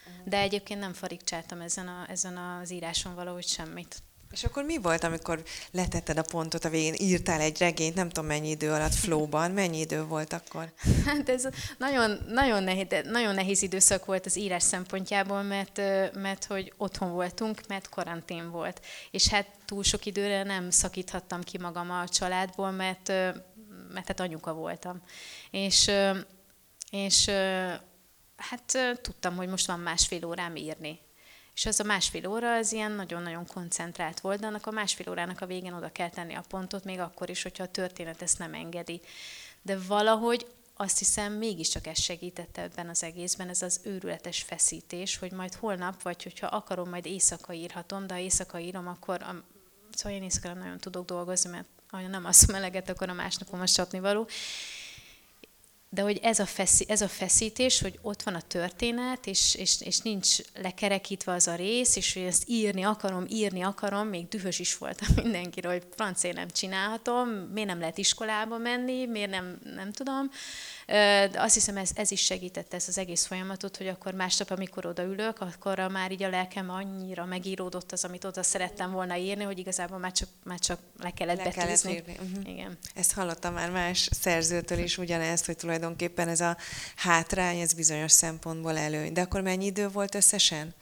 Uh-huh. 0.07 0.27
De 0.27 0.37
egyébként 0.37 0.79
nem 0.79 0.93
farigcsáltam 0.93 1.61
ezen, 1.61 1.87
a, 1.87 2.05
ezen 2.09 2.37
az 2.37 2.71
íráson 2.71 3.15
valahogy 3.15 3.47
semmit. 3.47 4.01
És 4.31 4.43
akkor 4.43 4.63
mi 4.63 4.77
volt, 4.77 5.03
amikor 5.03 5.43
letetted 5.71 6.17
a 6.17 6.21
pontot 6.21 6.65
a 6.65 6.69
végén, 6.69 6.93
írtál 6.97 7.41
egy 7.41 7.57
regényt, 7.57 7.95
nem 7.95 8.09
tudom 8.09 8.25
mennyi 8.25 8.49
idő 8.49 8.71
alatt 8.71 8.93
flóban, 8.93 9.51
mennyi 9.51 9.79
idő 9.79 10.03
volt 10.03 10.33
akkor? 10.33 10.73
Hát 11.05 11.29
ez 11.29 11.47
nagyon, 11.77 12.19
nagyon, 12.27 12.63
nehéz, 12.63 12.87
nagyon 13.03 13.33
nehéz 13.33 13.61
időszak 13.61 14.05
volt 14.05 14.25
az 14.25 14.37
írás 14.37 14.63
szempontjából, 14.63 15.41
mert, 15.41 15.77
mert 16.13 16.45
hogy 16.45 16.73
otthon 16.77 17.11
voltunk, 17.11 17.61
mert 17.67 17.89
karantén 17.89 18.51
volt. 18.51 18.85
És 19.11 19.27
hát 19.27 19.47
túl 19.65 19.83
sok 19.83 20.05
időre 20.05 20.43
nem 20.43 20.69
szakíthattam 20.69 21.43
ki 21.43 21.57
magam 21.57 21.91
a 21.91 22.07
családból, 22.07 22.71
mert, 22.71 23.07
mert 23.93 24.07
hát 24.07 24.19
anyuka 24.19 24.53
voltam. 24.53 25.01
És, 25.51 25.91
és 26.91 27.29
hát 28.35 28.77
tudtam, 29.01 29.35
hogy 29.35 29.47
most 29.47 29.67
van 29.67 29.79
másfél 29.79 30.25
órám 30.25 30.55
írni 30.55 30.99
és 31.59 31.65
az 31.65 31.79
a 31.79 31.83
másfél 31.83 32.27
óra 32.27 32.55
az 32.55 32.71
ilyen 32.71 32.91
nagyon-nagyon 32.91 33.47
koncentrált 33.47 34.19
volt, 34.19 34.39
de 34.39 34.47
annak 34.47 34.67
a 34.67 34.71
másfél 34.71 35.09
órának 35.09 35.41
a 35.41 35.45
végén 35.45 35.73
oda 35.73 35.91
kell 35.91 36.09
tenni 36.09 36.33
a 36.33 36.43
pontot, 36.47 36.83
még 36.83 36.99
akkor 36.99 37.29
is, 37.29 37.41
hogyha 37.41 37.63
a 37.63 37.71
történet 37.71 38.21
ezt 38.21 38.39
nem 38.39 38.53
engedi. 38.53 39.01
De 39.61 39.77
valahogy 39.87 40.47
azt 40.75 40.97
hiszem 40.97 41.33
mégiscsak 41.33 41.87
ez 41.87 41.99
segített 41.99 42.57
ebben 42.57 42.89
az 42.89 43.03
egészben, 43.03 43.49
ez 43.49 43.61
az 43.61 43.79
őrületes 43.83 44.41
feszítés, 44.41 45.17
hogy 45.17 45.31
majd 45.31 45.53
holnap, 45.53 46.01
vagy 46.01 46.23
hogyha 46.23 46.47
akarom, 46.47 46.89
majd 46.89 47.05
éjszaka 47.05 47.53
írhatom, 47.53 48.07
de 48.07 48.13
ha 48.13 48.19
éjszaka 48.19 48.59
írom, 48.59 48.87
akkor 48.87 49.21
a, 49.21 49.43
szóval 49.91 50.17
én 50.17 50.23
éjszaka 50.23 50.53
nagyon 50.53 50.77
tudok 50.77 51.05
dolgozni, 51.05 51.49
mert 51.49 51.67
ha 51.87 52.01
nem 52.01 52.25
azt 52.25 52.51
meleget, 52.51 52.89
akkor 52.89 53.09
a 53.09 53.13
másnapom 53.13 53.61
a 53.61 53.67
csapni 53.67 53.99
való 53.99 54.27
de 55.91 56.01
hogy 56.01 56.19
ez 56.21 56.39
a, 56.39 56.45
feszi, 56.45 56.85
ez 56.87 57.01
a 57.01 57.07
feszítés, 57.07 57.81
hogy 57.81 57.99
ott 58.01 58.23
van 58.23 58.35
a 58.35 58.41
történet, 58.41 59.27
és, 59.27 59.55
és, 59.55 59.81
és 59.81 59.99
nincs 59.99 60.37
lekerekítve 60.61 61.31
az 61.31 61.47
a 61.47 61.55
rész, 61.55 61.95
és 61.95 62.13
hogy 62.13 62.23
ezt 62.23 62.43
írni 62.45 62.83
akarom, 62.83 63.25
írni 63.29 63.61
akarom, 63.61 64.07
még 64.07 64.27
dühös 64.27 64.59
is 64.59 64.77
voltam 64.77 65.07
mindenkire, 65.23 65.69
hogy 65.69 65.83
francia 65.95 66.33
nem 66.33 66.49
csinálhatom, 66.49 67.29
miért 67.29 67.69
nem 67.69 67.79
lehet 67.79 67.97
iskolába 67.97 68.57
menni, 68.57 69.05
miért 69.05 69.29
nem, 69.29 69.59
nem 69.75 69.91
tudom. 69.91 70.29
De 70.89 71.41
azt 71.41 71.53
hiszem, 71.53 71.77
ez, 71.77 71.89
ez 71.95 72.11
is 72.11 72.21
segítette 72.21 72.75
ezt 72.75 72.87
az 72.87 72.97
egész 72.97 73.25
folyamatot, 73.25 73.77
hogy 73.77 73.87
akkor 73.87 74.13
másnap, 74.13 74.49
amikor 74.49 74.85
odaülök, 74.85 75.39
akkor 75.39 75.77
már 75.91 76.11
így 76.11 76.23
a 76.23 76.29
lelkem 76.29 76.69
annyira 76.69 77.25
megíródott 77.25 77.91
az, 77.91 78.03
amit 78.03 78.23
oda 78.23 78.43
szerettem 78.43 78.91
volna 78.91 79.15
írni, 79.15 79.43
hogy 79.43 79.59
igazából 79.59 79.97
már 79.97 80.11
csak, 80.11 80.29
már 80.43 80.59
csak 80.59 80.79
le 80.99 81.11
kellett 81.11 81.37
le 81.37 81.43
betűzni. 81.43 81.89
Kellett 81.89 82.09
írni. 82.09 82.29
Uh-huh. 82.29 82.49
Igen. 82.53 82.77
Ezt 82.95 83.13
hallottam 83.13 83.53
már 83.53 83.71
más 83.71 84.09
szerzőtől 84.11 84.77
is 84.77 84.97
ugyanezt, 84.97 85.45
hogy 85.45 85.55
tulajdonképpen 85.55 86.27
ez 86.27 86.41
a 86.41 86.57
hátrány, 86.95 87.59
ez 87.59 87.73
bizonyos 87.73 88.11
szempontból 88.11 88.77
előny. 88.77 89.13
De 89.13 89.21
akkor 89.21 89.41
mennyi 89.41 89.65
idő 89.65 89.87
volt 89.87 90.15
összesen? 90.15 90.73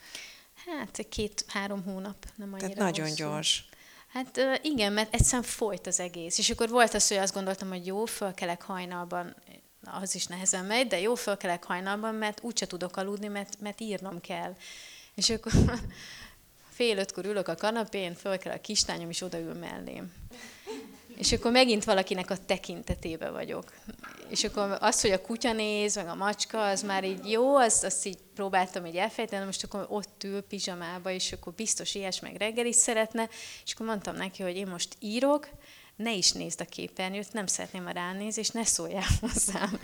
Hát 0.79 1.05
két-három 1.09 1.83
hónap, 1.83 2.25
nem 2.35 2.53
annyira 2.53 2.69
Tehát 2.69 2.77
nagyon 2.91 3.07
hosszú. 3.07 3.23
gyors. 3.23 3.65
Hát 4.07 4.39
igen, 4.61 4.93
mert 4.93 5.13
egyszerűen 5.13 5.43
folyt 5.43 5.87
az 5.87 5.99
egész. 5.99 6.37
És 6.37 6.49
akkor 6.49 6.69
volt 6.69 6.93
az, 6.93 7.07
hogy 7.07 7.17
azt 7.17 7.33
gondoltam, 7.33 7.67
hogy 7.67 7.85
jó, 7.85 8.05
fölkelek 8.05 8.61
hajnalban, 8.61 9.35
az 10.01 10.15
is 10.15 10.25
nehezen 10.25 10.65
megy, 10.65 10.87
de 10.87 10.99
jó, 10.99 11.15
fölkelek 11.15 11.63
hajnalban, 11.63 12.15
mert 12.15 12.39
úgyse 12.43 12.67
tudok 12.67 12.97
aludni, 12.97 13.27
mert, 13.27 13.59
mert 13.59 13.81
írnom 13.81 14.21
kell. 14.21 14.55
És 15.15 15.29
akkor 15.29 15.51
fél 16.77 16.97
ötkor 16.97 17.25
ülök 17.25 17.47
a 17.47 17.55
kanapén, 17.55 18.13
fölkel 18.13 18.53
a 18.53 18.61
kislányom, 18.61 19.09
és 19.09 19.21
odaül 19.21 19.53
mellém. 19.53 20.13
És 21.17 21.31
akkor 21.31 21.51
megint 21.51 21.83
valakinek 21.83 22.29
a 22.29 22.45
tekintetébe 22.45 23.29
vagyok. 23.29 23.73
És 24.29 24.43
akkor 24.43 24.77
az, 24.79 25.01
hogy 25.01 25.11
a 25.11 25.21
kutya 25.21 25.53
néz, 25.53 25.95
meg 25.95 26.07
a 26.07 26.15
macska, 26.15 26.67
az 26.67 26.83
már 26.83 27.03
így 27.03 27.31
jó, 27.31 27.55
azt, 27.55 27.83
azt 27.83 28.05
így 28.05 28.17
próbáltam 28.35 28.85
így 28.85 28.95
elfejteni, 28.95 29.45
most 29.45 29.63
akkor 29.63 29.85
ott 29.89 30.23
ül 30.23 30.41
pizsamába, 30.41 31.11
és 31.11 31.31
akkor 31.31 31.53
biztos 31.53 31.95
ilyes 31.95 32.19
meg 32.19 32.35
reggel 32.35 32.65
is 32.65 32.75
szeretne, 32.75 33.29
és 33.65 33.73
akkor 33.73 33.85
mondtam 33.85 34.15
neki, 34.15 34.43
hogy 34.43 34.55
én 34.55 34.67
most 34.67 34.95
írok, 34.99 35.49
ne 35.97 36.13
is 36.13 36.31
nézd 36.31 36.61
a 36.61 36.65
képernyőt, 36.65 37.33
nem 37.33 37.47
szeretném, 37.47 37.85
ha 37.85 37.91
ránéz, 37.91 38.37
és 38.37 38.49
ne 38.49 38.63
szóljál 38.63 39.07
hozzám. 39.21 39.79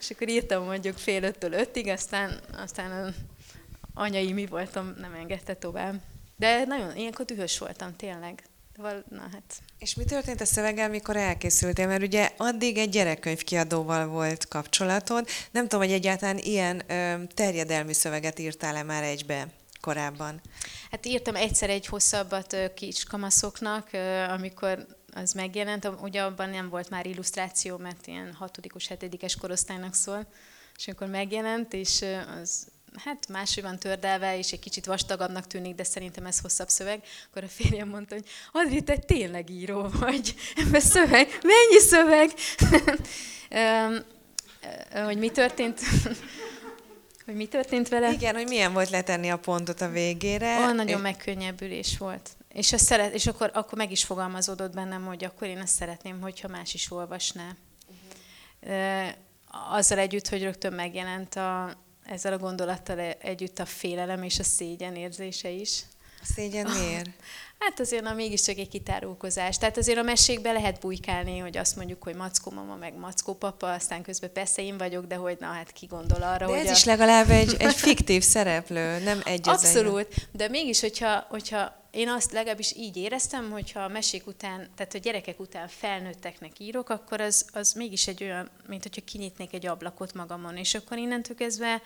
és 0.00 0.10
akkor 0.10 0.28
írtam 0.28 0.64
mondjuk 0.64 0.98
fél 0.98 1.22
öttől 1.22 1.52
ötig, 1.52 1.88
aztán, 1.88 2.40
aztán 2.56 3.14
anyai 3.94 4.32
mi 4.32 4.46
voltam, 4.46 4.94
nem 4.98 5.14
engedte 5.14 5.54
tovább. 5.54 6.00
De 6.36 6.64
nagyon, 6.64 6.96
ilyenkor 6.96 7.24
dühös 7.24 7.58
voltam, 7.58 7.96
tényleg. 7.96 8.42
Val, 8.76 9.04
na 9.08 9.20
hát. 9.32 9.62
És 9.78 9.94
mi 9.94 10.04
történt 10.04 10.40
a 10.40 10.44
szöveggel, 10.44 10.88
mikor 10.88 11.16
elkészültél? 11.16 11.86
Mert 11.86 12.02
ugye 12.02 12.30
addig 12.36 12.78
egy 12.78 12.88
gyerekkönyv 12.88 13.42
kiadóval 13.42 14.06
volt 14.06 14.48
kapcsolatod. 14.48 15.28
Nem 15.50 15.62
tudom, 15.68 15.84
hogy 15.86 15.94
egyáltalán 15.94 16.38
ilyen 16.38 16.82
ö, 16.86 17.24
terjedelmi 17.34 17.92
szöveget 17.92 18.38
írtál-e 18.38 18.82
már 18.82 19.02
egybe 19.02 19.48
korábban? 19.82 20.40
Hát 20.90 21.06
írtam 21.06 21.36
egyszer 21.36 21.70
egy 21.70 21.86
hosszabbat 21.86 22.56
kis 22.74 23.04
kamaszoknak, 23.04 23.90
amikor 24.28 24.86
az 25.14 25.32
megjelent, 25.32 25.90
ugye 26.00 26.22
abban 26.22 26.50
nem 26.50 26.68
volt 26.68 26.90
már 26.90 27.06
illusztráció, 27.06 27.76
mert 27.76 28.06
ilyen 28.06 28.34
hatodikos, 28.34 28.86
hetedikes 28.86 29.36
korosztálynak 29.36 29.94
szól, 29.94 30.26
és 30.76 30.88
akkor 30.88 31.06
megjelent, 31.06 31.72
és 31.72 32.04
az 32.40 32.66
hát 33.04 33.28
máshogy 33.28 33.62
van 33.62 33.78
tördelve, 33.78 34.38
és 34.38 34.52
egy 34.52 34.58
kicsit 34.58 34.86
vastagabbnak 34.86 35.46
tűnik, 35.46 35.74
de 35.74 35.84
szerintem 35.84 36.26
ez 36.26 36.40
hosszabb 36.40 36.68
szöveg, 36.68 37.02
akkor 37.30 37.44
a 37.44 37.48
férjem 37.48 37.88
mondta, 37.88 38.14
hogy 38.14 38.24
Adri, 38.52 38.82
te 38.82 38.96
tényleg 38.96 39.50
író 39.50 39.88
vagy. 39.98 40.34
Ebben 40.66 40.80
szöveg, 40.80 41.38
mennyi 41.42 41.78
szöveg? 41.78 42.30
hogy 45.06 45.18
mi 45.18 45.30
történt? 45.30 45.80
hogy 47.24 47.34
mi 47.34 47.46
történt 47.46 47.88
vele? 47.88 48.12
Igen, 48.12 48.34
hogy 48.34 48.48
milyen 48.48 48.72
volt 48.72 48.90
letenni 48.90 49.30
a 49.30 49.38
pontot 49.38 49.80
a 49.80 49.88
végére. 49.88 50.58
Olyan 50.58 50.76
nagyon 50.76 50.98
é... 50.98 51.02
megkönnyebbülés 51.02 51.98
volt. 51.98 52.30
És, 52.48 52.72
ezt 52.72 52.84
szeret, 52.84 53.14
és 53.14 53.26
akkor, 53.26 53.50
akkor 53.54 53.78
meg 53.78 53.90
is 53.90 54.04
fogalmazódott 54.04 54.74
bennem, 54.74 55.04
hogy 55.04 55.24
akkor 55.24 55.48
én 55.48 55.58
ezt 55.58 55.74
szeretném, 55.74 56.20
hogyha 56.20 56.48
más 56.48 56.74
is 56.74 56.90
olvasná. 56.90 57.56
Uh-huh. 58.62 59.08
Azzal 59.70 59.98
együtt, 59.98 60.28
hogy 60.28 60.42
rögtön 60.42 60.72
megjelent 60.72 61.34
a, 61.34 61.76
ezzel 62.04 62.32
a 62.32 62.38
gondolattal 62.38 62.98
e- 62.98 63.16
együtt 63.20 63.58
a 63.58 63.64
félelem 63.64 64.22
és 64.22 64.38
a 64.38 64.42
szégyen 64.42 64.96
érzése 64.96 65.48
is. 65.48 65.82
A 66.22 66.32
szégyen 66.34 66.66
miért? 66.66 67.10
Hát 67.58 67.80
azért 67.80 68.02
na, 68.02 68.14
mégiscsak 68.14 68.58
egy 68.58 68.68
kitárulkozás. 68.68 69.58
Tehát 69.58 69.76
azért 69.76 69.98
a 69.98 70.02
mesékbe 70.02 70.52
lehet 70.52 70.80
bujkálni, 70.80 71.38
hogy 71.38 71.56
azt 71.56 71.76
mondjuk, 71.76 72.02
hogy 72.02 72.14
mackó 72.14 72.50
mama, 72.50 72.76
meg 72.76 72.94
mackó 72.94 73.34
papa, 73.34 73.72
aztán 73.72 74.02
közben 74.02 74.32
persze 74.32 74.62
én 74.62 74.78
vagyok, 74.78 75.06
de 75.06 75.14
hogy 75.14 75.36
na 75.40 75.46
hát 75.46 75.72
ki 75.72 75.86
gondol 75.86 76.22
arra, 76.22 76.46
de 76.46 76.52
hogy 76.52 76.60
ez 76.60 76.68
a... 76.68 76.72
is 76.72 76.84
legalább 76.84 77.30
egy, 77.30 77.54
egy 77.58 77.74
fiktív 77.74 78.22
szereplő, 78.22 78.98
nem 78.98 79.20
egy 79.24 79.48
Abszolút, 79.48 80.28
de 80.32 80.48
mégis, 80.48 80.80
hogyha, 80.80 81.26
hogyha 81.28 81.80
én 81.90 82.08
azt 82.08 82.32
legalábbis 82.32 82.76
így 82.76 82.96
éreztem, 82.96 83.50
hogyha 83.50 83.80
a 83.80 83.88
mesék 83.88 84.26
után, 84.26 84.68
tehát 84.76 84.94
a 84.94 84.98
gyerekek 84.98 85.40
után 85.40 85.68
felnőtteknek 85.68 86.58
írok, 86.58 86.88
akkor 86.88 87.20
az, 87.20 87.46
az 87.52 87.72
mégis 87.72 88.06
egy 88.06 88.22
olyan, 88.22 88.50
mint 88.66 88.82
hogyha 88.82 89.00
kinyitnék 89.04 89.52
egy 89.52 89.66
ablakot 89.66 90.14
magamon, 90.14 90.56
és 90.56 90.74
akkor 90.74 90.98
innentől 90.98 91.36
kezdve 91.36 91.82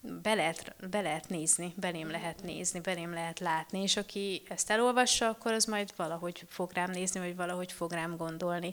be 0.00 0.34
lehet, 0.34 0.74
be 0.90 1.00
lehet 1.00 1.28
nézni, 1.28 1.74
belém 1.76 2.10
lehet 2.10 2.42
nézni, 2.42 2.80
belém 2.80 3.12
lehet 3.12 3.38
látni, 3.38 3.82
és 3.82 3.96
aki 3.96 4.42
ezt 4.48 4.70
elolvassa, 4.70 5.28
akkor 5.28 5.52
az 5.52 5.64
majd 5.64 5.92
valahogy 5.96 6.44
fog 6.48 6.70
rám 6.72 6.90
nézni, 6.90 7.20
vagy 7.20 7.36
valahogy 7.36 7.72
fog 7.72 7.92
rám 7.92 8.16
gondolni. 8.16 8.72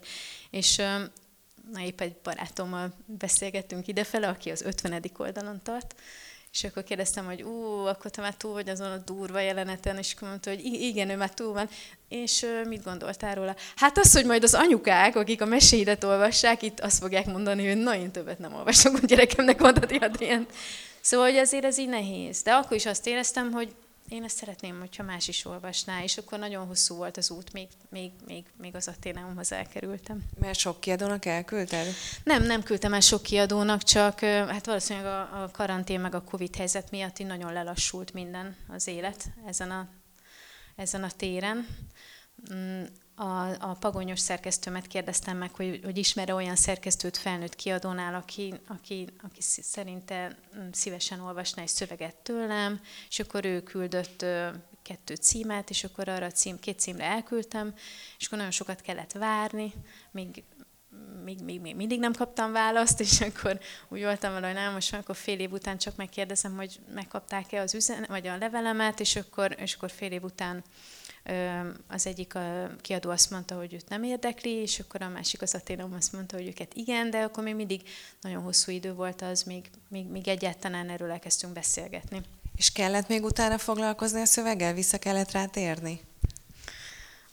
És 0.50 0.76
na, 1.72 1.82
épp 1.82 2.02
egy 2.02 2.16
barátommal 2.24 2.94
beszélgettünk 3.06 3.88
idefele, 3.88 4.28
aki 4.28 4.50
az 4.50 4.62
50. 4.62 5.04
oldalon 5.18 5.62
tart, 5.64 5.96
és 6.52 6.64
akkor 6.64 6.84
kérdeztem, 6.84 7.26
hogy 7.26 7.42
ú, 7.42 7.86
akkor 7.86 8.12
te 8.12 8.22
már 8.22 8.36
túl 8.36 8.54
vagy 8.54 8.70
azon 8.70 8.92
a 8.92 8.98
durva 8.98 9.40
jeleneten, 9.40 9.98
és 9.98 10.14
akkor 10.16 10.28
mondta, 10.28 10.50
hogy 10.50 10.64
igen, 10.64 11.10
ő 11.10 11.16
már 11.16 11.34
túl 11.34 11.54
van. 11.54 11.70
És 12.10 12.46
mit 12.68 12.84
gondoltál 12.84 13.36
róla? 13.36 13.56
Hát 13.76 13.98
az, 13.98 14.14
hogy 14.14 14.26
majd 14.26 14.44
az 14.44 14.54
anyukák, 14.54 15.16
akik 15.16 15.42
a 15.42 15.46
meséidet 15.46 16.04
olvassák, 16.04 16.62
itt 16.62 16.80
azt 16.80 17.00
fogják 17.00 17.26
mondani, 17.26 17.68
hogy 17.68 17.78
na, 17.78 17.96
én 17.96 18.12
többet 18.12 18.40
nem 18.40 18.54
olvasok, 18.54 18.96
a 19.02 19.06
gyerekemnek 19.06 19.60
mondani 19.60 19.98
Adrient. 19.98 20.54
Szóval, 21.08 21.30
hogy 21.30 21.38
azért 21.38 21.66
ez 21.66 21.78
így 21.78 21.90
nehéz. 21.90 22.42
De 22.42 22.54
akkor 22.54 22.78
is 22.78 22.86
azt 22.86 23.08
éreztem, 23.08 23.52
hogy 23.52 23.76
én 24.10 24.24
ezt 24.24 24.38
szeretném, 24.38 24.80
hogyha 24.80 25.04
más 25.04 25.28
is 25.28 25.46
olvasná, 25.46 26.04
és 26.04 26.18
akkor 26.18 26.40
nagyon 26.40 26.68
hosszú 26.68 26.96
volt 26.96 27.18
az 27.18 27.32
út, 27.32 27.54
még, 27.54 27.68
még, 27.90 28.12
még, 28.26 28.46
még 28.58 28.76
az 28.76 28.88
Athéneumhoz 28.88 29.52
elkerültem. 29.52 30.24
Mert 30.40 30.58
sok 30.58 30.80
kiadónak 30.80 31.26
elküldted? 31.26 31.88
Nem, 32.24 32.44
nem 32.44 32.64
küldtem 32.64 32.94
el 32.94 33.00
sok 33.00 33.22
kiadónak, 33.22 33.84
csak 33.84 34.20
hát 34.20 34.66
valószínűleg 34.66 35.08
a, 35.08 35.44
a 35.44 35.50
karantén 35.52 36.00
meg 36.00 36.16
a 36.16 36.24
Covid 36.24 36.56
helyzet 36.56 36.92
miatt 36.92 37.20
így 37.20 37.28
nagyon 37.28 37.54
lelassult 37.54 38.14
minden 38.14 38.56
az 38.68 38.88
élet 38.88 39.26
ezen 39.46 39.72
a, 39.72 39.88
ezen 40.76 41.04
a 41.04 41.12
téren. 41.18 41.68
A, 43.20 43.50
a 43.60 43.76
pagonyos 43.80 44.20
szerkesztőmet 44.20 44.88
kérdeztem 44.88 45.38
meg, 45.38 45.56
hogy, 45.56 45.80
hogy 45.84 45.98
ismer 45.98 46.32
olyan 46.32 46.56
szerkesztőt 46.56 47.18
felnőtt 47.18 47.56
kiadónál, 47.56 48.16
aki, 48.16 48.54
aki, 48.68 49.08
aki 49.24 49.42
szerinte 49.42 50.38
mm, 50.58 50.70
szívesen 50.72 51.20
olvasna 51.20 51.62
egy 51.62 51.68
szöveget 51.68 52.16
tőlem, 52.16 52.82
és 53.10 53.20
akkor 53.20 53.46
ő 53.46 53.64
küldött 53.64 54.26
kettő 54.82 55.16
címet, 55.16 55.70
és 55.70 55.84
akkor 55.84 56.08
arra 56.10 56.26
a 56.26 56.32
cím, 56.32 56.60
két 56.60 56.80
címre 56.80 57.04
elküldtem, 57.04 57.74
és 58.18 58.26
akkor 58.26 58.38
nagyon 58.38 58.54
sokat 58.54 58.82
kellett 58.82 59.12
várni, 59.12 59.74
míg 60.12 60.44
még, 61.24 61.42
még, 61.42 61.62
még 61.62 61.76
mindig 61.76 62.00
nem 62.00 62.14
kaptam 62.14 62.52
választ, 62.52 63.00
és 63.00 63.22
akkor 63.22 63.60
úgy 63.88 64.02
voltam 64.02 64.34
vele, 64.34 64.46
hogy 64.46 64.56
nem, 64.56 64.74
most 64.74 64.94
akkor 64.94 65.16
fél 65.16 65.40
év 65.40 65.52
után 65.52 65.78
csak 65.78 65.96
megkérdezem, 65.96 66.56
hogy 66.56 66.80
megkapták-e 66.94 67.62
az 67.62 67.74
üzen, 67.74 68.06
vagy 68.08 68.28
a 68.28 68.38
levelemet, 68.38 69.00
és 69.00 69.16
akkor, 69.16 69.56
és 69.60 69.74
akkor 69.74 69.92
fél 69.92 70.12
év 70.12 70.24
után 70.24 70.64
Az 71.88 72.08
egyik 72.08 72.36
a 72.36 72.70
kiadó 72.82 73.10
azt 73.10 73.32
mondta, 73.32 73.56
hogy 73.56 73.74
őt 73.74 73.90
nem 73.90 74.04
érdekli, 74.04 74.50
és 74.50 74.80
akkor 74.80 75.02
a 75.02 75.10
másik 75.10 75.42
az 75.42 75.56
Aténom 75.56 75.94
azt 75.94 76.14
mondta, 76.14 76.36
hogy 76.36 76.48
őket 76.48 76.74
igen, 76.74 77.10
de 77.10 77.18
akkor 77.18 77.44
még 77.44 77.56
mindig 77.56 77.82
nagyon 78.22 78.42
hosszú 78.42 78.72
idő 78.72 78.94
volt 78.94 79.22
az, 79.22 79.44
még, 79.44 79.70
még, 79.90 80.06
még 80.08 80.28
egyáltalán 80.28 80.90
erről 80.90 81.12
elkezdtünk 81.12 81.54
beszélgetni. 81.54 82.22
És 82.56 82.72
kellett 82.72 83.08
még 83.08 83.24
utána 83.24 83.58
foglalkozni 83.58 84.22
a 84.22 84.26
szöveggel? 84.26 84.74
Vissza 84.74 84.98
kellett 84.98 85.32
rá 85.32 85.46
térni? 85.46 86.00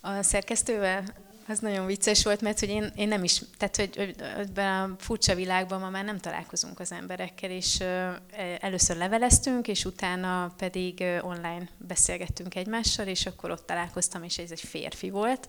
A 0.00 0.22
szerkesztővel? 0.22 1.23
Az 1.48 1.58
nagyon 1.58 1.86
vicces 1.86 2.24
volt, 2.24 2.40
mert 2.40 2.60
hogy 2.60 2.68
én, 2.68 2.92
én 2.96 3.08
nem 3.08 3.24
is, 3.24 3.42
tehát 3.56 3.76
hogy 3.76 4.14
ebben 4.18 4.90
a 4.90 4.94
furcsa 4.98 5.34
világban 5.34 5.80
ma 5.80 5.90
már 5.90 6.04
nem 6.04 6.18
találkozunk 6.18 6.80
az 6.80 6.92
emberekkel, 6.92 7.50
és 7.50 7.82
először 8.60 8.96
leveleztünk, 8.96 9.68
és 9.68 9.84
utána 9.84 10.54
pedig 10.56 11.04
online 11.20 11.68
beszélgettünk 11.78 12.54
egymással, 12.54 13.06
és 13.06 13.26
akkor 13.26 13.50
ott 13.50 13.66
találkoztam, 13.66 14.22
és 14.22 14.38
ez 14.38 14.50
egy 14.50 14.60
férfi 14.60 15.10
volt. 15.10 15.48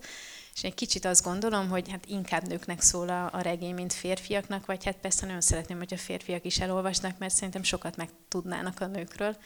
És 0.55 0.63
egy 0.63 0.73
kicsit 0.73 1.05
azt 1.05 1.23
gondolom, 1.23 1.69
hogy 1.69 1.89
hát 1.89 2.05
inkább 2.05 2.47
nőknek 2.47 2.81
szól 2.81 3.09
a, 3.09 3.29
a 3.33 3.41
regény, 3.41 3.73
mint 3.73 3.93
férfiaknak, 3.93 4.65
vagy 4.65 4.85
hát 4.85 4.97
persze 4.97 5.25
nagyon 5.25 5.41
szeretném, 5.41 5.77
hogy 5.77 5.93
a 5.93 5.97
férfiak 5.97 6.45
is 6.45 6.59
elolvasnak, 6.59 7.17
mert 7.17 7.33
szerintem 7.33 7.63
sokat 7.63 7.95
megtudnának 7.95 8.79
a 8.79 8.85
nőkről 8.85 9.37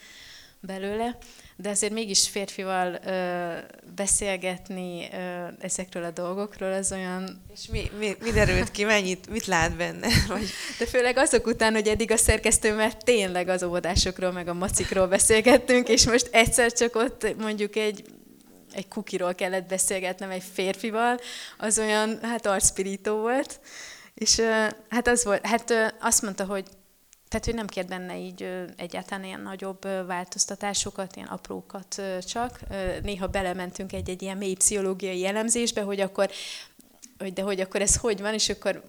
belőle, 0.61 1.17
de 1.55 1.69
azért 1.69 1.93
mégis 1.93 2.29
férfival 2.29 2.99
ö, 3.05 3.53
beszélgetni 3.95 5.07
ö, 5.11 5.47
ezekről 5.59 6.03
a 6.03 6.11
dolgokról 6.11 6.73
az 6.73 6.91
olyan... 6.91 7.41
És 7.53 7.67
mi, 7.67 7.91
mi, 7.97 8.15
mi 8.21 8.31
derült 8.31 8.71
ki, 8.71 8.83
mennyit, 8.83 9.29
mit 9.29 9.45
lát 9.45 9.75
benne? 9.75 10.07
Vagy... 10.27 10.49
De 10.77 10.85
főleg 10.85 11.17
azok 11.17 11.47
után, 11.47 11.73
hogy 11.73 11.87
eddig 11.87 12.11
a 12.11 12.17
szerkesztőmmel 12.17 12.97
tényleg 12.97 13.47
az 13.47 13.63
óvodásokról, 13.63 14.31
meg 14.31 14.47
a 14.47 14.53
macikról 14.53 15.07
beszélgettünk, 15.07 15.87
és 15.87 16.07
most 16.07 16.29
egyszer 16.31 16.71
csak 16.73 16.95
ott 16.95 17.35
mondjuk 17.37 17.75
egy 17.75 18.03
egy 18.73 18.87
kukiról 18.87 19.35
kellett 19.35 19.67
beszélgetnem 19.67 20.29
egy 20.29 20.43
férfival, 20.53 21.19
az 21.57 21.79
olyan, 21.79 22.19
hát 22.21 22.45
arcspirító 22.45 23.15
volt, 23.15 23.59
és 24.13 24.41
hát 24.89 25.07
az 25.07 25.23
volt, 25.23 25.45
hát 25.45 25.95
azt 25.99 26.21
mondta, 26.21 26.45
hogy 26.45 26.65
tehát, 27.29 27.45
hogy 27.45 27.53
nem 27.53 27.67
kért 27.67 27.87
benne 27.87 28.17
így 28.17 28.67
egyáltalán 28.75 29.23
ilyen 29.23 29.41
nagyobb 29.41 29.83
változtatásokat, 30.05 31.15
ilyen 31.15 31.27
aprókat 31.27 32.01
csak. 32.27 32.59
Néha 33.01 33.27
belementünk 33.27 33.93
egy-egy 33.93 34.21
ilyen 34.21 34.37
mély 34.37 34.53
pszichológiai 34.53 35.19
jellemzésbe, 35.19 35.81
hogy 35.81 35.99
akkor, 35.99 36.29
hogy 37.17 37.33
de 37.33 37.41
hogy 37.41 37.59
akkor 37.59 37.81
ez 37.81 37.95
hogy 37.95 38.21
van, 38.21 38.33
és 38.33 38.49
akkor, 38.49 38.83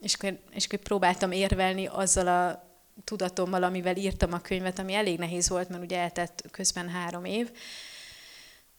és 0.00 0.14
akkor, 0.14 0.38
és 0.50 0.66
akkor 0.66 0.78
próbáltam 0.78 1.32
érvelni 1.32 1.86
azzal 1.86 2.26
a 2.26 2.64
tudatommal, 3.04 3.62
amivel 3.62 3.96
írtam 3.96 4.32
a 4.32 4.40
könyvet, 4.40 4.78
ami 4.78 4.94
elég 4.94 5.18
nehéz 5.18 5.48
volt, 5.48 5.68
mert 5.68 5.82
ugye 5.82 5.98
eltett 5.98 6.44
közben 6.50 6.88
három 6.88 7.24
év. 7.24 7.50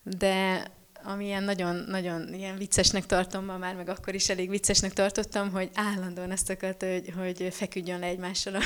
De 0.03 0.63
ami 1.07 1.25
ilyen 1.25 1.43
nagyon, 1.43 1.75
nagyon 1.75 2.33
ilyen 2.33 2.57
viccesnek 2.57 3.05
tartom 3.05 3.45
ma 3.45 3.57
már, 3.57 3.75
meg 3.75 3.89
akkor 3.89 4.15
is 4.15 4.29
elég 4.29 4.49
viccesnek 4.49 4.93
tartottam, 4.93 5.51
hogy 5.51 5.69
állandóan 5.73 6.31
ezt 6.31 6.49
akarta, 6.49 6.85
hogy, 6.91 7.13
hogy 7.17 7.47
feküdjön 7.53 7.99
le 7.99 8.05
egymással 8.05 8.55
a, 8.55 8.61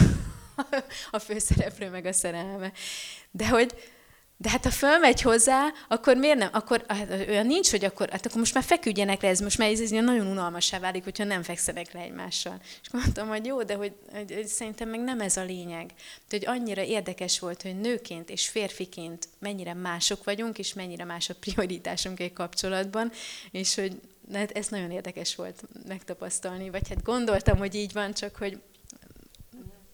a 1.12 1.20
főszereplő 1.20 1.90
meg 1.90 2.06
a 2.06 2.14
szerelme. 2.14 2.72
De 3.32 3.48
hogy, 3.48 3.74
de 4.42 4.50
hát 4.50 4.64
ha 4.64 4.72
fölmegy 4.72 5.22
hozzá, 5.22 5.68
akkor 5.88 6.16
miért 6.16 6.38
nem? 6.38 6.50
Akkor 6.52 6.84
hát, 6.88 7.10
olyan 7.28 7.46
nincs, 7.46 7.70
hogy 7.70 7.86
akkor, 7.86 8.10
hát 8.10 8.26
akkor 8.26 8.38
most 8.38 8.54
már 8.54 8.64
feküdjenek 8.64 9.22
le, 9.22 9.30
ez 9.30 9.40
most 9.40 9.58
már 9.58 9.70
ez, 9.70 9.80
ez 9.80 9.90
nagyon 9.90 10.28
unalmasá 10.28 10.80
válik, 10.80 11.04
hogyha 11.04 11.24
nem 11.24 11.44
fekszenek 11.44 11.94
le 11.94 12.00
egymással. 12.00 12.62
És 12.82 12.90
mondtam, 12.92 13.28
hogy 13.28 13.46
jó, 13.46 13.64
de 13.64 13.76
hogy, 13.76 13.94
hogy, 14.12 14.34
hogy 14.34 14.48
szerintem 14.48 14.90
meg 14.90 15.00
nem 15.00 15.22
ez 15.22 15.38
a 15.38 15.44
lényeg. 15.44 15.92
De, 16.30 16.38
hogy 16.38 16.46
annyira 16.46 16.84
érdekes 16.84 17.40
volt, 17.40 17.62
hogy 17.62 17.80
nőként 17.80 18.30
és 18.30 18.48
férfiként 18.48 19.28
mennyire 19.40 19.74
mások 19.74 20.24
vagyunk, 20.24 20.58
és 20.58 20.74
mennyire 20.74 21.04
más 21.04 21.30
a 21.30 21.36
prioritásunk 21.40 22.20
egy 22.20 22.34
kapcsolatban, 22.34 23.12
és 23.52 23.76
hogy 23.76 24.00
hát 24.34 24.52
ez 24.52 24.68
nagyon 24.68 24.92
érdekes 24.92 25.36
volt 25.36 25.64
megtapasztalni, 25.88 26.70
vagy 26.70 26.90
hát 26.90 27.04
gondoltam, 27.04 27.58
hogy 27.58 27.76
így 27.76 27.94
van, 27.94 28.14
csak 28.14 28.36
hogy 28.36 28.62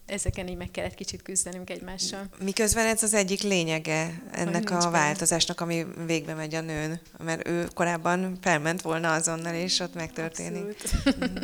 ezeken 0.08 0.48
így 0.48 0.58
meg 0.58 0.72
kellett 0.72 0.96
kicsit 0.96 1.22
küzdenünk 1.22 1.70
egymással. 1.70 2.26
Miközben 2.40 2.86
ez 2.86 3.04
az 3.04 3.14
egyik 3.14 3.42
lényege 3.42 4.22
ennek 4.32 4.70
a 4.72 4.90
változásnak, 4.90 5.62
ami 5.62 5.86
végbe 6.06 6.34
megy 6.34 6.56
a 6.56 6.62
nőn, 6.62 7.00
mert 7.24 7.48
ő 7.48 7.68
korábban 7.74 8.38
felment 8.42 8.82
volna 8.82 9.14
azonnal, 9.14 9.54
és 9.54 9.80
ott 9.80 9.94
megtörténik. 9.94 10.84
Mhm. 11.04 11.44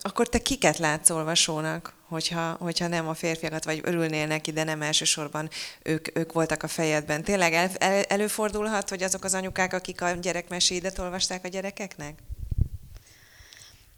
Akkor 0.00 0.28
te 0.28 0.38
kiket 0.38 0.78
látsz 0.78 1.10
olvasónak, 1.10 1.94
hogyha, 2.08 2.56
hogyha 2.60 2.86
nem 2.86 3.08
a 3.08 3.14
férfiakat, 3.14 3.64
vagy 3.64 3.80
örülnél 3.82 4.26
neki, 4.26 4.52
de 4.52 4.64
nem 4.64 4.82
elsősorban 4.82 5.50
ők, 5.82 6.18
ők 6.18 6.32
voltak 6.32 6.62
a 6.62 6.68
fejedben. 6.68 7.22
Tényleg 7.22 7.52
el, 7.52 7.70
el, 7.78 8.02
előfordulhat, 8.02 8.88
hogy 8.88 9.02
azok 9.02 9.24
az 9.24 9.34
anyukák, 9.34 9.72
akik 9.72 10.02
a 10.02 10.10
gyerekmeséidet 10.10 10.98
olvasták 10.98 11.44
a 11.44 11.48
gyerekeknek? 11.48 12.18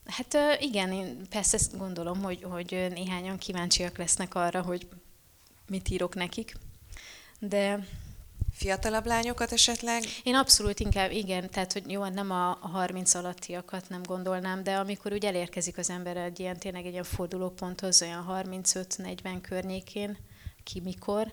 Hát 0.08 0.36
igen, 0.60 0.92
én 0.92 1.26
persze 1.30 1.58
gondolom, 1.78 2.22
hogy, 2.22 2.42
hogy 2.42 2.86
néhányan 2.94 3.38
kíváncsiak 3.38 3.98
lesznek 3.98 4.34
arra, 4.34 4.62
hogy 4.62 4.88
mit 5.68 5.88
írok 5.88 6.14
nekik, 6.14 6.56
de... 7.38 7.86
Fiatalabb 8.52 9.06
lányokat 9.06 9.52
esetleg? 9.52 10.02
Én 10.22 10.34
abszolút 10.34 10.80
inkább, 10.80 11.10
igen, 11.10 11.50
tehát 11.50 11.72
hogy 11.72 11.90
jó, 11.90 12.04
nem 12.04 12.30
a, 12.30 12.50
a 12.50 12.68
30 12.68 13.14
alattiakat 13.14 13.88
nem 13.88 14.02
gondolnám, 14.02 14.62
de 14.62 14.76
amikor 14.76 15.12
úgy 15.12 15.24
elérkezik 15.24 15.78
az 15.78 15.90
ember 15.90 16.16
egy 16.16 16.40
ilyen, 16.40 16.58
tényleg 16.58 16.86
egy 16.86 16.92
ilyen 16.92 17.04
fordulóponthoz, 17.04 18.02
olyan 18.02 18.26
35-40 18.28 19.38
környékén, 19.42 20.16
ki 20.64 20.80
mikor, 20.80 21.32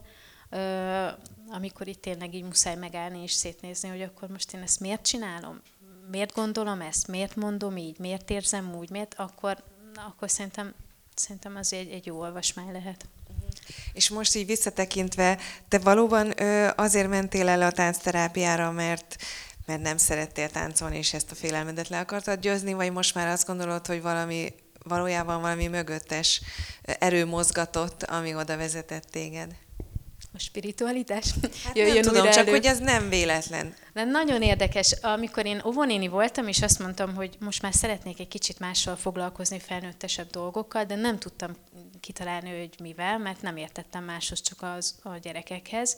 amikor 1.50 1.88
itt 1.88 2.02
tényleg 2.02 2.34
így 2.34 2.44
muszáj 2.44 2.76
megállni 2.76 3.22
és 3.22 3.32
szétnézni, 3.32 3.90
hogy 3.90 4.02
akkor 4.02 4.30
most 4.30 4.54
én 4.54 4.62
ezt 4.62 4.80
miért 4.80 5.06
csinálom? 5.06 5.62
Miért 6.12 6.34
gondolom 6.34 6.82
ezt, 6.82 7.08
miért 7.08 7.36
mondom 7.36 7.78
így, 7.78 8.00
miért 8.00 8.30
érzem 8.30 8.76
úgy, 8.76 8.90
miért, 8.90 9.14
akkor, 9.18 9.64
akkor 10.08 10.30
szerintem, 10.30 10.74
szerintem 11.16 11.56
az 11.56 11.74
egy, 11.74 11.90
egy 11.90 12.06
jó 12.06 12.20
olvasmány 12.20 12.72
lehet. 12.72 13.06
És 13.94 14.10
most 14.10 14.36
így 14.36 14.46
visszatekintve, 14.46 15.38
te 15.68 15.78
valóban 15.78 16.42
ö, 16.42 16.70
azért 16.76 17.10
mentél 17.10 17.48
el 17.48 17.62
a 17.62 17.72
táncterápiára, 17.72 18.72
mert 18.72 19.16
mert 19.66 19.82
nem 19.82 19.98
szerettél 19.98 20.50
táncolni, 20.50 20.98
és 20.98 21.14
ezt 21.14 21.32
a 21.32 21.36
félelmedet 21.36 21.88
le 21.88 22.00
akartad 22.00 22.40
győzni, 22.40 22.74
vagy 22.74 22.92
most 22.92 23.16
már 23.16 23.28
azt 23.28 23.48
gondolod, 23.48 23.86
hogy 23.86 24.02
valami 24.02 24.54
valójában 24.84 25.42
valami 25.42 25.68
mögöttes 25.68 26.42
erő 26.82 27.26
mozgatott, 27.26 28.04
ami 28.04 28.36
oda 28.36 28.58
vezetett 28.58 29.04
téged? 29.04 29.56
A 30.36 30.40
spiritualitás 30.40 31.34
hát 31.64 31.78
jöjjön 31.78 31.94
nem 31.94 32.04
tudom, 32.04 32.26
csak 32.26 32.38
elő. 32.38 32.52
hogy 32.52 32.66
ez 32.66 32.80
nem 32.80 33.10
véletlen. 33.10 33.74
De 33.94 34.04
nagyon 34.04 34.42
érdekes, 34.42 34.92
amikor 35.02 35.46
én 35.46 35.62
óvonéni 35.66 36.08
voltam, 36.08 36.48
és 36.48 36.62
azt 36.62 36.80
mondtam, 36.80 37.16
hogy 37.16 37.38
most 37.40 37.62
már 37.62 37.74
szeretnék 37.74 38.20
egy 38.20 38.28
kicsit 38.28 38.60
mással 38.60 38.96
foglalkozni, 38.96 39.60
felnőttesebb 39.60 40.30
dolgokkal, 40.30 40.84
de 40.84 40.96
nem 40.96 41.20
tudtam 41.20 41.52
kitalálni, 42.00 42.50
hogy 42.50 42.76
mivel, 42.80 43.18
mert 43.18 43.42
nem 43.42 43.58
értettem 43.58 44.04
máshoz, 44.04 44.42
csak 44.42 44.62
az, 44.62 44.96
a 45.04 45.18
gyerekekhez, 45.18 45.98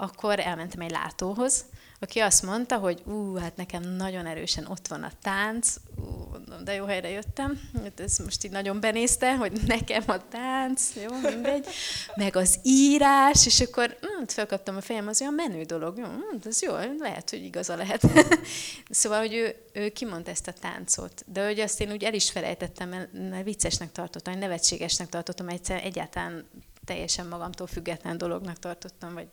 akkor 0.00 0.40
elmentem 0.40 0.80
egy 0.80 0.90
látóhoz, 0.90 1.64
aki 2.02 2.18
azt 2.18 2.42
mondta, 2.42 2.76
hogy 2.76 3.02
ú, 3.06 3.34
hát 3.34 3.56
nekem 3.56 3.82
nagyon 3.82 4.26
erősen 4.26 4.66
ott 4.66 4.86
van 4.86 5.02
a 5.02 5.10
tánc, 5.22 5.74
ú, 5.96 6.20
de 6.64 6.74
jó 6.74 6.84
helyre 6.84 7.08
jöttem, 7.08 7.60
hát 7.82 8.00
ez 8.00 8.18
most 8.18 8.44
így 8.44 8.50
nagyon 8.50 8.80
benézte, 8.80 9.36
hogy 9.36 9.52
nekem 9.66 10.02
a 10.06 10.28
tánc, 10.28 10.90
jó, 11.02 11.30
mindegy, 11.30 11.66
meg 12.14 12.36
az 12.36 12.58
írás, 12.62 13.46
és 13.46 13.60
akkor 13.60 13.96
hm, 14.00 14.24
felkaptam 14.26 14.76
a 14.76 14.80
fejem, 14.80 15.08
az 15.08 15.20
olyan 15.20 15.34
menő 15.34 15.62
dolog, 15.62 15.98
jó, 15.98 16.04
hm, 16.04 16.48
ez 16.48 16.62
jó, 16.62 16.74
lehet, 16.98 17.30
hogy 17.30 17.44
igaza 17.44 17.76
lehet. 17.76 18.02
szóval, 18.90 19.18
hogy 19.18 19.34
ő, 19.34 19.54
ő 19.72 19.88
kimondta 19.88 20.30
ezt 20.30 20.48
a 20.48 20.52
táncot, 20.52 21.24
de 21.26 21.44
hogy 21.44 21.60
azt 21.60 21.80
én 21.80 21.92
úgy 21.92 22.04
el 22.04 22.14
is 22.14 22.30
felejtettem, 22.30 22.88
mert 22.88 23.44
viccesnek 23.44 23.92
tartottam, 23.92 24.38
nevetségesnek 24.38 25.08
tartottam, 25.08 25.48
egyszer 25.48 25.84
egyáltalán 25.84 26.44
teljesen 26.90 27.26
magamtól 27.26 27.66
független 27.66 28.18
dolognak 28.18 28.58
tartottam, 28.58 29.14
vagy 29.14 29.28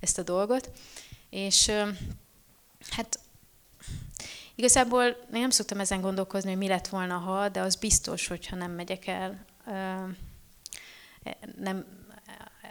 ezt 0.00 0.18
a 0.18 0.22
dolgot. 0.22 0.70
És 1.30 1.70
hát 2.90 3.18
igazából 4.54 5.04
én 5.04 5.40
nem 5.40 5.50
szoktam 5.50 5.80
ezen 5.80 6.00
gondolkozni, 6.00 6.48
hogy 6.48 6.58
mi 6.58 6.68
lett 6.68 6.88
volna, 6.88 7.16
ha, 7.16 7.48
de 7.48 7.60
az 7.60 7.76
biztos, 7.76 8.26
hogyha 8.26 8.56
nem 8.56 8.70
megyek 8.70 9.06
el, 9.06 9.44
nem, 11.56 11.84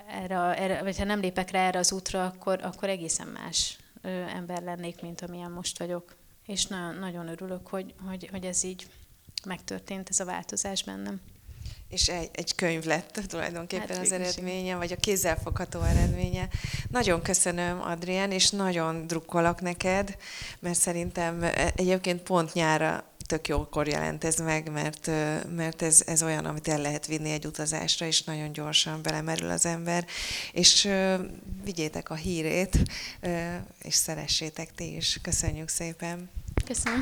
erre, 0.08 0.36
erre, 0.36 0.84
vagy 0.84 0.98
ha 0.98 1.04
nem 1.04 1.20
lépek 1.20 1.52
rá 1.52 1.68
erre 1.68 1.80
az 1.80 1.92
útra, 1.92 2.26
akkor, 2.26 2.60
akkor 2.64 2.90
egészen 2.90 3.28
más 3.28 3.78
ember 4.28 4.64
lennék, 4.64 5.02
mint 5.02 5.22
amilyen 5.22 5.52
most 5.52 5.80
vagyok. 5.80 6.16
És 6.46 6.66
nagyon, 6.66 6.96
nagyon 6.96 7.28
örülök, 7.28 7.68
hogy, 7.68 7.94
hogy, 8.08 8.28
hogy 8.32 8.46
ez 8.46 8.64
így 8.64 8.88
megtörtént, 9.46 10.10
ez 10.10 10.20
a 10.20 10.26
változás 10.26 10.84
bennem. 10.84 11.22
És 11.94 12.08
egy, 12.08 12.30
egy 12.34 12.56
könyv 12.56 12.84
lett 12.86 13.20
tulajdonképpen 13.28 13.96
hát, 13.96 14.06
az 14.06 14.12
eredménye, 14.12 14.76
vagy 14.76 14.92
a 14.92 14.96
kézzelfogható 14.96 15.82
eredménye. 15.82 16.48
Nagyon 16.90 17.22
köszönöm, 17.22 17.82
Adrián, 17.82 18.32
és 18.32 18.50
nagyon 18.50 19.08
drukkolok 19.08 19.62
neked, 19.62 20.18
mert 20.60 20.80
szerintem 20.80 21.46
egyébként 21.76 22.22
pont 22.22 22.54
nyára 22.54 23.04
tök 23.28 23.48
jókor 23.48 23.88
jelent 23.88 24.24
ez 24.24 24.36
meg, 24.36 24.72
mert, 24.72 25.08
mert 25.56 25.82
ez, 25.82 26.02
ez 26.06 26.24
olyan, 26.24 26.46
amit 26.46 26.68
el 26.68 26.82
lehet 26.82 27.06
vinni 27.06 27.32
egy 27.32 27.46
utazásra, 27.46 28.06
és 28.06 28.24
nagyon 28.24 28.52
gyorsan 28.52 29.02
belemerül 29.02 29.50
az 29.50 29.66
ember. 29.66 30.06
És 30.52 30.90
vigyétek 31.64 32.10
a 32.10 32.16
hírét, 32.16 32.78
és 33.82 33.96
szeressétek 33.96 34.76
ti 34.76 34.96
is. 34.96 35.20
Köszönjük 35.22 35.70
szépen! 35.70 36.30
Köszönöm. 36.66 37.02